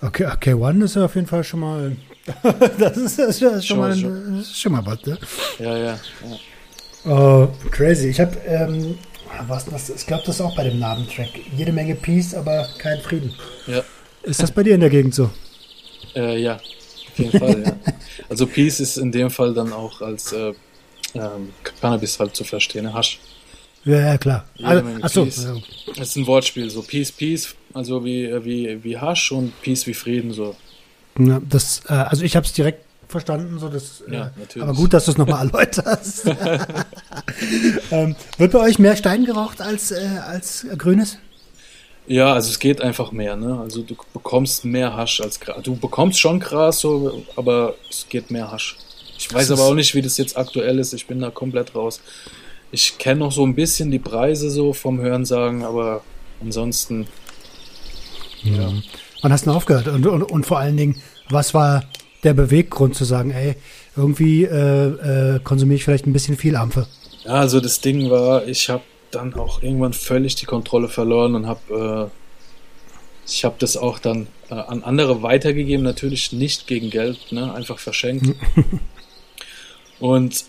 Okay, 0.01 0.27
okay, 0.27 0.55
One 0.55 0.85
ist 0.85 0.97
ja 0.97 1.05
auf 1.05 1.15
jeden 1.15 1.27
Fall 1.27 1.45
schon 1.45 1.61
mal. 1.61 1.97
das, 2.79 2.97
ist, 2.97 3.19
das, 3.19 3.29
ist, 3.29 3.41
schon, 3.41 3.63
schon, 3.63 3.79
mal, 3.79 3.91
das 3.91 4.47
ist 4.49 4.61
schon 4.61 4.73
mal 4.73 4.85
was, 4.85 5.05
ne? 5.05 5.19
Ja, 5.59 5.77
ja. 5.77 5.99
ja. 7.05 7.11
Oh, 7.11 7.49
crazy. 7.71 8.09
Ich 8.09 8.21
habe, 8.21 8.37
ähm, 8.47 8.99
was, 9.47 9.71
was, 9.71 9.91
ich 9.91 10.07
glaube, 10.07 10.23
das 10.27 10.37
ist 10.37 10.41
auch 10.41 10.57
bei 10.57 10.65
dem 10.65 10.79
Narbentrack. 10.79 11.29
Jede 11.57 11.73
Menge 11.73 11.95
Peace, 11.95 12.35
aber 12.35 12.67
kein 12.79 13.01
Frieden. 13.01 13.35
Ja. 13.67 13.83
Ist 14.23 14.43
das 14.43 14.51
bei 14.51 14.63
dir 14.63 14.75
in 14.75 14.81
der 14.81 14.91
Gegend 14.91 15.15
so? 15.15 15.31
Äh, 16.15 16.41
ja, 16.41 16.57
auf 16.57 17.19
jeden 17.19 17.39
Fall, 17.39 17.63
ja. 17.63 17.93
Also 18.29 18.47
Peace 18.47 18.81
ist 18.81 18.97
in 18.97 19.13
dem 19.13 19.31
Fall 19.31 19.53
dann 19.53 19.73
auch 19.73 20.01
als 20.01 20.33
äh, 20.33 20.55
ähm, 21.15 21.53
Cannabis 21.63 22.19
halt 22.19 22.35
zu 22.35 22.45
verstehen, 22.45 22.85
ne? 22.85 22.95
Hasch. 22.95 23.21
Ja, 23.85 24.01
ja, 24.01 24.19
klar. 24.19 24.45
Also, 24.63 24.89
achso. 25.03 25.25
Das 25.25 26.09
ist 26.09 26.17
ein 26.17 26.27
Wortspiel, 26.27 26.71
so 26.71 26.83
Peace, 26.83 27.13
Peace, 27.13 27.55
also 27.75 28.05
wie, 28.05 28.33
wie, 28.45 28.83
wie 28.83 28.99
Hasch 28.99 29.31
und 29.33 29.53
Peace 29.63 29.87
wie 29.87 29.95
Frieden, 29.95 30.33
so. 30.33 30.57
Ja, 31.19 31.41
das, 31.49 31.83
äh, 31.89 31.93
also 31.93 32.25
ich 32.25 32.35
habe 32.35 32.47
es 32.47 32.53
direkt 32.53 32.85
verstanden, 33.09 33.59
so 33.59 33.69
das, 33.69 34.03
äh, 34.09 34.15
ja, 34.15 34.31
natürlich. 34.37 34.63
aber 34.63 34.75
gut, 34.75 34.93
dass 34.93 35.05
du 35.05 35.13
es 35.13 35.19
nochmal 35.19 35.47
erläuterst. 35.47 36.27
ähm, 37.91 38.17
wird 38.39 38.53
bei 38.53 38.59
euch 38.59 38.79
mehr 38.79 38.97
Stein 38.97 39.25
geraucht 39.25 39.61
als, 39.61 39.93
äh, 39.93 40.07
als 40.27 40.67
Grünes? 40.79 41.19
Ja, 42.07 42.35
also 42.35 42.51
es 42.51 42.59
geht 42.59 42.81
einfach 42.83 43.13
mehr, 43.13 43.37
ne? 43.37 43.59
Also 43.61 43.83
du 43.83 43.97
bekommst 44.13 44.65
mehr 44.65 44.95
Hasch 44.95 45.21
als 45.21 45.41
Gras. 45.41 45.63
Du 45.63 45.77
bekommst 45.77 46.19
schon 46.19 46.39
Gras, 46.41 46.81
so, 46.81 47.25
aber 47.37 47.77
es 47.89 48.07
geht 48.09 48.31
mehr 48.31 48.51
Hasch. 48.51 48.77
Ich 49.17 49.33
weiß 49.33 49.51
aber 49.53 49.63
auch 49.63 49.75
nicht, 49.75 49.95
wie 49.95 50.03
das 50.03 50.19
jetzt 50.19 50.37
aktuell 50.37 50.79
ist. 50.79 50.93
Ich 50.93 51.07
bin 51.07 51.21
da 51.21 51.31
komplett 51.31 51.75
raus. 51.75 52.01
Ich 52.75 52.99
kenne 52.99 53.21
noch 53.21 53.31
so 53.31 53.47
ein 53.47 53.55
bisschen 53.55 53.93
die 53.93 54.01
Preise 54.01 54.51
so 54.51 54.73
vom 54.73 55.01
Hörensagen, 55.01 55.63
aber 55.63 56.03
ansonsten. 56.41 57.07
Ja. 58.43 58.73
Wann 59.23 59.33
hast 59.33 59.47
du 59.47 59.53
aufgehört? 59.53 59.87
Und, 59.87 60.05
und, 60.05 60.25
und 60.25 60.45
vor 60.45 60.59
allen 60.59 60.77
Dingen, 60.77 61.01
was 61.31 61.55
war 61.55 61.85
der 62.25 62.35
Beweggrund 62.35 62.97
zu 62.97 63.05
sagen, 63.05 63.31
ey, 63.31 63.55
irgendwie 63.97 64.43
äh, 64.43 65.37
äh, 65.37 65.41
konsumiere 65.45 65.77
ich 65.77 65.85
vielleicht 65.85 66.09
ein 66.09 66.13
bisschen 66.13 66.37
viel 66.37 66.57
Ampfe? 66.57 66.89
Ja, 67.25 67.35
also 67.35 67.61
das 67.61 67.81
Ding 67.81 68.11
war, 68.11 68.45
ich 68.49 68.69
habe 68.69 68.83
dann 69.13 69.35
auch 69.35 69.63
irgendwann 69.63 69.93
völlig 69.93 70.35
die 70.35 70.47
Kontrolle 70.47 70.89
verloren 70.89 71.37
und 71.37 71.47
habe 71.47 72.11
äh, 72.11 73.31
ich 73.31 73.45
habe 73.45 73.55
das 73.61 73.77
auch 73.77 74.01
dann 74.01 74.27
äh, 74.51 74.55
an 74.55 74.83
andere 74.83 75.23
weitergegeben, 75.23 75.85
natürlich 75.85 76.33
nicht 76.33 76.67
gegen 76.67 76.91
Geld, 76.91 77.31
ne, 77.31 77.55
einfach 77.55 77.79
verschenkt. 77.79 78.35
und 80.01 80.45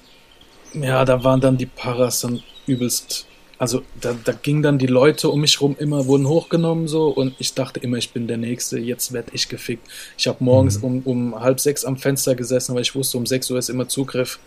ja, 0.82 1.06
da 1.06 1.24
waren 1.24 1.42
dann 1.42 1.58
die 1.58 1.66
Paras 1.66 2.22
dann 2.22 2.44
übelst 2.68 3.28
also 3.58 3.84
da, 4.02 4.16
da 4.24 4.34
ging 4.34 4.62
dann 4.62 4.78
die 4.78 4.88
Leute 4.88 5.30
um 5.30 5.42
mich 5.42 5.62
rum 5.62 5.76
immer, 5.80 6.08
wurden 6.08 6.28
hochgenommen 6.28 6.88
so 6.88 7.08
und 7.08 7.36
ich 7.40 7.54
dachte 7.54 7.80
immer, 7.80 7.98
ich 7.98 8.12
bin 8.12 8.28
der 8.28 8.38
Nächste, 8.38 8.80
jetzt 8.80 9.14
werde 9.14 9.30
ich 9.34 9.48
gefickt. 9.48 9.88
Ich 10.18 10.28
habe 10.28 10.44
morgens 10.44 10.80
mhm. 10.80 10.84
um, 10.84 11.02
um 11.34 11.40
halb 11.40 11.60
sechs 11.60 11.86
am 11.86 11.98
Fenster 11.98 12.36
gesessen, 12.36 12.76
weil 12.76 12.82
ich 12.82 12.96
wusste, 12.96 13.18
um 13.18 13.26
sechs 13.26 13.50
Uhr 13.50 13.58
ist 13.58 13.70
immer 13.70 13.88
Zugriff. 13.88 14.40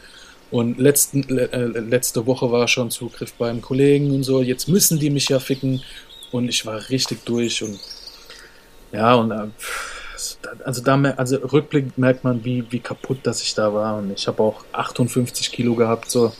Und 0.50 0.78
letzten, 0.78 1.38
äh, 1.38 1.66
letzte 1.66 2.26
Woche 2.26 2.50
war 2.50 2.68
schon 2.68 2.90
Zugriff 2.90 3.34
beim 3.34 3.60
Kollegen 3.60 4.14
und 4.14 4.22
so. 4.22 4.40
Jetzt 4.40 4.66
müssen 4.66 4.98
die 4.98 5.10
mich 5.10 5.28
ja 5.28 5.40
ficken. 5.40 5.82
Und 6.30 6.48
ich 6.48 6.64
war 6.66 6.88
richtig 6.90 7.24
durch 7.24 7.62
und 7.62 7.78
ja, 8.92 9.14
und 9.14 9.30
äh, 9.30 9.48
also 10.64 10.82
da 10.82 11.00
also 11.16 11.36
rückblickend 11.36 11.98
merkt 11.98 12.24
man, 12.24 12.44
wie, 12.44 12.64
wie 12.70 12.80
kaputt 12.80 13.18
dass 13.22 13.42
ich 13.42 13.54
da 13.54 13.72
war. 13.72 13.98
Und 13.98 14.12
ich 14.12 14.26
habe 14.26 14.42
auch 14.42 14.64
58 14.72 15.52
Kilo 15.52 15.74
gehabt. 15.74 16.10
So. 16.10 16.32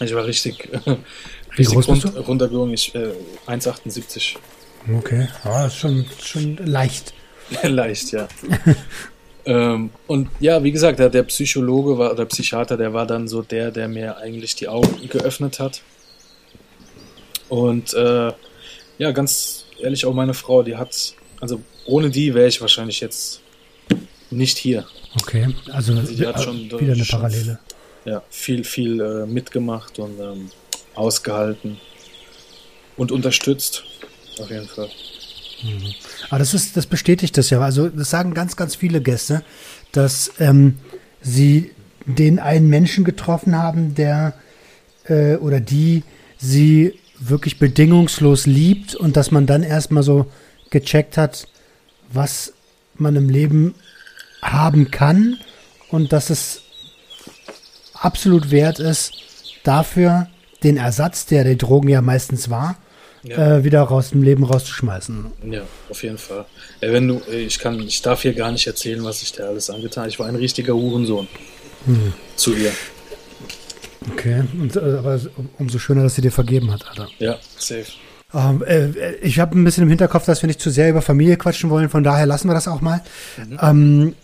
Ich 0.00 0.14
war 0.14 0.24
richtig, 0.24 0.68
bist 1.56 1.72
du? 1.72 1.78
runtergegangen. 2.20 2.74
Ich, 2.74 2.94
äh, 2.94 3.12
1,78. 3.46 4.36
Okay, 4.96 5.28
ah, 5.44 5.68
schon, 5.68 6.06
schon 6.22 6.56
leicht. 6.56 7.12
leicht, 7.62 8.12
ja. 8.12 8.28
ähm, 9.44 9.90
und 10.06 10.28
ja, 10.40 10.62
wie 10.62 10.72
gesagt, 10.72 10.98
der, 10.98 11.10
der 11.10 11.24
Psychologe 11.24 11.98
war, 11.98 12.12
oder 12.12 12.24
Psychiater, 12.26 12.76
der 12.76 12.92
war 12.92 13.06
dann 13.06 13.28
so 13.28 13.42
der, 13.42 13.70
der 13.70 13.88
mir 13.88 14.18
eigentlich 14.18 14.54
die 14.54 14.68
Augen 14.68 15.08
geöffnet 15.08 15.58
hat. 15.58 15.82
Und 17.48 17.94
äh, 17.94 18.32
ja, 18.98 19.10
ganz 19.12 19.64
ehrlich, 19.80 20.04
auch 20.06 20.14
meine 20.14 20.34
Frau, 20.34 20.62
die 20.62 20.76
hat, 20.76 21.14
also 21.40 21.60
ohne 21.88 22.10
die 22.10 22.34
wäre 22.34 22.46
ich 22.46 22.60
wahrscheinlich 22.60 23.00
jetzt 23.00 23.40
nicht 24.30 24.58
hier. 24.58 24.86
Okay, 25.22 25.48
also, 25.72 25.94
also 25.94 26.14
die 26.14 26.26
hat 26.26 26.42
schon, 26.42 26.70
wieder 26.70 26.92
eine 26.92 27.04
Parallele. 27.04 27.58
ja, 28.04 28.22
viel, 28.28 28.62
viel 28.62 29.00
äh, 29.00 29.26
mitgemacht 29.26 29.98
und 29.98 30.20
ähm, 30.20 30.50
ausgehalten 30.94 31.78
und 32.96 33.10
unterstützt. 33.10 33.84
Auf 34.38 34.50
jeden 34.50 34.68
Fall. 34.68 34.90
Mhm. 35.62 35.94
Aber 36.28 36.38
das 36.38 36.52
ist, 36.52 36.76
das 36.76 36.86
bestätigt 36.86 37.36
das 37.38 37.50
ja. 37.50 37.60
Also 37.60 37.88
das 37.88 38.10
sagen 38.10 38.34
ganz, 38.34 38.56
ganz 38.56 38.76
viele 38.76 39.00
Gäste, 39.00 39.42
dass 39.92 40.30
ähm, 40.38 40.78
sie 41.22 41.72
den 42.04 42.38
einen 42.38 42.68
Menschen 42.68 43.04
getroffen 43.04 43.56
haben, 43.56 43.94
der 43.94 44.34
äh, 45.04 45.36
oder 45.36 45.60
die 45.60 46.04
sie 46.36 46.94
wirklich 47.18 47.58
bedingungslos 47.58 48.46
liebt 48.46 48.94
und 48.94 49.16
dass 49.16 49.30
man 49.30 49.46
dann 49.46 49.62
erstmal 49.62 50.02
so 50.02 50.26
gecheckt 50.70 51.16
hat, 51.16 51.48
was 52.08 52.52
man 52.94 53.16
im 53.16 53.28
Leben 53.28 53.74
haben 54.42 54.90
kann 54.90 55.38
und 55.90 56.12
dass 56.12 56.30
es 56.30 56.62
absolut 57.94 58.50
wert 58.50 58.78
ist, 58.78 59.12
dafür 59.64 60.28
den 60.62 60.76
Ersatz, 60.76 61.26
der 61.26 61.44
die 61.44 61.58
Drogen 61.58 61.88
ja 61.88 62.02
meistens 62.02 62.50
war, 62.50 62.76
ja. 63.22 63.58
äh, 63.58 63.64
wieder 63.64 63.90
aus 63.90 64.10
dem 64.10 64.22
Leben 64.22 64.44
rauszuschmeißen. 64.44 65.26
Ja, 65.50 65.62
auf 65.88 66.02
jeden 66.02 66.18
Fall. 66.18 66.46
Äh, 66.80 66.92
wenn 66.92 67.08
du, 67.08 67.20
ich 67.30 67.58
kann, 67.58 67.80
ich 67.80 68.02
darf 68.02 68.22
hier 68.22 68.34
gar 68.34 68.52
nicht 68.52 68.66
erzählen, 68.66 69.02
was 69.04 69.22
ich 69.22 69.32
dir 69.32 69.46
alles 69.46 69.70
angetan 69.70 70.02
habe. 70.02 70.10
Ich 70.10 70.18
war 70.18 70.26
ein 70.26 70.36
richtiger 70.36 70.74
Hurensohn 70.74 71.28
hm. 71.86 72.12
zu 72.36 72.54
ihr. 72.54 72.72
Okay, 74.12 74.44
Und, 74.54 74.76
äh, 74.76 74.80
aber 74.80 75.20
umso 75.58 75.78
schöner, 75.78 76.02
dass 76.02 76.14
sie 76.14 76.22
dir 76.22 76.32
vergeben 76.32 76.72
hat, 76.72 76.86
Alter. 76.88 77.08
Ja, 77.18 77.38
safe. 77.56 77.86
Ähm, 78.34 78.62
äh, 78.66 79.14
ich 79.16 79.38
habe 79.38 79.58
ein 79.58 79.64
bisschen 79.64 79.84
im 79.84 79.88
Hinterkopf, 79.88 80.26
dass 80.26 80.42
wir 80.42 80.48
nicht 80.48 80.60
zu 80.60 80.70
sehr 80.70 80.90
über 80.90 81.00
Familie 81.00 81.38
quatschen 81.38 81.70
wollen, 81.70 81.88
von 81.88 82.04
daher 82.04 82.26
lassen 82.26 82.48
wir 82.48 82.54
das 82.54 82.68
auch 82.68 82.82
mal. 82.82 83.02
Mhm. 83.36 83.58
Ähm, 83.62 84.14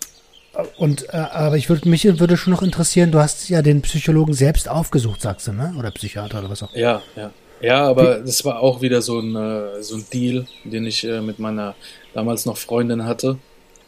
und 0.77 1.09
äh, 1.09 1.17
aber 1.17 1.57
ich 1.57 1.69
würde 1.69 1.89
mich 1.89 2.05
würde 2.05 2.37
schon 2.37 2.53
noch 2.53 2.63
interessieren, 2.63 3.11
du 3.11 3.19
hast 3.19 3.49
ja 3.49 3.63
den 3.63 3.83
Psychologen 3.83 4.35
selbst 4.35 4.69
aufgesucht, 4.69 5.23
sagst 5.23 5.49
du, 5.49 5.53
ne? 5.53 5.75
Oder 5.79 5.91
Psychiater 5.91 6.39
oder 6.39 6.51
was 6.51 6.63
auch. 6.63 6.75
Ja, 6.75 7.03
ja. 7.17 7.31
Ja, 7.61 7.89
aber 7.89 8.21
Wie? 8.21 8.27
das 8.27 8.45
war 8.45 8.61
auch 8.61 8.83
wieder 8.83 9.01
so 9.01 9.21
ein, 9.21 9.35
äh, 9.35 9.83
so 9.83 9.97
ein 9.97 10.05
Deal, 10.13 10.47
den 10.65 10.85
ich 10.85 11.05
äh, 11.05 11.23
mit 11.23 11.39
meiner 11.39 11.75
damals 12.13 12.45
noch 12.45 12.59
Freundin 12.59 13.07
hatte. 13.07 13.39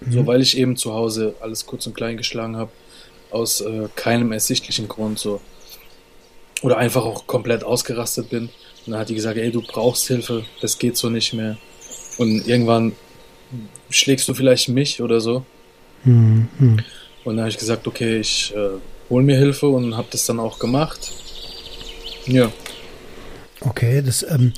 Mhm. 0.01 0.13
So, 0.13 0.27
weil 0.27 0.41
ich 0.41 0.57
eben 0.57 0.77
zu 0.77 0.95
Hause 0.95 1.35
alles 1.41 1.67
kurz 1.67 1.87
und 1.87 1.95
klein 1.95 2.17
geschlagen 2.17 2.57
habe, 2.57 2.71
aus 3.31 3.61
äh, 3.61 3.89
keinem 3.95 4.33
ersichtlichen 4.33 4.89
Grund 4.89 5.19
so. 5.19 5.43
Oder 6.63 6.79
einfach 6.79 7.05
auch 7.05 7.27
komplett 7.27 7.65
ausgerastet 7.65 8.31
bin. 8.31 8.49
Und 8.87 8.93
dann 8.93 9.01
hat 9.01 9.09
die 9.09 9.15
gesagt, 9.15 9.37
ey, 9.37 9.51
du 9.51 9.63
brauchst 9.63 10.07
Hilfe, 10.07 10.45
das 10.61 10.79
geht 10.79 10.97
so 10.97 11.11
nicht 11.11 11.33
mehr. 11.33 11.57
Und 12.19 12.47
irgendwann 12.47 12.93
schlägst 13.91 14.29
du 14.29 14.35
vielleicht 14.35 14.69
mich 14.69 15.03
oder 15.03 15.21
so. 15.21 15.45
Mhm. 16.05 16.49
Und 17.25 17.37
dann 17.37 17.41
habe 17.41 17.51
ich 17.51 17.59
gesagt, 17.59 17.87
okay, 17.87 18.21
ich 18.21 18.55
äh, 18.55 18.79
hole 19.11 19.25
mir 19.25 19.37
Hilfe 19.37 19.67
und 19.67 19.97
habe 19.97 20.09
das 20.11 20.27
dann 20.27 20.39
auch 20.39 20.59
gemacht. 20.59 21.13
Ja. 22.27 22.51
Okay, 23.61 24.03
das 24.03 24.25
ähm, 24.29 24.53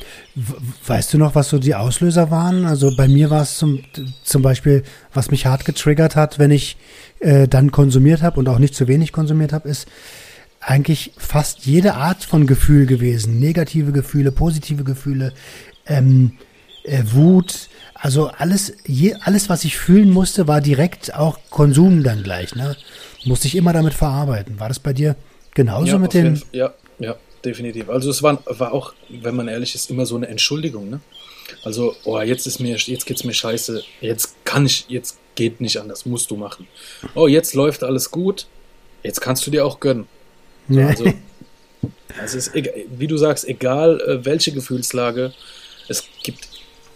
weißt 0.86 1.14
du 1.14 1.18
noch, 1.18 1.34
was 1.34 1.48
so 1.48 1.58
die 1.58 1.74
Auslöser 1.74 2.30
waren? 2.30 2.66
Also 2.66 2.94
bei 2.94 3.08
mir 3.08 3.30
war 3.30 3.42
es 3.42 3.56
zum, 3.56 3.82
zum 4.24 4.42
Beispiel, 4.42 4.82
was 5.14 5.30
mich 5.30 5.46
hart 5.46 5.64
getriggert 5.64 6.16
hat, 6.16 6.38
wenn 6.38 6.50
ich 6.50 6.76
äh, 7.20 7.48
dann 7.48 7.70
konsumiert 7.70 8.22
habe 8.22 8.38
und 8.38 8.48
auch 8.48 8.58
nicht 8.58 8.74
zu 8.74 8.88
wenig 8.88 9.12
konsumiert 9.12 9.52
habe, 9.52 9.68
ist 9.68 9.86
eigentlich 10.68 11.12
fast 11.16 11.64
jede 11.64 11.94
Art 11.94 12.24
von 12.24 12.46
Gefühl 12.46 12.84
gewesen. 12.84 13.38
Negative 13.38 13.90
Gefühle, 13.90 14.32
positive 14.32 14.84
Gefühle, 14.84 15.32
ähm, 15.86 16.32
äh, 16.82 17.02
Wut, 17.06 17.68
also 17.94 18.28
alles, 18.28 18.74
je, 18.86 19.14
alles, 19.22 19.48
was 19.48 19.64
ich 19.64 19.78
fühlen 19.78 20.10
musste, 20.10 20.46
war 20.46 20.60
direkt 20.60 21.14
auch 21.14 21.38
Konsum 21.48 22.02
dann 22.02 22.22
gleich. 22.22 22.54
Ne? 22.54 22.76
Musste 23.24 23.48
ich 23.48 23.56
immer 23.56 23.72
damit 23.72 23.94
verarbeiten. 23.94 24.60
War 24.60 24.68
das 24.68 24.78
bei 24.78 24.92
dir 24.92 25.16
genauso 25.54 25.92
ja, 25.92 25.98
mit 25.98 26.12
den? 26.12 26.42
Ja, 26.52 26.74
ja, 26.98 27.16
definitiv. 27.42 27.88
Also 27.88 28.10
es 28.10 28.22
war, 28.22 28.42
war 28.46 28.72
auch, 28.72 28.92
wenn 29.08 29.34
man 29.34 29.48
ehrlich 29.48 29.74
ist, 29.74 29.90
immer 29.90 30.04
so 30.04 30.16
eine 30.16 30.28
Entschuldigung. 30.28 30.90
Ne? 30.90 31.00
Also, 31.64 31.96
oh, 32.04 32.20
jetzt 32.20 32.46
ist 32.46 32.60
mir, 32.60 32.76
jetzt 32.76 33.06
geht's 33.06 33.24
mir 33.24 33.32
scheiße. 33.32 33.82
Jetzt 34.02 34.44
kann 34.44 34.66
ich, 34.66 34.84
jetzt 34.88 35.18
geht 35.34 35.62
nicht 35.62 35.80
anders, 35.80 36.04
musst 36.04 36.30
du 36.30 36.36
machen. 36.36 36.66
Oh, 37.14 37.26
jetzt 37.26 37.54
läuft 37.54 37.82
alles 37.82 38.10
gut. 38.10 38.46
Jetzt 39.02 39.20
kannst 39.22 39.46
du 39.46 39.50
dir 39.50 39.64
auch 39.64 39.80
gönnen. 39.80 40.06
So, 40.68 40.80
also, 40.80 41.12
also 42.20 42.38
ist, 42.38 42.52
wie 42.54 43.06
du 43.06 43.16
sagst, 43.16 43.46
egal 43.48 44.00
äh, 44.00 44.24
welche 44.24 44.52
Gefühlslage, 44.52 45.32
es 45.88 46.04
gibt 46.22 46.48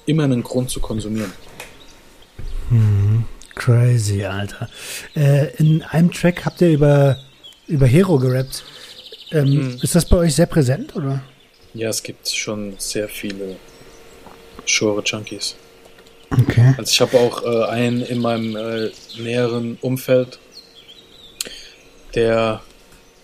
immer 0.06 0.24
einen 0.24 0.42
Grund 0.42 0.70
zu 0.70 0.80
konsumieren. 0.80 1.32
Hm, 2.68 3.24
crazy, 3.54 4.24
Alter. 4.24 4.68
Äh, 5.14 5.54
in 5.56 5.82
einem 5.82 6.10
Track 6.10 6.44
habt 6.44 6.60
ihr 6.60 6.70
über, 6.70 7.18
über 7.66 7.86
Hero 7.86 8.18
gerappt. 8.18 8.64
Ähm, 9.30 9.46
hm. 9.46 9.78
Ist 9.82 9.94
das 9.94 10.08
bei 10.08 10.16
euch 10.18 10.34
sehr 10.34 10.46
präsent, 10.46 10.94
oder? 10.94 11.22
Ja, 11.74 11.88
es 11.88 12.02
gibt 12.02 12.28
schon 12.28 12.74
sehr 12.78 13.08
viele 13.08 13.56
Shore 14.66 15.02
Junkies. 15.04 15.56
Okay. 16.30 16.74
Also 16.78 16.90
ich 16.90 17.00
habe 17.00 17.18
auch 17.18 17.44
äh, 17.44 17.64
einen 17.70 18.02
in 18.02 18.20
meinem 18.20 18.56
äh, 18.56 18.90
näheren 19.18 19.78
Umfeld, 19.80 20.38
der 22.14 22.62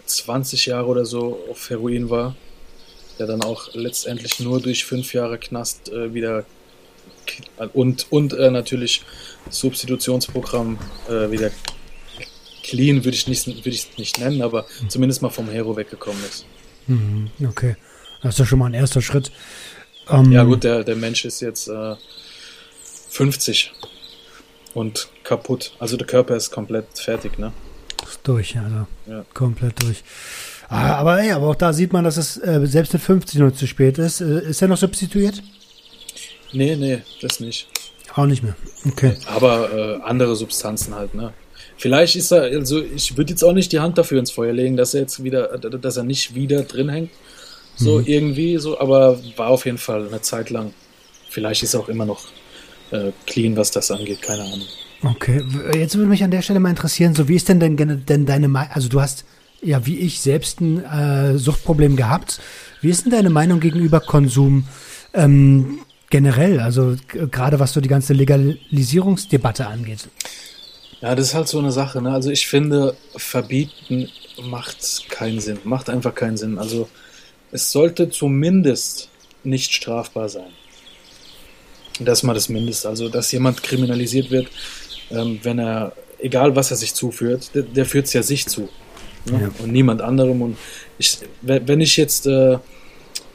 20 0.09 0.67
Jahre 0.67 0.87
oder 0.87 1.05
so 1.05 1.39
auf 1.51 1.71
Heroin 1.71 2.11
war, 2.11 2.37
der 3.19 3.27
dann 3.27 3.43
auch 3.43 3.75
letztendlich 3.75 4.41
nur 4.41 4.61
durch 4.61 4.85
fünf 4.85 5.15
Jahre 5.15 5.39
Knast 5.39 5.91
äh, 5.91 6.15
wieder 6.15 6.45
und, 7.75 8.07
und 8.11 8.33
äh, 8.33 8.51
natürlich 8.51 9.03
Substitutionsprogramm 9.51 10.79
äh, 11.09 11.31
wieder 11.31 11.51
clean, 12.63 13.05
würde 13.05 13.17
ich 13.17 13.27
nicht, 13.27 13.47
würde 13.47 13.69
ich 13.71 13.97
nicht 13.99 14.19
nennen, 14.19 14.43
aber 14.43 14.67
mhm. 14.83 14.91
zumindest 14.91 15.23
mal 15.23 15.31
vom 15.31 15.49
Hero 15.49 15.77
weggekommen 15.77 16.23
ist. 16.25 16.47
Mhm, 16.87 17.31
okay. 17.47 17.77
Das 18.23 18.35
ist 18.35 18.39
ja 18.41 18.47
schon 18.47 18.59
mal 18.59 18.67
ein 18.67 18.75
erster 18.75 19.03
Schritt. 19.03 19.31
Ähm, 20.11 20.33
ja, 20.33 20.45
gut, 20.45 20.65
der, 20.65 20.85
der 20.85 20.97
Mensch 20.97 21.25
ist 21.25 21.41
jetzt 21.41 21.69
äh, 21.69 21.95
50 23.11 23.73
und 24.75 25.09
kaputt. 25.23 25.73
Also 25.79 25.97
der 25.97 26.07
Körper 26.07 26.37
ist 26.37 26.51
komplett 26.51 26.87
fertig, 26.99 27.39
ne? 27.39 27.53
Ist 28.09 28.21
durch, 28.25 28.57
also. 28.59 28.87
Ja. 29.07 29.25
Komplett 29.35 29.83
durch. 29.83 30.03
Ah, 30.69 30.97
aber, 30.97 31.21
ey, 31.21 31.31
aber 31.31 31.49
auch 31.49 31.55
da 31.55 31.73
sieht 31.73 31.93
man, 31.93 32.05
dass 32.05 32.17
es 32.17 32.37
äh, 32.37 32.61
selbst 32.65 32.93
mit 32.93 33.03
50 33.03 33.41
noch 33.41 33.53
zu 33.53 33.67
spät 33.67 33.99
ist. 33.99 34.21
Äh, 34.21 34.51
ist 34.51 34.61
er 34.61 34.69
noch 34.69 34.77
substituiert? 34.77 35.43
Nee, 36.53 36.77
nee, 36.77 37.03
das 37.21 37.41
nicht. 37.41 37.69
Auch 38.15 38.27
nicht 38.27 38.43
mehr. 38.43 38.57
Okay. 38.87 39.15
Aber 39.27 39.73
äh, 39.73 40.03
andere 40.03 40.37
Substanzen 40.37 40.95
halt, 40.95 41.15
ne? 41.15 41.33
Vielleicht 41.77 42.17
ist 42.17 42.33
er, 42.33 42.43
also 42.43 42.83
ich 42.83 43.17
würde 43.17 43.31
jetzt 43.31 43.45
auch 43.45 43.53
nicht 43.53 43.71
die 43.73 43.79
Hand 43.79 43.99
dafür 43.99 44.19
ins 44.19 44.33
Feuer 44.33 44.53
legen, 44.53 44.77
dass 44.77 44.95
er 44.95 45.03
jetzt 45.03 45.23
wieder, 45.23 45.57
dass 45.59 45.97
er 45.97 46.03
nicht 46.03 46.35
wieder 46.35 46.63
drin 46.63 46.89
hängt. 46.89 47.11
So 47.77 48.01
mhm. 48.01 48.07
irgendwie, 48.07 48.57
so, 48.59 48.81
aber 48.81 49.21
war 49.37 49.49
auf 49.49 49.65
jeden 49.65 49.79
Fall 49.79 50.09
eine 50.09 50.21
Zeit 50.21 50.51
lang. 50.51 50.75
Vielleicht 51.31 51.63
ist 51.63 51.75
er 51.75 51.81
auch 51.81 51.89
immer 51.89 52.05
noch 52.05 52.25
äh, 52.91 53.13
clean, 53.27 53.57
was 53.57 53.71
das 53.71 53.91
angeht, 53.93 54.21
keine 54.23 54.43
Ahnung. 54.43 54.67
Okay, 55.03 55.45
jetzt 55.75 55.97
würde 55.97 56.09
mich 56.09 56.25
an 56.25 56.31
der 56.31 56.43
Stelle 56.43 56.61
mal 56.61 56.71
interessieren, 56.71 57.15
so 57.15 57.29
wie 57.29 57.37
ist 57.37 57.49
denn 57.49 57.61
denn, 57.61 58.05
denn 58.05 58.27
deine 58.27 58.49
Meinung, 58.49 58.73
also 58.73 58.89
du 58.89 59.01
hast 59.01 59.25
ja 59.63 59.87
wie 59.87 59.99
ich 59.99 60.21
selbst 60.21 60.61
ein 60.61 60.85
äh, 60.85 61.39
Suchtproblem 61.39 61.97
gehabt. 61.97 62.41
Wie 62.81 62.91
ist 62.91 63.05
denn 63.05 63.13
deine 63.13 63.31
Meinung 63.31 63.61
gegenüber 63.61 64.01
Konsum 64.01 64.65
ähm, 65.15 65.81
generell, 66.11 66.61
also 66.61 66.97
gerade 67.09 67.59
was 67.59 67.73
so 67.73 67.81
die 67.81 67.89
ganze 67.89 68.13
Legalisierungsdebatte 68.13 69.67
angeht? 69.67 70.09
Ja, 71.01 71.15
das 71.15 71.29
ist 71.29 71.35
halt 71.35 71.49
so 71.49 71.59
eine 71.59 71.73
Sache. 71.73 72.03
Ne? 72.03 72.13
Also 72.13 72.31
ich 72.31 72.47
finde, 72.47 72.97
verbieten 73.17 74.09
macht 74.43 75.09
keinen 75.11 75.41
Sinn, 75.41 75.59
macht 75.65 75.91
einfach 75.91 76.15
keinen 76.15 76.37
Sinn. 76.37 76.59
Also 76.59 76.89
es 77.53 77.71
sollte 77.71 78.11
zumindest 78.11 79.09
nicht 79.45 79.73
strafbar 79.73 80.29
sein. 80.29 80.51
Das 82.01 82.21
ist 82.21 82.23
mal 82.23 82.35
das 82.35 82.49
Mindeste. 82.49 82.89
Also 82.89 83.09
dass 83.09 83.31
jemand 83.33 83.63
kriminalisiert 83.63 84.31
wird, 84.31 84.49
ähm, 85.11 85.41
wenn 85.43 85.59
er, 85.59 85.93
egal 86.19 86.55
was 86.57 86.71
er 86.71 86.77
sich 86.77 86.95
zuführt, 86.95 87.51
der, 87.55 87.63
der 87.63 87.85
führt 87.85 88.07
es 88.07 88.13
ja 88.13 88.23
sich 88.23 88.47
zu. 88.47 88.69
Ne? 89.27 89.43
Ja. 89.43 89.51
Und 89.63 89.73
niemand 89.73 90.03
anderem. 90.03 90.43
Und 90.43 90.57
ich, 90.99 91.19
wenn 91.43 91.81
ich 91.81 91.97
jetzt 91.97 92.27
äh, 92.27 92.59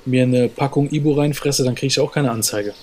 mir 0.06 0.24
eine 0.24 0.50
Packung 0.50 0.90
Ibo 0.90 1.14
reinfresse, 1.14 1.64
dann 1.64 1.76
kriege 1.76 1.88
ich 1.88 2.00
auch 2.00 2.12
keine 2.12 2.32
Anzeige. 2.32 2.74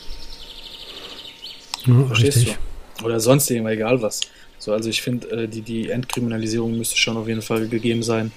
Ja, 1.86 2.04
Verstehst 2.06 2.38
richtig. 2.38 2.58
du? 2.98 3.04
Oder 3.04 3.20
sonst 3.20 3.50
irgendwas, 3.50 3.72
egal 3.72 4.02
was. 4.02 4.20
So, 4.58 4.72
also 4.72 4.90
ich 4.90 5.00
finde, 5.00 5.30
äh, 5.30 5.48
die, 5.48 5.62
die 5.62 5.90
Entkriminalisierung 5.90 6.76
müsste 6.76 6.96
schon 6.96 7.16
auf 7.16 7.28
jeden 7.28 7.42
Fall 7.42 7.68
gegeben 7.68 8.02
sein. 8.02 8.32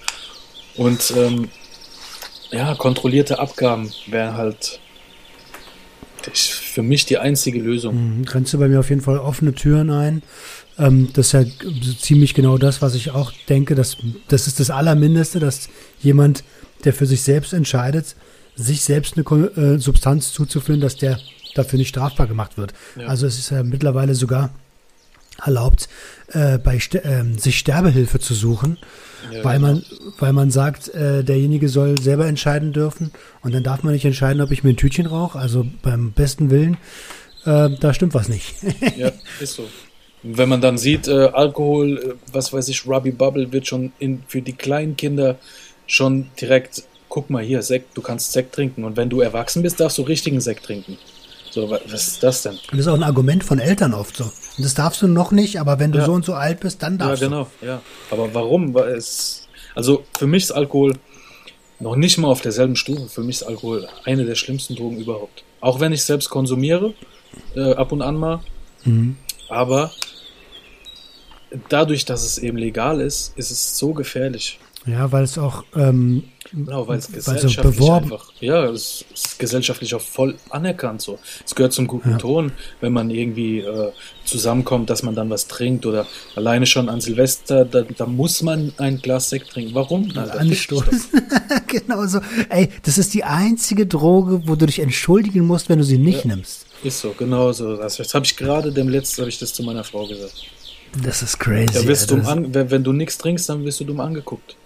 Und 0.76 1.12
ähm, 1.16 1.50
ja, 2.50 2.74
kontrollierte 2.74 3.38
Abgaben 3.38 3.92
wären 4.06 4.36
halt 4.36 4.80
für 6.32 6.82
mich 6.82 7.06
die 7.06 7.18
einzige 7.18 7.60
Lösung. 7.60 8.18
Mhm, 8.18 8.24
grenzt 8.24 8.52
du 8.52 8.58
bei 8.58 8.68
mir 8.68 8.80
auf 8.80 8.90
jeden 8.90 9.02
Fall 9.02 9.18
offene 9.18 9.54
Türen 9.54 9.90
ein. 9.90 10.22
Ähm, 10.78 11.08
das 11.12 11.26
ist 11.26 11.32
ja 11.32 11.44
ziemlich 11.98 12.34
genau 12.34 12.58
das, 12.58 12.82
was 12.82 12.94
ich 12.94 13.10
auch 13.10 13.32
denke. 13.48 13.74
Dass, 13.74 13.96
das 14.28 14.46
ist 14.46 14.60
das 14.60 14.70
Allermindeste, 14.70 15.40
dass 15.40 15.68
jemand, 16.00 16.44
der 16.84 16.92
für 16.92 17.06
sich 17.06 17.22
selbst 17.22 17.52
entscheidet, 17.52 18.16
sich 18.56 18.82
selbst 18.82 19.16
eine 19.16 19.46
äh, 19.56 19.78
Substanz 19.78 20.32
zuzuführen, 20.32 20.80
dass 20.80 20.96
der 20.96 21.18
dafür 21.54 21.78
nicht 21.78 21.88
strafbar 21.88 22.26
gemacht 22.26 22.56
wird. 22.56 22.74
Ja. 22.96 23.06
Also 23.06 23.26
es 23.26 23.38
ist 23.38 23.50
ja 23.50 23.62
mittlerweile 23.62 24.14
sogar 24.14 24.50
erlaubt, 25.42 25.88
äh, 26.28 26.58
bei 26.58 26.76
äh, 26.76 27.38
sich 27.38 27.58
Sterbehilfe 27.58 28.18
zu 28.18 28.34
suchen, 28.34 28.78
ja, 29.32 29.44
weil 29.44 29.58
genau. 29.58 29.72
man, 29.72 29.84
weil 30.18 30.32
man 30.32 30.50
sagt, 30.50 30.88
äh, 30.94 31.24
derjenige 31.24 31.68
soll 31.68 31.98
selber 32.00 32.26
entscheiden 32.26 32.72
dürfen 32.72 33.10
und 33.42 33.54
dann 33.54 33.62
darf 33.62 33.82
man 33.82 33.92
nicht 33.92 34.04
entscheiden, 34.04 34.42
ob 34.42 34.50
ich 34.50 34.64
mir 34.64 34.70
ein 34.70 34.76
Tütchen 34.76 35.06
rauche. 35.06 35.38
Also 35.38 35.66
beim 35.82 36.12
besten 36.12 36.50
Willen, 36.50 36.76
äh, 37.44 37.70
da 37.80 37.94
stimmt 37.94 38.14
was 38.14 38.28
nicht. 38.28 38.54
ja, 38.96 39.12
ist 39.40 39.54
so. 39.54 39.68
Wenn 40.22 40.48
man 40.48 40.60
dann 40.60 40.78
sieht, 40.78 41.06
äh, 41.06 41.28
Alkohol, 41.32 41.98
äh, 41.98 42.14
was 42.32 42.52
weiß 42.52 42.68
ich, 42.68 42.86
Ruby 42.86 43.10
Bubble 43.10 43.52
wird 43.52 43.66
schon 43.66 43.92
in, 43.98 44.22
für 44.26 44.40
die 44.40 44.54
kleinen 44.54 44.96
Kinder 44.96 45.36
schon 45.86 46.28
direkt 46.40 46.84
guck 47.14 47.30
mal 47.30 47.44
hier, 47.44 47.62
Sekt, 47.62 47.96
du 47.96 48.02
kannst 48.02 48.32
Sekt 48.32 48.56
trinken. 48.56 48.82
Und 48.82 48.96
wenn 48.96 49.08
du 49.08 49.20
erwachsen 49.20 49.62
bist, 49.62 49.78
darfst 49.78 49.98
du 49.98 50.02
richtigen 50.02 50.40
Sekt 50.40 50.64
trinken. 50.64 50.98
So, 51.54 51.70
was 51.70 51.84
ist 51.92 52.20
das 52.20 52.42
denn? 52.42 52.58
das 52.72 52.80
ist 52.80 52.88
auch 52.88 52.94
ein 52.94 53.04
Argument 53.04 53.44
von 53.44 53.60
Eltern 53.60 53.94
oft 53.94 54.16
so. 54.16 54.24
Und 54.24 54.64
das 54.64 54.74
darfst 54.74 55.02
du 55.02 55.06
noch 55.06 55.30
nicht, 55.30 55.60
aber 55.60 55.78
wenn 55.78 55.92
du 55.92 55.98
ja. 56.00 56.04
so 56.04 56.12
und 56.12 56.24
so 56.24 56.34
alt 56.34 56.58
bist, 56.58 56.82
dann 56.82 56.98
darfst 56.98 57.22
du. 57.22 57.26
Ja, 57.26 57.30
genau, 57.30 57.48
du. 57.60 57.66
ja. 57.66 57.82
Aber 58.10 58.34
warum? 58.34 58.76
Es, 58.76 59.46
also 59.76 60.02
für 60.18 60.26
mich 60.26 60.42
ist 60.42 60.50
Alkohol 60.50 60.94
noch 61.78 61.94
nicht 61.94 62.18
mal 62.18 62.26
auf 62.26 62.40
derselben 62.40 62.74
Stufe. 62.74 63.08
Für 63.08 63.20
mich 63.20 63.36
ist 63.36 63.42
Alkohol 63.44 63.86
eine 64.04 64.24
der 64.24 64.34
schlimmsten 64.34 64.74
Drogen 64.74 64.98
überhaupt. 64.98 65.44
Auch 65.60 65.78
wenn 65.78 65.92
ich 65.92 66.02
selbst 66.02 66.28
konsumiere, 66.28 66.92
äh, 67.54 67.74
ab 67.74 67.92
und 67.92 68.02
an 68.02 68.16
mal. 68.16 68.40
Mhm. 68.82 69.16
Aber 69.48 69.92
dadurch, 71.68 72.04
dass 72.04 72.24
es 72.24 72.38
eben 72.38 72.58
legal 72.58 73.00
ist, 73.00 73.32
ist 73.38 73.52
es 73.52 73.78
so 73.78 73.92
gefährlich. 73.92 74.58
Ja, 74.86 75.10
weil 75.12 75.24
es 75.24 75.38
auch 75.38 75.64
ähm, 75.74 76.24
Genau, 76.52 76.86
weil 76.86 76.98
es 76.98 77.10
gesellschaftlich 77.10 77.56
so 77.56 77.62
beworben. 77.62 78.12
einfach, 78.12 78.32
ja, 78.40 78.64
es 78.66 79.04
ist 79.12 79.38
gesellschaftlich 79.38 79.94
auch 79.94 80.00
voll 80.00 80.36
anerkannt 80.50 81.00
so. 81.00 81.18
Es 81.44 81.54
gehört 81.54 81.72
zum 81.72 81.86
guten 81.86 82.12
ja. 82.12 82.18
Ton, 82.18 82.52
wenn 82.80 82.92
man 82.92 83.10
irgendwie 83.10 83.60
äh, 83.60 83.92
zusammenkommt, 84.24 84.90
dass 84.90 85.02
man 85.02 85.14
dann 85.14 85.30
was 85.30 85.48
trinkt 85.48 85.86
oder 85.86 86.06
alleine 86.36 86.66
schon 86.66 86.88
an 86.88 87.00
Silvester, 87.00 87.64
da, 87.64 87.82
da 87.82 88.06
muss 88.06 88.42
man 88.42 88.72
ein 88.76 89.00
Glas 89.00 89.30
Sekt 89.30 89.50
trinken. 89.50 89.74
Warum? 89.74 90.12
Na, 90.14 90.24
Anstoß. 90.24 90.84
genau 91.66 92.06
so. 92.06 92.20
Ey, 92.50 92.68
das 92.82 92.98
ist 92.98 93.14
die 93.14 93.24
einzige 93.24 93.86
Droge, 93.86 94.46
wo 94.46 94.54
du 94.54 94.66
dich 94.66 94.80
entschuldigen 94.80 95.46
musst, 95.46 95.68
wenn 95.68 95.78
du 95.78 95.84
sie 95.84 95.98
nicht 95.98 96.24
ja, 96.24 96.36
nimmst. 96.36 96.66
Ist 96.84 97.00
so, 97.00 97.14
genau 97.18 97.52
so. 97.52 97.76
Das, 97.76 97.96
das 97.96 98.14
habe 98.14 98.26
ich 98.26 98.36
gerade 98.36 98.70
dem 98.70 98.88
letzten, 98.88 99.22
habe 99.22 99.30
ich 99.30 99.38
das 99.38 99.54
zu 99.54 99.62
meiner 99.62 99.82
Frau 99.82 100.06
gesagt. 100.06 100.34
Das 101.02 101.22
ist 101.22 101.38
crazy. 101.40 101.74
Ja, 101.74 101.86
wirst 101.86 102.10
dumm 102.10 102.24
an, 102.26 102.54
wenn, 102.54 102.70
wenn 102.70 102.84
du 102.84 102.92
nichts 102.92 103.18
trinkst, 103.18 103.48
dann 103.48 103.64
wirst 103.64 103.80
du 103.80 103.84
dumm 103.84 103.98
angeguckt. 104.00 104.56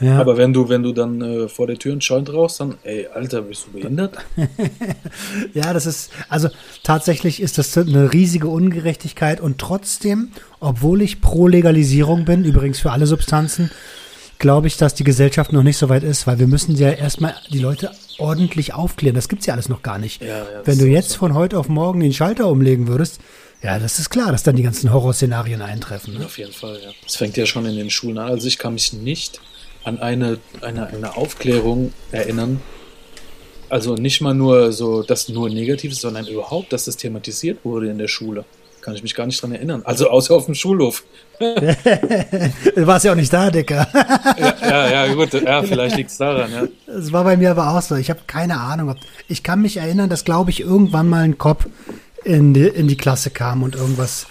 Ja. 0.00 0.18
Aber 0.18 0.36
wenn 0.36 0.52
du, 0.52 0.68
wenn 0.68 0.82
du 0.82 0.92
dann 0.92 1.20
äh, 1.20 1.48
vor 1.48 1.66
der 1.66 1.78
Tür 1.78 1.92
einen 1.92 2.00
Joint 2.00 2.32
rauchst, 2.32 2.60
dann, 2.60 2.76
ey, 2.84 3.06
Alter, 3.06 3.42
bist 3.42 3.66
du 3.66 3.72
behindert? 3.78 4.16
ja, 5.54 5.72
das 5.72 5.86
ist, 5.86 6.10
also 6.28 6.48
tatsächlich 6.82 7.40
ist 7.40 7.58
das 7.58 7.76
eine 7.76 8.12
riesige 8.12 8.48
Ungerechtigkeit 8.48 9.40
und 9.40 9.58
trotzdem, 9.58 10.30
obwohl 10.58 11.02
ich 11.02 11.20
pro 11.20 11.48
Legalisierung 11.48 12.24
bin, 12.24 12.44
übrigens 12.44 12.80
für 12.80 12.92
alle 12.92 13.06
Substanzen, 13.06 13.70
glaube 14.38 14.68
ich, 14.68 14.78
dass 14.78 14.94
die 14.94 15.04
Gesellschaft 15.04 15.52
noch 15.52 15.62
nicht 15.62 15.76
so 15.76 15.88
weit 15.88 16.02
ist, 16.02 16.26
weil 16.26 16.38
wir 16.38 16.46
müssen 16.46 16.74
ja 16.76 16.90
erstmal 16.90 17.34
die 17.52 17.58
Leute 17.58 17.90
ordentlich 18.18 18.72
aufklären. 18.72 19.14
Das 19.14 19.28
gibt's 19.28 19.46
ja 19.46 19.54
alles 19.54 19.68
noch 19.68 19.82
gar 19.82 19.98
nicht. 19.98 20.22
Ja, 20.22 20.38
ja, 20.38 20.44
wenn 20.64 20.78
du 20.78 20.86
jetzt 20.86 21.10
so. 21.10 21.18
von 21.18 21.34
heute 21.34 21.58
auf 21.58 21.68
morgen 21.68 22.00
den 22.00 22.14
Schalter 22.14 22.48
umlegen 22.48 22.88
würdest, 22.88 23.20
ja, 23.62 23.78
das 23.78 23.98
ist 23.98 24.08
klar, 24.08 24.32
dass 24.32 24.42
dann 24.42 24.56
die 24.56 24.62
ganzen 24.62 24.90
Horrorszenarien 24.92 25.60
eintreffen. 25.60 26.14
Ne? 26.14 26.24
Auf 26.24 26.38
jeden 26.38 26.52
Fall, 26.52 26.80
ja. 26.82 26.90
Das 27.04 27.16
fängt 27.16 27.36
ja 27.36 27.44
schon 27.44 27.66
in 27.66 27.76
den 27.76 27.90
Schulen 27.90 28.16
an. 28.16 28.28
Also 28.28 28.46
ich 28.48 28.56
kann 28.56 28.72
mich 28.72 28.94
nicht 28.94 29.40
an 29.84 29.98
eine, 29.98 30.38
eine, 30.60 30.88
eine 30.88 31.16
Aufklärung 31.16 31.92
erinnern. 32.12 32.60
Also 33.68 33.94
nicht 33.94 34.20
mal 34.20 34.34
nur 34.34 34.72
so, 34.72 35.02
dass 35.02 35.28
nur 35.28 35.48
negativ 35.48 35.92
ist, 35.92 36.00
sondern 36.00 36.26
überhaupt, 36.26 36.72
dass 36.72 36.86
das 36.86 36.96
thematisiert 36.96 37.64
wurde 37.64 37.88
in 37.88 37.98
der 37.98 38.08
Schule. 38.08 38.44
Kann 38.80 38.94
ich 38.94 39.02
mich 39.02 39.14
gar 39.14 39.26
nicht 39.26 39.40
dran 39.40 39.52
erinnern. 39.52 39.82
Also 39.84 40.08
außer 40.08 40.34
auf 40.34 40.46
dem 40.46 40.54
Schulhof. 40.54 41.04
du 41.38 42.86
warst 42.86 43.04
ja 43.04 43.12
auch 43.12 43.16
nicht 43.16 43.32
da, 43.32 43.50
Dicker. 43.50 43.86
ja, 44.38 44.54
ja, 44.62 45.06
ja, 45.06 45.14
gut. 45.14 45.34
Ja, 45.34 45.62
vielleicht 45.62 45.96
liegt 45.96 46.10
es 46.10 46.16
daran, 46.16 46.50
ja. 46.50 46.62
Das 46.86 47.12
war 47.12 47.24
bei 47.24 47.36
mir 47.36 47.50
aber 47.50 47.70
auch 47.70 47.82
so. 47.82 47.94
Ich 47.96 48.10
habe 48.10 48.20
keine 48.26 48.58
Ahnung. 48.58 48.94
Ich 49.28 49.42
kann 49.42 49.60
mich 49.60 49.76
erinnern, 49.76 50.08
dass, 50.08 50.24
glaube 50.24 50.50
ich, 50.50 50.60
irgendwann 50.60 51.08
mal 51.08 51.24
ein 51.24 51.38
Kopf 51.38 51.66
in 52.24 52.54
die, 52.54 52.66
in 52.66 52.88
die 52.88 52.96
Klasse 52.96 53.30
kam 53.30 53.62
und 53.62 53.74
irgendwas 53.74 54.26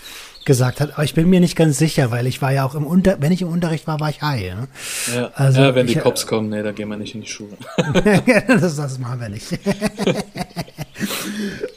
gesagt 0.50 0.82
hat. 0.82 0.94
Aber 0.94 1.04
ich 1.04 1.14
bin 1.14 1.30
mir 1.30 1.40
nicht 1.40 1.56
ganz 1.56 1.78
sicher, 1.78 2.10
weil 2.10 2.26
ich 2.26 2.42
war 2.42 2.52
ja 2.52 2.66
auch 2.66 2.74
im 2.74 2.88
Unter, 2.88 3.22
wenn 3.22 3.32
ich 3.32 3.44
im 3.44 3.50
Unterricht 3.50 3.86
war, 3.86 4.00
war 4.00 4.10
ich 4.10 4.24
high. 4.24 4.42
Ja, 4.42 4.68
ja, 5.16 5.32
also 5.36 5.62
ja 5.62 5.76
wenn 5.76 5.86
die 5.86 5.94
Cops 5.94 6.26
kommen, 6.26 6.50
nee, 6.50 6.64
da 6.64 6.72
gehen 6.72 6.90
wir 6.90 6.98
nicht 6.98 7.14
in 7.14 7.22
die 7.22 7.28
Schule. 7.28 7.56
das, 8.48 8.76
das 8.76 8.98
machen 8.98 9.22
wir 9.22 9.30
nicht. 9.30 9.46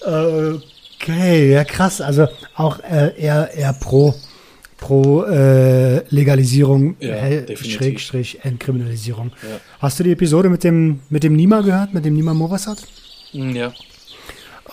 okay, 0.01 1.53
ja 1.53 1.65
krass. 1.65 2.01
Also 2.01 2.29
auch 2.57 2.81
äh, 2.81 3.15
eher, 3.21 3.53
eher 3.55 3.75
pro 3.75 4.15
pro 4.79 5.25
äh, 5.25 5.99
Legalisierung, 6.09 6.97
ja, 6.99 7.15
äh, 7.15 7.55
Schrägstrich 7.55 8.39
Entkriminalisierung. 8.43 9.33
Ja. 9.43 9.61
Hast 9.81 10.01
du 10.01 10.05
die 10.05 10.13
Episode 10.13 10.49
mit 10.49 10.65
dem 10.65 11.01
mit 11.11 11.25
dem 11.25 11.37
Nima 11.37 11.61
gehört, 11.61 11.93
mit 11.93 12.07
dem 12.07 12.15
Nima 12.15 12.33
Movasat? 12.33 12.79
Hm, 13.33 13.55
ja. 13.55 13.71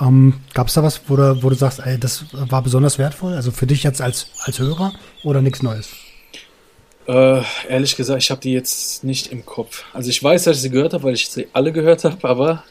Ähm, 0.02 0.36
Gab 0.54 0.68
es 0.68 0.74
da 0.74 0.84
was, 0.84 1.02
wo 1.08 1.16
du, 1.16 1.44
wo 1.44 1.50
du 1.50 1.56
sagst, 1.56 1.80
ey, 1.84 2.00
das 2.00 2.26
war 2.32 2.62
besonders 2.62 2.98
wertvoll? 2.98 3.34
Also 3.34 3.52
für 3.52 3.68
dich 3.68 3.84
jetzt 3.84 4.02
als, 4.02 4.28
als 4.44 4.60
Hörer 4.60 4.94
oder 5.24 5.42
nichts 5.42 5.62
Neues? 5.62 5.90
Äh, 7.08 7.42
ehrlich 7.68 7.96
gesagt, 7.96 8.22
ich 8.22 8.30
habe 8.30 8.40
die 8.40 8.54
jetzt 8.54 9.04
nicht 9.04 9.32
im 9.32 9.46
Kopf. 9.46 9.84
Also 9.94 10.10
ich 10.10 10.24
weiß, 10.24 10.44
dass 10.44 10.58
ich 10.58 10.62
sie 10.62 10.70
gehört 10.70 10.94
habe, 10.94 11.04
weil 11.04 11.16
ich 11.16 11.30
sie 11.30 11.48
alle 11.54 11.72
gehört 11.74 12.04
habe, 12.04 12.28
aber 12.28 12.64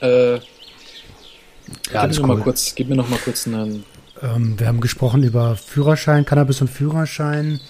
äh, 0.00 0.34
ja, 0.34 2.06
gib, 2.06 2.16
mir 2.16 2.20
cool. 2.20 2.26
mal 2.36 2.38
kurz, 2.38 2.74
gib 2.74 2.88
mir 2.88 2.96
noch 2.96 3.08
mal 3.08 3.18
kurz 3.18 3.46
einen. 3.46 3.84
Ähm, 4.22 4.58
wir 4.58 4.68
haben 4.68 4.80
gesprochen 4.80 5.22
über 5.22 5.56
Führerschein, 5.56 6.24
Cannabis 6.24 6.60
und 6.60 6.68
Führerschein, 6.68 7.60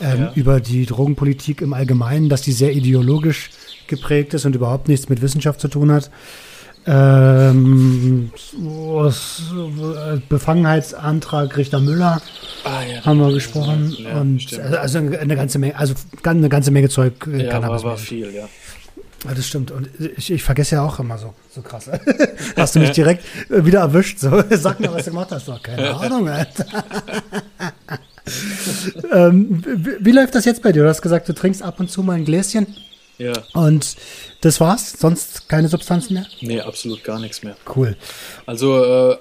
ähm, 0.00 0.20
ja. 0.20 0.32
über 0.34 0.60
die 0.60 0.86
Drogenpolitik 0.86 1.60
im 1.60 1.72
Allgemeinen, 1.72 2.28
dass 2.28 2.42
die 2.42 2.52
sehr 2.52 2.72
ideologisch 2.72 3.50
geprägt 3.86 4.34
ist 4.34 4.46
und 4.46 4.54
überhaupt 4.56 4.88
nichts 4.88 5.08
mit 5.08 5.22
Wissenschaft 5.22 5.60
zu 5.60 5.68
tun 5.68 5.92
hat. 5.92 6.10
Ähm, 6.86 8.32
Befangenheitsantrag 10.28 11.56
Richter 11.56 11.78
Müller 11.78 12.22
ah, 12.64 12.82
ja, 12.82 13.04
haben 13.04 13.20
wir 13.20 13.32
gesprochen 13.32 13.94
ja, 13.98 14.18
und 14.18 14.40
stimmt. 14.40 14.74
also 14.74 14.98
eine 14.98 15.36
ganze 15.36 15.58
Menge, 15.58 15.76
also 15.76 15.94
eine 16.24 16.48
ganze 16.48 16.70
Menge 16.70 16.88
Zeug 16.88 17.26
äh, 17.26 17.44
ja, 17.44 17.50
Cannabis. 17.50 17.82
War, 17.82 17.90
war 17.90 17.96
viel, 17.98 18.34
ja. 18.34 18.48
Ja, 19.24 19.34
das 19.34 19.46
stimmt. 19.46 19.70
Und 19.70 19.90
ich, 20.16 20.32
ich 20.32 20.42
vergesse 20.42 20.76
ja 20.76 20.82
auch 20.82 20.98
immer 20.98 21.18
so, 21.18 21.34
so 21.50 21.60
krass. 21.60 21.90
hast 22.56 22.74
du 22.74 22.80
mich 22.80 22.92
direkt 22.92 23.24
äh, 23.50 23.64
wieder 23.64 23.80
erwischt? 23.80 24.18
So, 24.18 24.42
sag 24.50 24.80
mir, 24.80 24.92
was 24.92 25.04
du 25.04 25.10
gemacht 25.10 25.30
hast. 25.30 25.48
Doch, 25.48 25.62
keine 25.62 25.94
Ahnung, 25.94 26.28
Alter. 26.28 26.64
ähm, 29.12 29.62
wie, 29.66 30.04
wie, 30.04 30.12
läuft 30.12 30.34
das 30.34 30.46
jetzt 30.46 30.62
bei 30.62 30.72
dir? 30.72 30.84
Du 30.84 30.88
hast 30.88 31.02
gesagt, 31.02 31.28
du 31.28 31.34
trinkst 31.34 31.62
ab 31.62 31.80
und 31.80 31.90
zu 31.90 32.02
mal 32.02 32.14
ein 32.14 32.24
Gläschen. 32.24 32.66
Ja. 33.20 33.34
Und 33.52 33.96
das 34.40 34.60
war's? 34.60 34.92
Sonst 34.98 35.46
keine 35.48 35.68
Substanzen 35.68 36.14
mehr? 36.14 36.26
Nee, 36.40 36.60
absolut 36.60 37.04
gar 37.04 37.20
nichts 37.20 37.42
mehr. 37.42 37.54
Cool. 37.76 37.96
Also, 38.46 38.82
äh, 38.82 39.16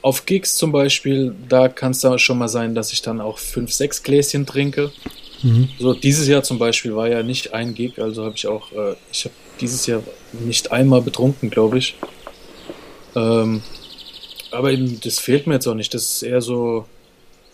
auf 0.00 0.24
Gigs 0.24 0.56
zum 0.56 0.72
Beispiel, 0.72 1.34
da 1.48 1.68
kann 1.68 1.92
es 1.92 2.00
dann 2.00 2.18
schon 2.18 2.38
mal 2.38 2.48
sein, 2.48 2.74
dass 2.74 2.92
ich 2.92 3.02
dann 3.02 3.20
auch 3.20 3.38
fünf, 3.38 3.72
sechs 3.72 4.02
Gläschen 4.02 4.46
trinke. 4.46 4.90
Mhm. 5.42 5.68
So 5.78 5.92
dieses 5.92 6.28
Jahr 6.28 6.42
zum 6.42 6.58
Beispiel 6.58 6.96
war 6.96 7.08
ja 7.08 7.22
nicht 7.22 7.52
ein 7.52 7.74
Gig, 7.74 7.98
also 7.98 8.24
habe 8.24 8.36
ich 8.36 8.46
auch, 8.46 8.72
äh, 8.72 8.94
ich 9.12 9.26
habe 9.26 9.34
dieses 9.60 9.86
Jahr 9.86 10.02
nicht 10.32 10.72
einmal 10.72 11.02
betrunken, 11.02 11.50
glaube 11.50 11.76
ich. 11.76 11.96
Ähm, 13.14 13.62
aber 14.50 14.72
eben, 14.72 14.98
das 15.00 15.18
fehlt 15.18 15.46
mir 15.46 15.54
jetzt 15.54 15.66
auch 15.66 15.74
nicht. 15.74 15.92
Das 15.92 16.04
ist 16.04 16.22
eher 16.22 16.40
so, 16.40 16.86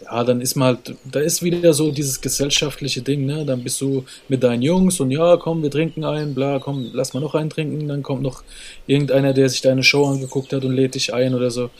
ja, 0.04 0.24
dann 0.24 0.40
ist 0.40 0.56
mal, 0.56 0.78
da 1.04 1.20
ist 1.20 1.42
wieder 1.42 1.72
so 1.72 1.90
dieses 1.90 2.20
gesellschaftliche 2.20 3.02
Ding, 3.02 3.24
ne? 3.24 3.44
Dann 3.46 3.62
bist 3.62 3.80
du 3.80 4.04
mit 4.28 4.42
deinen 4.42 4.62
Jungs 4.62 5.00
und 5.00 5.10
ja, 5.10 5.36
komm, 5.36 5.62
wir 5.62 5.70
trinken 5.70 6.04
ein, 6.04 6.34
bla, 6.34 6.58
komm, 6.58 6.90
lass 6.92 7.14
mal 7.14 7.20
noch 7.20 7.34
einen 7.34 7.50
trinken. 7.50 7.88
Dann 7.88 8.02
kommt 8.02 8.22
noch 8.22 8.42
irgendeiner, 8.86 9.32
der 9.32 9.48
sich 9.48 9.62
deine 9.62 9.82
Show 9.82 10.06
angeguckt 10.06 10.52
hat 10.52 10.64
und 10.64 10.74
lädt 10.74 10.94
dich 10.94 11.14
ein 11.14 11.34
oder 11.34 11.50
so. 11.50 11.70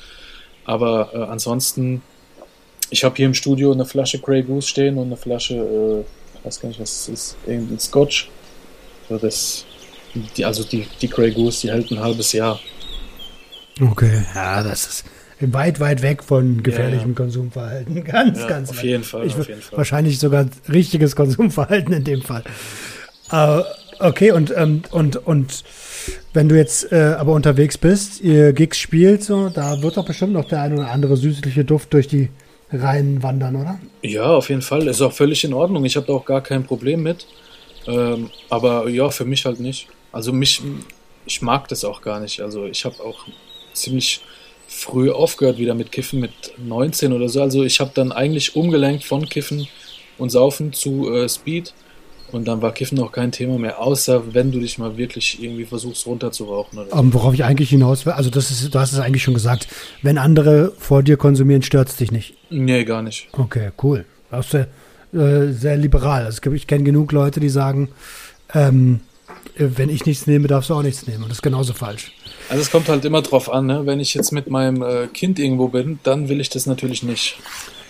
Aber 0.64 1.10
äh, 1.12 1.18
ansonsten, 1.30 2.02
ich 2.90 3.04
habe 3.04 3.16
hier 3.16 3.26
im 3.26 3.34
Studio 3.34 3.72
eine 3.72 3.84
Flasche 3.84 4.18
Grey 4.18 4.42
Goose 4.42 4.68
stehen 4.68 4.96
und 4.96 5.06
eine 5.06 5.16
Flasche, 5.16 5.54
äh, 5.54 6.00
ich 6.38 6.44
weiß 6.44 6.60
gar 6.60 6.68
nicht, 6.68 6.80
was 6.80 7.02
es 7.02 7.08
ist, 7.08 7.36
irgendein 7.46 7.78
Scotch. 7.78 8.30
So 9.08 9.18
das, 9.18 9.66
die, 10.36 10.44
also 10.44 10.64
die, 10.64 10.86
die 11.00 11.08
Grey 11.08 11.32
Goose, 11.32 11.60
die 11.62 11.70
hält 11.70 11.90
ein 11.90 12.00
halbes 12.00 12.32
Jahr. 12.32 12.58
Okay, 13.78 14.24
ja, 14.34 14.62
das 14.62 14.86
ist 14.86 15.04
weit, 15.40 15.80
weit 15.80 16.02
weg 16.02 16.22
von 16.22 16.62
gefährlichem 16.62 17.00
ja, 17.00 17.08
ja. 17.08 17.14
Konsumverhalten. 17.14 18.04
Ganz, 18.04 18.40
ja, 18.40 18.46
ganz 18.46 18.70
auf 18.70 18.82
jeden, 18.82 19.04
Fall, 19.04 19.26
ich, 19.26 19.36
auf 19.36 19.48
jeden 19.48 19.60
Fall. 19.60 19.78
Wahrscheinlich 19.78 20.18
sogar 20.18 20.46
richtiges 20.68 21.14
Konsumverhalten 21.14 21.92
in 21.92 22.04
dem 22.04 22.22
Fall. 22.22 22.42
Uh, 23.32 23.62
okay, 23.98 24.32
und, 24.32 24.52
ähm, 24.56 24.82
und, 24.92 25.16
und 25.26 25.64
wenn 26.32 26.48
du 26.48 26.56
jetzt 26.56 26.92
äh, 26.92 27.16
aber 27.18 27.32
unterwegs 27.32 27.76
bist, 27.76 28.20
ihr 28.20 28.52
Gigs 28.52 28.78
spielt, 28.78 29.24
so, 29.24 29.48
da 29.48 29.82
wird 29.82 29.96
doch 29.96 30.06
bestimmt 30.06 30.32
noch 30.32 30.46
der 30.46 30.62
ein 30.62 30.72
oder 30.72 30.90
andere 30.90 31.16
süßliche 31.16 31.64
Duft 31.64 31.92
durch 31.92 32.08
die 32.08 32.30
Reihen 32.72 33.22
wandern, 33.22 33.56
oder? 33.56 33.78
Ja, 34.02 34.24
auf 34.24 34.48
jeden 34.48 34.62
Fall. 34.62 34.86
Ist 34.86 35.00
auch 35.00 35.12
völlig 35.12 35.44
in 35.44 35.54
Ordnung. 35.54 35.84
Ich 35.84 35.96
habe 35.96 36.06
da 36.06 36.12
auch 36.14 36.24
gar 36.24 36.42
kein 36.42 36.64
Problem 36.64 37.02
mit. 37.02 37.26
Ähm, 37.86 38.30
aber 38.50 38.88
ja, 38.88 39.10
für 39.10 39.24
mich 39.24 39.44
halt 39.44 39.60
nicht. 39.60 39.88
Also 40.12 40.32
mich, 40.32 40.62
ich 41.26 41.42
mag 41.42 41.68
das 41.68 41.84
auch 41.84 42.02
gar 42.02 42.20
nicht. 42.20 42.40
Also 42.40 42.66
ich 42.66 42.84
habe 42.84 42.96
auch 43.02 43.26
ziemlich 43.72 44.22
früh 44.76 45.10
aufgehört 45.10 45.58
wieder 45.58 45.74
mit 45.74 45.90
Kiffen, 45.90 46.20
mit 46.20 46.32
19 46.58 47.12
oder 47.12 47.28
so. 47.28 47.40
Also 47.40 47.64
ich 47.64 47.80
habe 47.80 47.92
dann 47.94 48.12
eigentlich 48.12 48.56
umgelenkt 48.56 49.04
von 49.04 49.26
Kiffen 49.26 49.66
und 50.18 50.30
Saufen 50.30 50.72
zu 50.72 51.12
äh, 51.12 51.28
Speed. 51.28 51.72
Und 52.32 52.48
dann 52.48 52.60
war 52.60 52.74
Kiffen 52.74 52.98
auch 52.98 53.12
kein 53.12 53.30
Thema 53.30 53.56
mehr, 53.56 53.80
außer 53.80 54.34
wenn 54.34 54.50
du 54.50 54.58
dich 54.58 54.78
mal 54.78 54.96
wirklich 54.96 55.40
irgendwie 55.40 55.64
versuchst 55.64 56.06
runterzurauchen. 56.06 56.78
Oder 56.78 56.90
so. 56.90 56.96
um, 56.96 57.14
worauf 57.14 57.34
ich 57.34 57.44
eigentlich 57.44 57.70
hinaus 57.70 58.04
will, 58.04 58.14
also 58.14 58.30
das 58.30 58.50
ist, 58.50 58.74
du 58.74 58.78
hast 58.78 58.92
es 58.92 58.98
eigentlich 58.98 59.22
schon 59.22 59.34
gesagt, 59.34 59.68
wenn 60.02 60.18
andere 60.18 60.72
vor 60.76 61.04
dir 61.04 61.16
konsumieren, 61.16 61.62
stört 61.62 61.88
es 61.88 61.96
dich 61.96 62.10
nicht? 62.10 62.34
Nee, 62.50 62.84
gar 62.84 63.02
nicht. 63.02 63.28
Okay, 63.32 63.70
cool. 63.82 64.04
Das 64.30 64.52
ist 64.52 64.66
äh, 65.14 65.52
sehr 65.52 65.76
liberal. 65.76 66.24
Also 66.24 66.52
ich 66.52 66.66
kenne 66.66 66.82
genug 66.82 67.12
Leute, 67.12 67.38
die 67.38 67.48
sagen, 67.48 67.90
ähm, 68.52 69.00
wenn 69.56 69.88
ich 69.88 70.06
nichts 70.06 70.26
nehme, 70.26 70.48
darfst 70.48 70.70
du 70.70 70.74
auch 70.74 70.82
nichts 70.82 71.06
nehmen. 71.06 71.22
Und 71.22 71.30
das 71.30 71.38
ist 71.38 71.42
genauso 71.42 71.72
falsch. 71.72 72.12
Also 72.48 72.62
es 72.62 72.70
kommt 72.70 72.88
halt 72.88 73.04
immer 73.04 73.22
drauf 73.22 73.50
an, 73.50 73.66
ne? 73.66 73.86
wenn 73.86 74.00
ich 74.00 74.14
jetzt 74.14 74.32
mit 74.32 74.48
meinem 74.50 74.82
äh, 74.82 75.06
Kind 75.08 75.38
irgendwo 75.38 75.68
bin, 75.68 75.98
dann 76.02 76.28
will 76.28 76.40
ich 76.40 76.48
das 76.48 76.66
natürlich 76.66 77.02
nicht. 77.02 77.38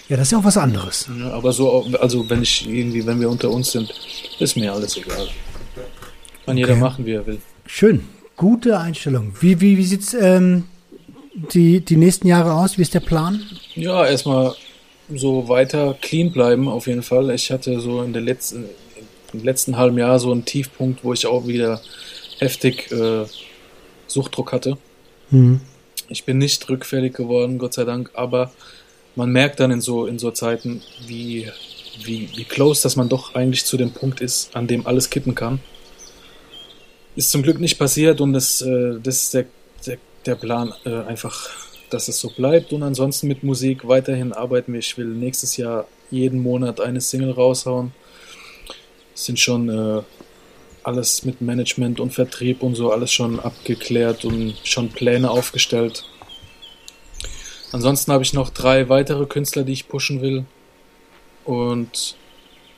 Ja, 0.09 0.17
das 0.17 0.29
ist 0.29 0.33
ja 0.33 0.39
auch 0.39 0.45
was 0.45 0.57
anderes. 0.57 1.09
Ja, 1.19 1.33
aber 1.33 1.53
so, 1.53 1.85
also 2.01 2.29
wenn 2.31 2.43
ich 2.43 2.69
irgendwie, 2.69 3.05
wenn 3.07 3.21
wir 3.21 3.29
unter 3.29 3.51
uns 3.51 3.73
sind, 3.73 3.93
ist 4.39 4.57
mir 4.57 4.73
alles 4.73 4.97
egal. 4.97 5.29
Kann 6.45 6.55
okay. 6.55 6.59
jeder 6.59 6.77
machen, 6.77 7.05
wie 7.07 7.13
er 7.13 7.27
will. 7.27 7.41
Schön. 7.67 8.05
Gute 8.37 8.79
Einstellung. 8.79 9.33
Wie, 9.41 9.61
wie, 9.61 9.77
wie 9.77 9.85
sieht's 9.85 10.15
ähm, 10.15 10.65
die, 11.35 11.81
die 11.81 11.97
nächsten 11.97 12.29
Jahre 12.29 12.53
aus? 12.53 12.79
Wie 12.79 12.83
ist 12.83 12.95
der 12.95 13.01
Plan? 13.01 13.43
Ja, 13.75 14.07
erstmal 14.07 14.55
so 15.15 15.49
weiter 15.49 15.97
clean 16.01 16.31
bleiben, 16.31 16.69
auf 16.69 16.87
jeden 16.87 17.03
Fall. 17.03 17.31
Ich 17.31 17.51
hatte 17.51 17.81
so 17.81 18.03
in 18.03 18.13
der 18.13 18.23
letzten, 18.23 18.67
im 19.37 19.45
letzten 19.45 19.77
halben 19.77 19.99
Jahr 19.99 20.19
so 20.19 20.33
einen 20.33 20.45
Tiefpunkt, 20.45 21.05
wo 21.05 21.13
ich 21.13 21.27
auch 21.27 21.47
wieder 21.47 21.81
heftig 22.39 22.91
äh, 22.93 23.25
Suchtdruck 24.07 24.53
hatte. 24.53 24.79
Mhm. 25.31 25.61
Ich 26.09 26.25
bin 26.25 26.39
nicht 26.39 26.69
rückfällig 26.69 27.15
geworden, 27.15 27.59
Gott 27.59 27.75
sei 27.75 27.85
Dank, 27.85 28.11
aber 28.15 28.53
man 29.17 29.31
merkt 29.31 29.61
dann 29.61 29.71
in 29.71 29.81
so, 29.81 30.07
in 30.07 30.19
so 30.19 30.31
Zeiten, 30.31 30.83
wie, 31.07 31.49
wie, 32.05 32.29
wie 32.37 32.45
close, 32.45 32.83
dass 32.83 32.97
man 32.97 33.09
doch 33.09 33.35
eigentlich 33.35 33.65
zu 33.65 33.77
dem 33.77 33.91
Punkt 33.91 34.21
ist, 34.21 34.55
an 34.55 34.67
dem 34.67 34.87
alles 34.87 35.11
kippen 35.11 35.35
kann. 35.35 35.61
Ist 37.17 37.31
zum 37.31 37.43
Glück 37.43 37.59
nicht 37.59 37.79
passiert 37.79 38.21
und 38.21 38.35
das, 38.35 38.61
äh, 38.61 38.99
das 39.03 39.25
ist 39.25 39.35
der, 39.35 39.47
der, 39.87 39.99
der 40.27 40.35
Plan 40.35 40.73
äh, 40.85 40.91
einfach, 40.91 41.51
dass 41.91 42.09
es 42.09 42.19
so 42.19 42.31
bleibt 42.31 42.73
und 42.73 42.83
ansonsten 42.83 43.27
mit 43.27 43.43
Musik 43.43 43.89
weiterhin 43.89 44.33
arbeiten 44.33 44.73
wir. 44.73 44.81
Ich 44.81 44.97
will 44.99 45.07
nächstes 45.07 45.57
Jahr 45.57 45.89
jeden 46.11 46.41
Monat 46.41 46.81
eine 46.81 47.01
Single 47.01 47.33
raushauen. 47.33 47.93
Es 49.17 49.25
sind 49.25 49.41
schon 49.41 49.69
äh, 49.71 50.03
alles 50.83 51.25
mit 51.25 51.41
Management 51.41 52.01
und 52.01 52.13
Vertrieb 52.13 52.63
und 52.63 52.75
so 52.75 52.93
alles 52.93 53.11
schon 53.11 53.41
abgeklärt 53.41 54.27
und 54.27 54.55
schon 54.63 54.91
Pläne 54.91 55.31
aufgestellt. 55.31 56.05
Ansonsten 57.73 58.13
habe 58.13 58.23
ich 58.23 58.35
noch 58.35 58.51
drei 58.51 58.91
weitere 58.91 59.25
Künstler, 59.25 59.65
die 59.65 59.73
ich 59.73 59.89
pushen 59.89 60.21
will. 60.21 60.45
Und 61.45 62.15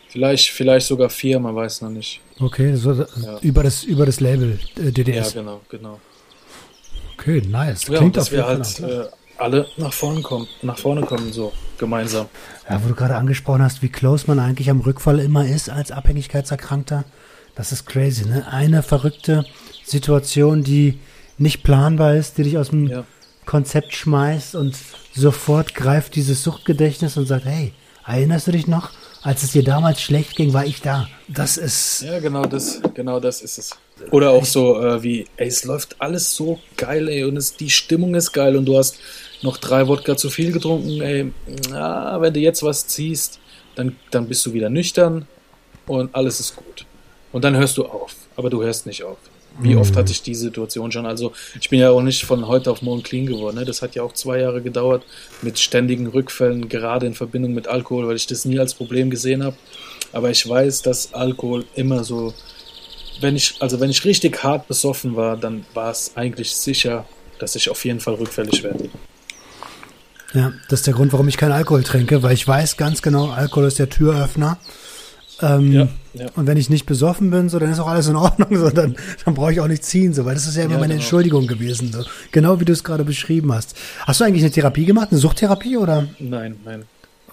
vielleicht, 0.08 0.50
vielleicht 0.50 0.86
sogar 0.86 1.10
vier, 1.10 1.40
man 1.40 1.56
weiß 1.56 1.82
noch 1.82 1.90
nicht. 1.90 2.20
Okay, 2.38 2.76
so 2.76 2.92
ja. 2.92 3.38
über, 3.40 3.64
das, 3.64 3.82
über 3.82 4.06
das 4.06 4.20
Label 4.20 4.60
äh, 4.76 4.92
DDS. 4.92 5.34
Ja, 5.34 5.40
genau, 5.40 5.60
genau. 5.68 6.00
Okay, 7.14 7.42
nice. 7.48 7.88
Ja, 7.88 7.98
Klingt 7.98 8.16
dass 8.16 8.30
wir 8.30 8.46
halt 8.46 8.78
äh, 8.78 9.06
alle 9.38 9.66
nach 9.76 9.92
vorne 9.92 10.22
kommen, 10.22 10.48
nach 10.62 10.78
vorne 10.78 11.02
kommen, 11.02 11.32
so 11.32 11.52
gemeinsam. 11.78 12.26
Ja, 12.68 12.82
wo 12.82 12.88
du 12.88 12.94
gerade 12.94 13.16
angesprochen 13.16 13.62
hast, 13.62 13.82
wie 13.82 13.88
close 13.88 14.24
man 14.26 14.38
eigentlich 14.38 14.70
am 14.70 14.80
Rückfall 14.80 15.20
immer 15.20 15.46
ist 15.46 15.70
als 15.70 15.90
Abhängigkeitserkrankter. 15.90 17.04
Das 17.54 17.72
ist 17.72 17.86
crazy, 17.86 18.26
ne? 18.26 18.46
Eine 18.50 18.82
verrückte 18.82 19.44
Situation, 19.84 20.62
die 20.62 20.98
nicht 21.38 21.62
planbar 21.62 22.14
ist, 22.14 22.38
die 22.38 22.42
dich 22.42 22.58
aus 22.58 22.70
dem 22.70 22.88
ja. 22.88 23.04
Konzept 23.46 23.94
schmeißt 23.94 24.54
und 24.54 24.76
sofort 25.14 25.74
greift 25.74 26.14
dieses 26.16 26.42
Suchtgedächtnis 26.42 27.16
und 27.16 27.26
sagt, 27.26 27.46
hey, 27.46 27.72
erinnerst 28.06 28.46
du 28.46 28.52
dich 28.52 28.66
noch? 28.66 28.90
Als 29.22 29.42
es 29.42 29.52
dir 29.52 29.64
damals 29.64 30.00
schlecht 30.00 30.36
ging, 30.36 30.52
war 30.52 30.64
ich 30.64 30.80
da. 30.80 31.08
Das 31.26 31.56
ist. 31.56 32.02
Ja, 32.02 32.20
genau 32.20 32.44
das, 32.44 32.80
genau 32.94 33.18
das 33.18 33.42
ist 33.42 33.58
es. 33.58 33.70
Oder 34.10 34.30
auch 34.30 34.44
so 34.44 34.80
äh, 34.80 35.02
wie, 35.02 35.26
ey, 35.36 35.48
es 35.48 35.64
läuft 35.64 35.96
alles 36.00 36.34
so 36.34 36.60
geil, 36.76 37.08
ey, 37.08 37.24
und 37.24 37.36
es, 37.36 37.56
die 37.56 37.70
Stimmung 37.70 38.14
ist 38.14 38.32
geil 38.32 38.56
und 38.56 38.64
du 38.66 38.78
hast 38.78 38.98
noch 39.42 39.56
drei 39.56 39.86
Wodka 39.88 40.16
zu 40.16 40.30
viel 40.30 40.52
getrunken, 40.52 41.00
ey. 41.00 41.32
Na, 41.70 42.20
wenn 42.20 42.34
du 42.34 42.40
jetzt 42.40 42.62
was 42.62 42.86
ziehst, 42.86 43.38
dann, 43.74 43.96
dann 44.10 44.28
bist 44.28 44.44
du 44.46 44.52
wieder 44.52 44.70
nüchtern 44.70 45.26
und 45.86 46.14
alles 46.14 46.40
ist 46.40 46.56
gut. 46.56 46.86
Und 47.32 47.44
dann 47.44 47.56
hörst 47.56 47.76
du 47.76 47.84
auf. 47.84 48.14
Aber 48.36 48.50
du 48.50 48.62
hörst 48.62 48.86
nicht 48.86 49.04
auf. 49.04 49.18
Wie 49.60 49.74
oft 49.74 49.96
hatte 49.96 50.12
ich 50.12 50.22
die 50.22 50.36
Situation 50.36 50.92
schon? 50.92 51.04
Also 51.04 51.32
ich 51.60 51.68
bin 51.68 51.80
ja 51.80 51.90
auch 51.90 52.02
nicht 52.02 52.24
von 52.24 52.46
heute 52.46 52.70
auf 52.70 52.80
morgen 52.80 53.02
clean 53.02 53.26
geworden. 53.26 53.56
Ne? 53.56 53.64
Das 53.64 53.82
hat 53.82 53.96
ja 53.96 54.04
auch 54.04 54.12
zwei 54.12 54.38
Jahre 54.38 54.62
gedauert 54.62 55.02
mit 55.42 55.58
ständigen 55.58 56.06
Rückfällen, 56.06 56.68
gerade 56.68 57.06
in 57.06 57.14
Verbindung 57.14 57.54
mit 57.54 57.66
Alkohol, 57.66 58.06
weil 58.06 58.16
ich 58.16 58.28
das 58.28 58.44
nie 58.44 58.60
als 58.60 58.74
Problem 58.74 59.10
gesehen 59.10 59.42
habe. 59.42 59.56
Aber 60.12 60.30
ich 60.30 60.48
weiß, 60.48 60.82
dass 60.82 61.12
Alkohol 61.12 61.64
immer 61.74 62.04
so, 62.04 62.34
wenn 63.20 63.34
ich, 63.34 63.56
also 63.58 63.80
wenn 63.80 63.90
ich 63.90 64.04
richtig 64.04 64.42
hart 64.44 64.68
besoffen 64.68 65.16
war, 65.16 65.36
dann 65.36 65.66
war 65.74 65.90
es 65.90 66.12
eigentlich 66.14 66.54
sicher, 66.54 67.04
dass 67.40 67.56
ich 67.56 67.68
auf 67.68 67.84
jeden 67.84 68.00
Fall 68.00 68.14
rückfällig 68.14 68.62
werde. 68.62 68.90
Ja, 70.34 70.52
das 70.68 70.80
ist 70.80 70.86
der 70.86 70.94
Grund, 70.94 71.12
warum 71.12 71.28
ich 71.28 71.36
keinen 71.36 71.52
Alkohol 71.52 71.82
trinke, 71.82 72.22
weil 72.22 72.34
ich 72.34 72.46
weiß 72.46 72.76
ganz 72.76 73.00
genau, 73.00 73.30
Alkohol 73.30 73.66
ist 73.66 73.78
der 73.78 73.88
Türöffner 73.88 74.58
ähm, 75.40 75.72
ja, 75.72 75.88
ja. 76.14 76.26
Und 76.34 76.46
wenn 76.46 76.56
ich 76.56 76.68
nicht 76.68 76.86
besoffen 76.86 77.30
bin, 77.30 77.48
so, 77.48 77.58
dann 77.58 77.70
ist 77.70 77.78
auch 77.78 77.86
alles 77.86 78.08
in 78.08 78.16
Ordnung, 78.16 78.48
so, 78.56 78.70
dann, 78.70 78.96
dann 79.24 79.34
brauche 79.34 79.52
ich 79.52 79.60
auch 79.60 79.68
nicht 79.68 79.84
ziehen, 79.84 80.12
so, 80.12 80.24
weil 80.24 80.34
das 80.34 80.46
ist 80.46 80.56
ja 80.56 80.64
immer 80.64 80.74
ja, 80.74 80.78
meine 80.80 80.94
genau. 80.94 81.02
Entschuldigung 81.02 81.46
gewesen, 81.46 81.92
so. 81.92 82.02
Genau 82.32 82.60
wie 82.60 82.64
du 82.64 82.72
es 82.72 82.82
gerade 82.82 83.04
beschrieben 83.04 83.52
hast. 83.52 83.76
Hast 84.00 84.20
du 84.20 84.24
eigentlich 84.24 84.42
eine 84.42 84.52
Therapie 84.52 84.84
gemacht, 84.84 85.08
eine 85.10 85.20
Suchttherapie 85.20 85.76
oder? 85.76 86.08
Nein, 86.18 86.56
nein. 86.64 86.84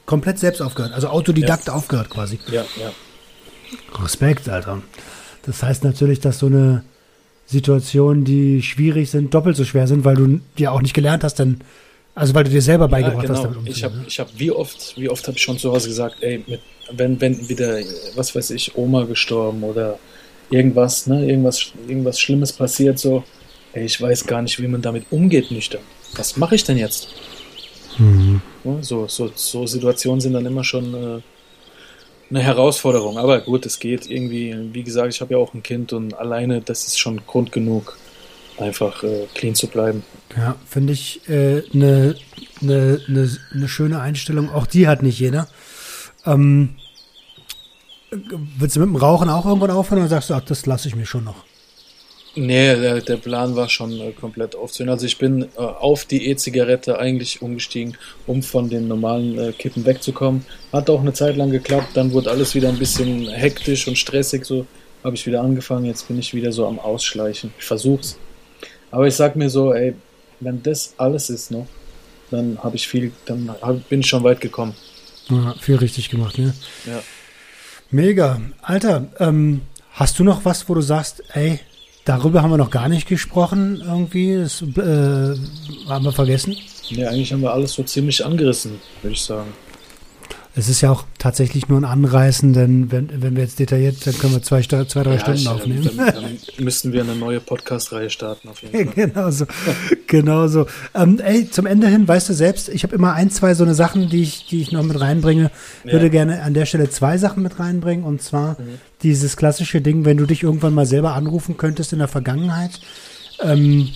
Komplett 0.05 0.37
selbst 0.37 0.61
aufgehört, 0.61 0.93
also 0.93 1.07
Autodidakt 1.07 1.69
aufgehört 1.69 2.11
quasi. 2.11 2.39
Ja, 2.51 2.63
ja. 2.79 2.91
Respekt, 4.03 4.47
Alter. 4.49 4.83
Das 5.43 5.63
heißt 5.63 5.83
natürlich, 5.83 6.19
dass 6.19 6.37
so 6.37 6.45
eine 6.45 6.83
Situation, 7.47 8.23
die 8.23 8.61
schwierig 8.61 9.09
sind, 9.09 9.33
doppelt 9.33 9.55
so 9.55 9.65
schwer 9.65 9.87
sind, 9.87 10.05
weil 10.05 10.15
du 10.15 10.41
ja 10.57 10.71
auch 10.71 10.81
nicht 10.81 10.93
gelernt 10.93 11.23
hast, 11.23 11.39
denn 11.39 11.61
also 12.15 12.33
weil 12.33 12.45
du 12.45 12.49
dir 12.49 12.61
selber 12.61 12.87
beigebracht 12.87 13.23
ja, 13.23 13.27
genau. 13.27 13.33
hast, 13.35 13.43
damit 13.43 13.57
umzugehen. 13.57 13.77
Ich 13.77 13.83
habe, 13.83 13.97
ne? 13.97 14.03
ich 14.07 14.19
habe, 14.19 14.29
wie 14.37 14.51
oft, 14.51 14.97
wie 14.97 15.09
oft 15.09 15.27
habe 15.27 15.37
ich 15.37 15.43
schon 15.43 15.59
zu 15.59 15.71
Hause 15.71 15.89
gesagt, 15.89 16.17
ey, 16.21 16.43
mit, 16.47 16.61
wenn, 16.91 17.19
wenn 17.19 17.49
wieder, 17.49 17.79
was 18.15 18.35
weiß 18.35 18.51
ich, 18.51 18.75
Oma 18.77 19.03
gestorben 19.03 19.63
oder 19.63 19.99
irgendwas, 20.49 21.07
ne, 21.07 21.25
irgendwas, 21.27 21.71
irgendwas 21.87 22.19
Schlimmes 22.19 22.53
passiert, 22.53 22.99
so, 22.99 23.23
ey, 23.73 23.85
ich 23.85 24.01
weiß 24.01 24.25
gar 24.25 24.41
nicht, 24.41 24.59
wie 24.61 24.67
man 24.67 24.81
damit 24.81 25.05
umgeht, 25.11 25.51
nüchtern. 25.51 25.81
Was 26.15 26.37
mache 26.37 26.55
ich 26.55 26.63
denn 26.63 26.77
jetzt? 26.77 27.09
Mhm. 27.97 28.41
so, 28.81 29.07
so, 29.07 29.31
so 29.35 29.65
Situationen 29.65 30.19
sind 30.19 30.33
dann 30.33 30.45
immer 30.45 30.63
schon 30.63 30.93
äh, 30.93 31.21
eine 32.29 32.41
Herausforderung. 32.41 33.17
Aber 33.17 33.41
gut, 33.41 33.65
es 33.65 33.79
geht 33.79 34.09
irgendwie. 34.09 34.55
Wie 34.73 34.83
gesagt, 34.83 35.13
ich 35.13 35.21
habe 35.21 35.33
ja 35.33 35.39
auch 35.39 35.53
ein 35.53 35.63
Kind 35.63 35.93
und 35.93 36.13
alleine, 36.13 36.61
das 36.61 36.87
ist 36.87 36.99
schon 36.99 37.21
Grund 37.25 37.51
genug, 37.51 37.97
einfach 38.59 39.03
äh, 39.03 39.27
clean 39.33 39.55
zu 39.55 39.67
bleiben. 39.67 40.03
Ja, 40.35 40.55
finde 40.67 40.93
ich 40.93 41.21
eine 41.27 41.35
äh, 41.35 41.63
ne, 41.73 42.15
ne, 42.61 43.01
ne, 43.07 43.37
ne 43.53 43.67
schöne 43.67 43.99
Einstellung. 43.99 44.49
Auch 44.49 44.67
die 44.67 44.87
hat 44.87 45.03
nicht 45.03 45.19
jeder. 45.19 45.47
Ähm, 46.25 46.75
willst 48.57 48.75
du 48.75 48.79
mit 48.79 48.89
dem 48.89 48.95
Rauchen 48.95 49.29
auch 49.29 49.45
irgendwann 49.45 49.71
aufhören 49.71 49.99
oder 49.99 50.09
sagst 50.09 50.29
du, 50.29 50.33
ach, 50.33 50.41
das 50.41 50.65
lasse 50.65 50.87
ich 50.87 50.95
mir 50.95 51.05
schon 51.05 51.23
noch? 51.23 51.43
Nee, 52.37 52.75
der, 52.75 52.99
der 52.99 53.15
Plan 53.15 53.55
war 53.55 53.69
schon 53.69 53.93
äh, 53.93 54.11
komplett 54.11 54.57
aufzuhören. 54.57 54.91
Also 54.91 55.05
ich 55.05 55.17
bin 55.17 55.43
äh, 55.43 55.47
auf 55.57 56.03
die 56.03 56.27
E-Zigarette 56.27 56.99
eigentlich 56.99 57.41
umgestiegen, 57.41 57.95
um 58.27 58.43
von 58.43 58.69
den 58.69 58.89
normalen 58.89 59.39
äh, 59.39 59.51
Kippen 59.53 59.85
wegzukommen. 59.85 60.45
Hat 60.73 60.89
auch 60.89 60.99
eine 60.99 61.13
Zeit 61.13 61.37
lang 61.37 61.49
geklappt, 61.49 61.89
dann 61.93 62.11
wurde 62.11 62.31
alles 62.31 62.53
wieder 62.53 62.67
ein 62.67 62.77
bisschen 62.77 63.29
hektisch 63.29 63.87
und 63.87 63.97
stressig, 63.97 64.43
so 64.43 64.65
habe 65.01 65.15
ich 65.15 65.25
wieder 65.25 65.41
angefangen, 65.41 65.85
jetzt 65.85 66.07
bin 66.09 66.19
ich 66.19 66.33
wieder 66.33 66.51
so 66.51 66.67
am 66.67 66.79
Ausschleichen. 66.79 67.53
Ich 67.57 67.65
versuch's. 67.65 68.17
Aber 68.95 69.07
ich 69.07 69.15
sag 69.15 69.35
mir 69.35 69.49
so, 69.49 69.73
ey, 69.73 69.93
wenn 70.39 70.63
das 70.63 70.93
alles 70.95 71.29
ist 71.29 71.51
noch, 71.51 71.67
dann 72.31 72.57
habe 72.63 72.77
ich 72.77 72.87
viel, 72.87 73.11
dann 73.25 73.53
hab, 73.61 73.89
bin 73.89 73.99
ich 73.99 74.07
schon 74.07 74.23
weit 74.23 74.39
gekommen. 74.39 74.73
Ja, 75.27 75.53
viel 75.59 75.75
richtig 75.75 76.09
gemacht, 76.09 76.37
ne? 76.37 76.53
Ja. 76.85 77.03
Mega. 77.91 78.39
Alter, 78.61 79.07
ähm, 79.19 79.63
hast 79.91 80.17
du 80.17 80.23
noch 80.23 80.45
was, 80.45 80.69
wo 80.69 80.75
du 80.75 80.79
sagst, 80.79 81.23
ey, 81.33 81.59
darüber 82.05 82.41
haben 82.41 82.51
wir 82.51 82.57
noch 82.57 82.69
gar 82.69 82.87
nicht 82.87 83.05
gesprochen 83.05 83.83
irgendwie? 83.85 84.37
Das 84.37 84.61
äh, 84.61 85.37
haben 85.89 86.05
wir 86.05 86.13
vergessen? 86.13 86.55
Ja, 86.87 87.09
eigentlich 87.09 87.33
haben 87.33 87.41
wir 87.41 87.51
alles 87.51 87.73
so 87.73 87.83
ziemlich 87.83 88.23
angerissen, 88.23 88.79
würde 89.01 89.13
ich 89.13 89.21
sagen. 89.21 89.51
Es 90.57 90.69
ist 90.69 90.79
ja 90.79 90.89
auch 90.89 91.03
tatsächlich 91.17 91.67
nur 91.67 91.79
ein 91.81 91.83
Anreißen, 91.83 92.53
denn 92.53 92.89
wenn, 92.89 93.21
wenn 93.21 93.35
wir 93.35 93.43
jetzt 93.43 93.59
detailliert, 93.59 94.07
dann 94.07 94.17
können 94.17 94.33
wir 94.35 94.41
zwei, 94.41 94.61
zwei 94.61 94.83
drei 94.85 95.15
ja, 95.15 95.19
Stunden 95.19 95.39
ich, 95.41 95.47
aufnehmen. 95.49 95.83
Dann, 95.83 95.97
dann, 95.97 96.37
müssten 96.63 96.93
wir 96.93 97.01
eine 97.01 97.15
neue 97.15 97.41
Podcast-Reihe 97.41 98.09
starten, 98.09 98.47
auf 98.47 98.61
jeden 98.61 98.93
Fall. 98.93 98.93
genau 99.07 99.31
so. 99.31 99.45
genau 100.07 100.47
so. 100.47 100.65
Ähm, 100.93 101.19
ey, 101.19 101.49
zum 101.49 101.65
Ende 101.65 101.87
hin, 101.87 102.07
weißt 102.07 102.29
du 102.29 102.33
selbst, 102.33 102.69
ich 102.69 102.83
habe 102.83 102.95
immer 102.95 103.13
ein, 103.13 103.29
zwei 103.31 103.53
so 103.53 103.65
eine 103.65 103.75
Sachen, 103.75 104.07
die 104.09 104.21
ich, 104.21 104.47
die 104.47 104.61
ich 104.61 104.71
noch 104.71 104.83
mit 104.83 104.97
reinbringe. 104.97 105.51
Ja. 105.83 105.91
Würde 105.91 106.09
gerne 106.09 106.41
an 106.41 106.53
der 106.53 106.65
Stelle 106.65 106.89
zwei 106.89 107.17
Sachen 107.17 107.43
mit 107.43 107.59
reinbringen. 107.59 108.05
Und 108.05 108.21
zwar 108.21 108.51
mhm. 108.51 108.79
dieses 109.03 109.35
klassische 109.35 109.81
Ding, 109.81 110.05
wenn 110.05 110.15
du 110.15 110.25
dich 110.25 110.43
irgendwann 110.43 110.73
mal 110.73 110.85
selber 110.85 111.15
anrufen 111.15 111.57
könntest 111.57 111.91
in 111.91 111.99
der 111.99 112.07
Vergangenheit. 112.07 112.79
Ähm, 113.41 113.89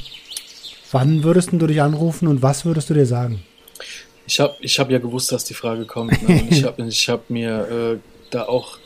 wann 0.92 1.24
würdest 1.24 1.54
du 1.54 1.68
dich 1.68 1.82
anrufen 1.82 2.28
und 2.28 2.42
was 2.42 2.66
würdest 2.66 2.90
du 2.90 2.94
dir 2.94 3.06
sagen? 3.06 3.40
Ich 4.30 4.40
habe 4.40 4.56
ich 4.62 4.80
hab 4.80 4.92
ja 4.92 5.00
gewusst, 5.00 5.32
dass 5.32 5.44
die 5.44 5.56
Frage 5.56 5.86
kommt. 5.86 6.22
Ne? 6.22 6.48
ich 6.52 6.64
habe 6.64 6.84
ich 6.88 7.10
hab 7.10 7.32
mir 7.32 7.98
äh, 7.98 7.98
da 8.30 8.44
auch 8.46 8.78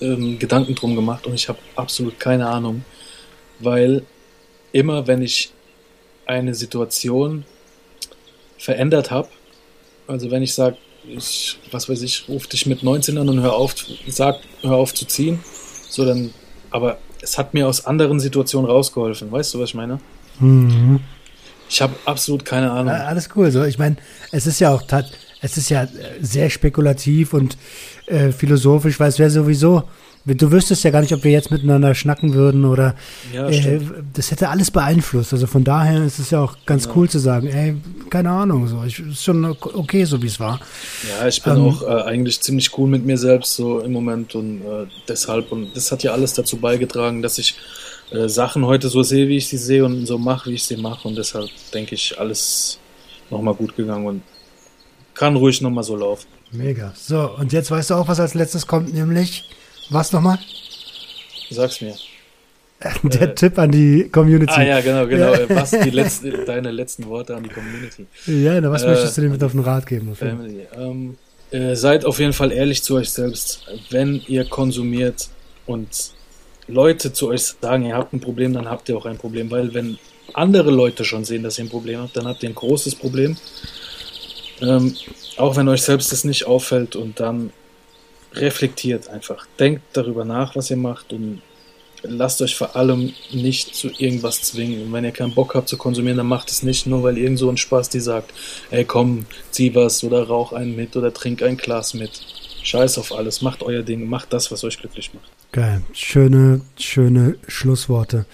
ähm, 0.00 0.40
Gedanken 0.40 0.74
drum 0.74 0.96
gemacht 0.96 1.24
und 1.24 1.34
ich 1.34 1.48
habe 1.48 1.60
absolut 1.76 2.18
keine 2.18 2.48
Ahnung, 2.48 2.84
weil 3.60 4.02
immer 4.72 5.06
wenn 5.06 5.22
ich 5.22 5.52
eine 6.26 6.52
Situation 6.56 7.44
verändert 8.58 9.12
habe, 9.12 9.28
also 10.08 10.32
wenn 10.32 10.42
ich 10.42 10.52
sage, 10.52 10.76
ich, 11.08 11.56
was 11.70 11.88
weiß 11.88 12.02
ich, 12.02 12.28
ruf 12.28 12.48
dich 12.48 12.66
mit 12.66 12.82
19 12.82 13.16
an 13.18 13.28
und 13.28 13.40
hör 13.40 13.54
auf, 13.54 13.72
sag, 14.08 14.40
hör 14.62 14.74
auf 14.74 14.92
zu 14.92 15.06
ziehen, 15.06 15.38
so 15.88 16.04
dann, 16.04 16.34
aber 16.70 16.98
es 17.20 17.38
hat 17.38 17.54
mir 17.54 17.68
aus 17.68 17.86
anderen 17.86 18.18
Situationen 18.18 18.68
rausgeholfen, 18.68 19.30
weißt 19.30 19.54
du, 19.54 19.60
was 19.60 19.68
ich 19.68 19.74
meine? 19.76 20.00
Mhm. 20.40 20.98
Ich 21.68 21.82
habe 21.82 21.94
absolut 22.04 22.44
keine 22.44 22.70
Ahnung. 22.70 22.92
Alles 22.92 23.28
cool. 23.34 23.50
So, 23.50 23.64
ich 23.64 23.78
meine, 23.78 23.96
es 24.32 24.46
ist 24.46 24.60
ja 24.60 24.70
auch 24.70 24.82
es 25.42 25.56
ist 25.56 25.68
ja 25.68 25.86
sehr 26.20 26.50
spekulativ 26.50 27.34
und 27.34 27.56
äh, 28.06 28.32
philosophisch, 28.32 28.98
weil 28.98 29.08
es 29.08 29.18
wäre 29.18 29.30
sowieso, 29.30 29.84
du 30.34 30.50
wüsstest 30.50 30.82
ja 30.82 30.90
gar 30.90 31.02
nicht, 31.02 31.12
ob 31.12 31.22
wir 31.22 31.30
jetzt 31.30 31.50
miteinander 31.50 31.94
schnacken 31.94 32.34
würden 32.34 32.64
oder 32.64 32.96
ja, 33.32 33.48
äh, 33.48 33.80
das 34.12 34.30
hätte 34.30 34.48
alles 34.48 34.70
beeinflusst. 34.70 35.32
Also 35.32 35.46
von 35.46 35.62
daher 35.62 36.02
ist 36.04 36.18
es 36.18 36.30
ja 36.30 36.40
auch 36.40 36.56
ganz 36.66 36.86
ja. 36.86 36.92
cool 36.96 37.08
zu 37.08 37.18
sagen, 37.18 37.46
ey, 37.46 37.76
keine 38.10 38.30
Ahnung, 38.30 38.66
so, 38.66 38.82
ich, 38.84 38.98
ist 38.98 39.22
schon 39.22 39.44
okay, 39.44 40.04
so 40.04 40.20
wie 40.22 40.26
es 40.26 40.40
war. 40.40 40.58
Ja, 41.08 41.28
ich 41.28 41.42
bin 41.42 41.56
ähm, 41.56 41.64
auch 41.66 41.82
äh, 41.82 42.02
eigentlich 42.02 42.40
ziemlich 42.40 42.76
cool 42.76 42.88
mit 42.88 43.04
mir 43.04 43.18
selbst 43.18 43.54
so 43.54 43.80
im 43.80 43.92
Moment 43.92 44.34
und 44.34 44.62
äh, 44.62 44.86
deshalb 45.08 45.52
und 45.52 45.76
das 45.76 45.92
hat 45.92 46.02
ja 46.02 46.12
alles 46.12 46.32
dazu 46.32 46.56
beigetragen, 46.56 47.22
dass 47.22 47.38
ich 47.38 47.56
äh, 48.10 48.28
Sachen 48.28 48.64
heute 48.64 48.88
so 48.88 49.02
sehe, 49.02 49.28
wie 49.28 49.36
ich 49.36 49.48
sie 49.48 49.56
sehe 49.56 49.84
und 49.84 50.06
so 50.06 50.18
mache, 50.18 50.50
wie 50.50 50.54
ich 50.54 50.64
sie 50.64 50.76
mache. 50.76 51.08
Und 51.08 51.16
deshalb 51.16 51.48
denke 51.74 51.94
ich, 51.94 52.18
alles 52.18 52.78
nochmal 53.30 53.54
gut 53.54 53.76
gegangen 53.76 54.06
und 54.06 54.22
kann 55.14 55.36
ruhig 55.36 55.60
nochmal 55.60 55.84
so 55.84 55.96
laufen. 55.96 56.26
Mega. 56.52 56.92
So, 56.96 57.30
und 57.36 57.52
jetzt 57.52 57.70
weißt 57.70 57.90
du 57.90 57.94
auch, 57.94 58.08
was 58.08 58.20
als 58.20 58.34
letztes 58.34 58.66
kommt, 58.66 58.92
nämlich 58.92 59.48
was 59.90 60.12
nochmal? 60.12 60.38
Sag's 61.50 61.80
mir. 61.80 61.94
Der 63.02 63.22
äh, 63.22 63.34
Tipp 63.34 63.58
an 63.58 63.70
die 63.70 64.08
Community. 64.10 64.52
Ah 64.54 64.62
ja, 64.62 64.80
genau, 64.80 65.06
genau. 65.06 65.32
Was 65.48 65.70
die 65.70 65.90
letzte, 65.90 66.44
deine 66.44 66.70
letzten 66.70 67.06
Worte 67.06 67.34
an 67.34 67.42
die 67.42 67.48
Community? 67.48 68.06
Ja, 68.26 68.60
na, 68.60 68.70
was 68.70 68.82
äh, 68.82 68.88
möchtest 68.88 69.16
du 69.16 69.22
dir 69.22 69.30
mit 69.30 69.42
auf 69.42 69.52
den 69.52 69.60
Rat 69.60 69.86
geben? 69.86 70.14
Family. 70.14 70.66
Ähm, 70.76 71.16
äh, 71.50 71.74
seid 71.74 72.04
auf 72.04 72.18
jeden 72.18 72.34
Fall 72.34 72.52
ehrlich 72.52 72.82
zu 72.82 72.96
euch 72.96 73.10
selbst. 73.10 73.66
Wenn 73.90 74.20
ihr 74.26 74.44
konsumiert 74.44 75.28
und 75.64 76.12
Leute 76.68 77.12
zu 77.12 77.28
euch 77.28 77.42
sagen, 77.60 77.86
ihr 77.86 77.96
habt 77.96 78.12
ein 78.12 78.20
Problem, 78.20 78.52
dann 78.52 78.68
habt 78.68 78.88
ihr 78.88 78.96
auch 78.96 79.06
ein 79.06 79.18
Problem. 79.18 79.50
Weil 79.50 79.74
wenn 79.74 79.98
andere 80.32 80.70
Leute 80.70 81.04
schon 81.04 81.24
sehen, 81.24 81.42
dass 81.42 81.58
ihr 81.58 81.64
ein 81.64 81.70
Problem 81.70 82.00
habt, 82.00 82.16
dann 82.16 82.26
habt 82.26 82.42
ihr 82.42 82.48
ein 82.48 82.54
großes 82.54 82.96
Problem. 82.96 83.36
Ähm, 84.60 84.96
auch 85.36 85.56
wenn 85.56 85.68
euch 85.68 85.82
selbst 85.82 86.12
das 86.12 86.24
nicht 86.24 86.46
auffällt 86.46 86.96
und 86.96 87.20
dann 87.20 87.52
reflektiert 88.34 89.08
einfach. 89.08 89.46
Denkt 89.58 89.82
darüber 89.92 90.24
nach, 90.24 90.56
was 90.56 90.70
ihr 90.70 90.76
macht 90.76 91.12
und 91.12 91.42
lasst 92.02 92.42
euch 92.42 92.54
vor 92.54 92.76
allem 92.76 93.12
nicht 93.32 93.74
zu 93.74 93.90
irgendwas 93.98 94.42
zwingen. 94.42 94.82
Und 94.82 94.92
wenn 94.92 95.04
ihr 95.04 95.12
keinen 95.12 95.34
Bock 95.34 95.54
habt 95.54 95.68
zu 95.68 95.76
konsumieren, 95.76 96.18
dann 96.18 96.26
macht 96.26 96.50
es 96.50 96.62
nicht, 96.62 96.86
nur 96.86 97.02
weil 97.02 97.18
irgend 97.18 97.38
so 97.38 97.50
ein 97.50 97.56
Spaß 97.56 97.88
die 97.90 98.00
sagt, 98.00 98.32
ey 98.70 98.84
komm, 98.84 99.26
zieh 99.50 99.74
was 99.74 100.04
oder 100.04 100.26
rauch 100.26 100.52
einen 100.52 100.76
mit 100.76 100.96
oder 100.96 101.12
trink 101.12 101.42
ein 101.42 101.56
Glas 101.56 101.94
mit. 101.94 102.10
Scheiß 102.62 102.98
auf 102.98 103.12
alles, 103.12 103.42
macht 103.42 103.62
euer 103.62 103.82
Ding, 103.82 104.08
macht 104.08 104.32
das, 104.32 104.50
was 104.50 104.64
euch 104.64 104.78
glücklich 104.78 105.14
macht. 105.14 105.35
Geil, 105.56 105.80
schöne, 105.94 106.60
schöne 106.76 107.36
Schlussworte. 107.48 108.26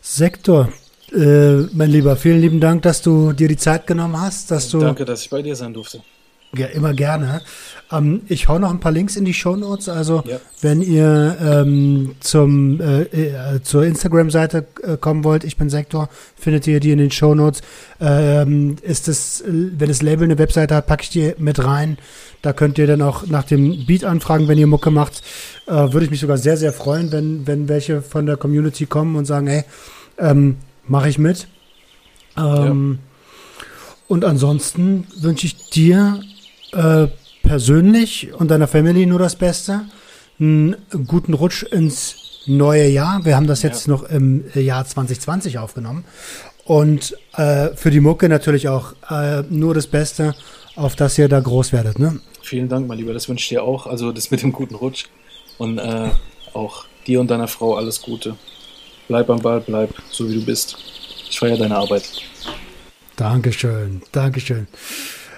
Sektor, 0.00 0.68
äh, 1.12 1.58
mein 1.72 1.90
Lieber, 1.90 2.16
vielen 2.16 2.40
lieben 2.40 2.58
Dank, 2.58 2.82
dass 2.82 3.02
du 3.02 3.32
dir 3.32 3.46
die 3.46 3.56
Zeit 3.56 3.86
genommen 3.86 4.20
hast, 4.20 4.50
dass 4.50 4.68
du. 4.68 4.80
Danke, 4.80 5.04
dass 5.04 5.22
ich 5.22 5.30
bei 5.30 5.42
dir 5.42 5.54
sein 5.54 5.72
durfte. 5.72 6.02
Ja, 6.56 6.66
immer 6.66 6.94
gerne. 6.94 7.42
Ähm, 7.92 8.22
ich 8.26 8.48
hau 8.48 8.58
noch 8.58 8.70
ein 8.70 8.80
paar 8.80 8.90
Links 8.90 9.14
in 9.14 9.24
die 9.24 9.34
Show 9.34 9.54
Notes. 9.54 9.88
Also, 9.88 10.24
ja. 10.26 10.38
wenn 10.60 10.82
ihr 10.82 11.36
ähm, 11.40 12.16
zum, 12.18 12.80
äh, 12.80 13.02
äh, 13.02 13.62
zur 13.62 13.84
Instagram-Seite 13.84 14.66
äh, 14.82 14.96
kommen 14.96 15.22
wollt, 15.22 15.44
ich 15.44 15.56
bin 15.56 15.70
Sektor, 15.70 16.08
findet 16.34 16.66
ihr 16.66 16.80
die 16.80 16.90
in 16.90 16.98
den 16.98 17.12
Show 17.12 17.36
Notes. 17.36 17.62
Ähm, 18.00 18.76
ist 18.82 19.06
es, 19.06 19.44
wenn 19.46 19.88
das 19.88 20.02
Label 20.02 20.24
eine 20.24 20.38
Webseite 20.38 20.74
hat, 20.74 20.88
packe 20.88 21.04
ich 21.04 21.10
die 21.10 21.34
mit 21.38 21.62
rein. 21.62 21.98
Da 22.42 22.52
könnt 22.52 22.78
ihr 22.78 22.88
dann 22.88 23.02
auch 23.02 23.26
nach 23.28 23.44
dem 23.44 23.86
Beat 23.86 24.02
anfragen, 24.02 24.48
wenn 24.48 24.58
ihr 24.58 24.66
Mucke 24.66 24.90
macht. 24.90 25.22
Äh, 25.66 25.72
Würde 25.92 26.04
ich 26.04 26.10
mich 26.10 26.20
sogar 26.20 26.38
sehr, 26.38 26.56
sehr 26.56 26.72
freuen, 26.72 27.12
wenn, 27.12 27.46
wenn 27.46 27.68
welche 27.68 28.02
von 28.02 28.26
der 28.26 28.36
Community 28.36 28.86
kommen 28.86 29.14
und 29.14 29.24
sagen, 29.24 29.46
hey, 29.46 29.62
ähm, 30.18 30.56
mache 30.88 31.08
ich 31.08 31.18
mit. 31.18 31.46
Ähm, 32.36 32.98
ja. 32.98 33.10
Und 34.08 34.24
ansonsten 34.24 35.06
wünsche 35.20 35.46
ich 35.46 35.70
dir 35.70 36.20
äh, 36.72 37.08
persönlich 37.42 38.32
und 38.32 38.50
deiner 38.50 38.68
Family 38.68 39.06
nur 39.06 39.18
das 39.18 39.36
Beste. 39.36 39.82
Einen 40.38 40.76
guten 41.06 41.34
Rutsch 41.34 41.62
ins 41.64 42.42
neue 42.46 42.88
Jahr. 42.88 43.24
Wir 43.24 43.36
haben 43.36 43.46
das 43.46 43.62
jetzt 43.62 43.86
ja. 43.86 43.92
noch 43.92 44.04
im 44.04 44.44
Jahr 44.54 44.84
2020 44.84 45.58
aufgenommen. 45.58 46.04
Und 46.64 47.16
äh, 47.34 47.68
für 47.74 47.90
die 47.90 48.00
Mucke 48.00 48.28
natürlich 48.28 48.68
auch 48.68 48.94
äh, 49.10 49.42
nur 49.50 49.74
das 49.74 49.86
Beste, 49.86 50.34
auf 50.76 50.96
das 50.96 51.18
ihr 51.18 51.28
da 51.28 51.40
groß 51.40 51.72
werdet. 51.72 51.98
Ne? 51.98 52.20
Vielen 52.42 52.68
Dank, 52.68 52.86
mein 52.86 52.98
Lieber. 52.98 53.12
Das 53.12 53.28
wünsche 53.28 53.42
ich 53.42 53.48
dir 53.48 53.62
auch. 53.62 53.86
Also 53.86 54.12
das 54.12 54.30
mit 54.30 54.42
dem 54.42 54.52
guten 54.52 54.74
Rutsch. 54.74 55.06
Und 55.58 55.78
äh, 55.78 56.10
auch 56.54 56.84
dir 57.06 57.20
und 57.20 57.30
deiner 57.30 57.48
Frau 57.48 57.76
alles 57.76 58.00
Gute. 58.00 58.36
Bleib 59.08 59.28
am 59.28 59.40
Ball, 59.40 59.60
bleib 59.60 59.90
so 60.10 60.28
wie 60.28 60.34
du 60.34 60.44
bist. 60.44 60.76
Ich 61.28 61.38
feiere 61.38 61.58
deine 61.58 61.76
Arbeit. 61.76 62.04
Dankeschön, 63.16 64.02
Dankeschön. 64.12 64.68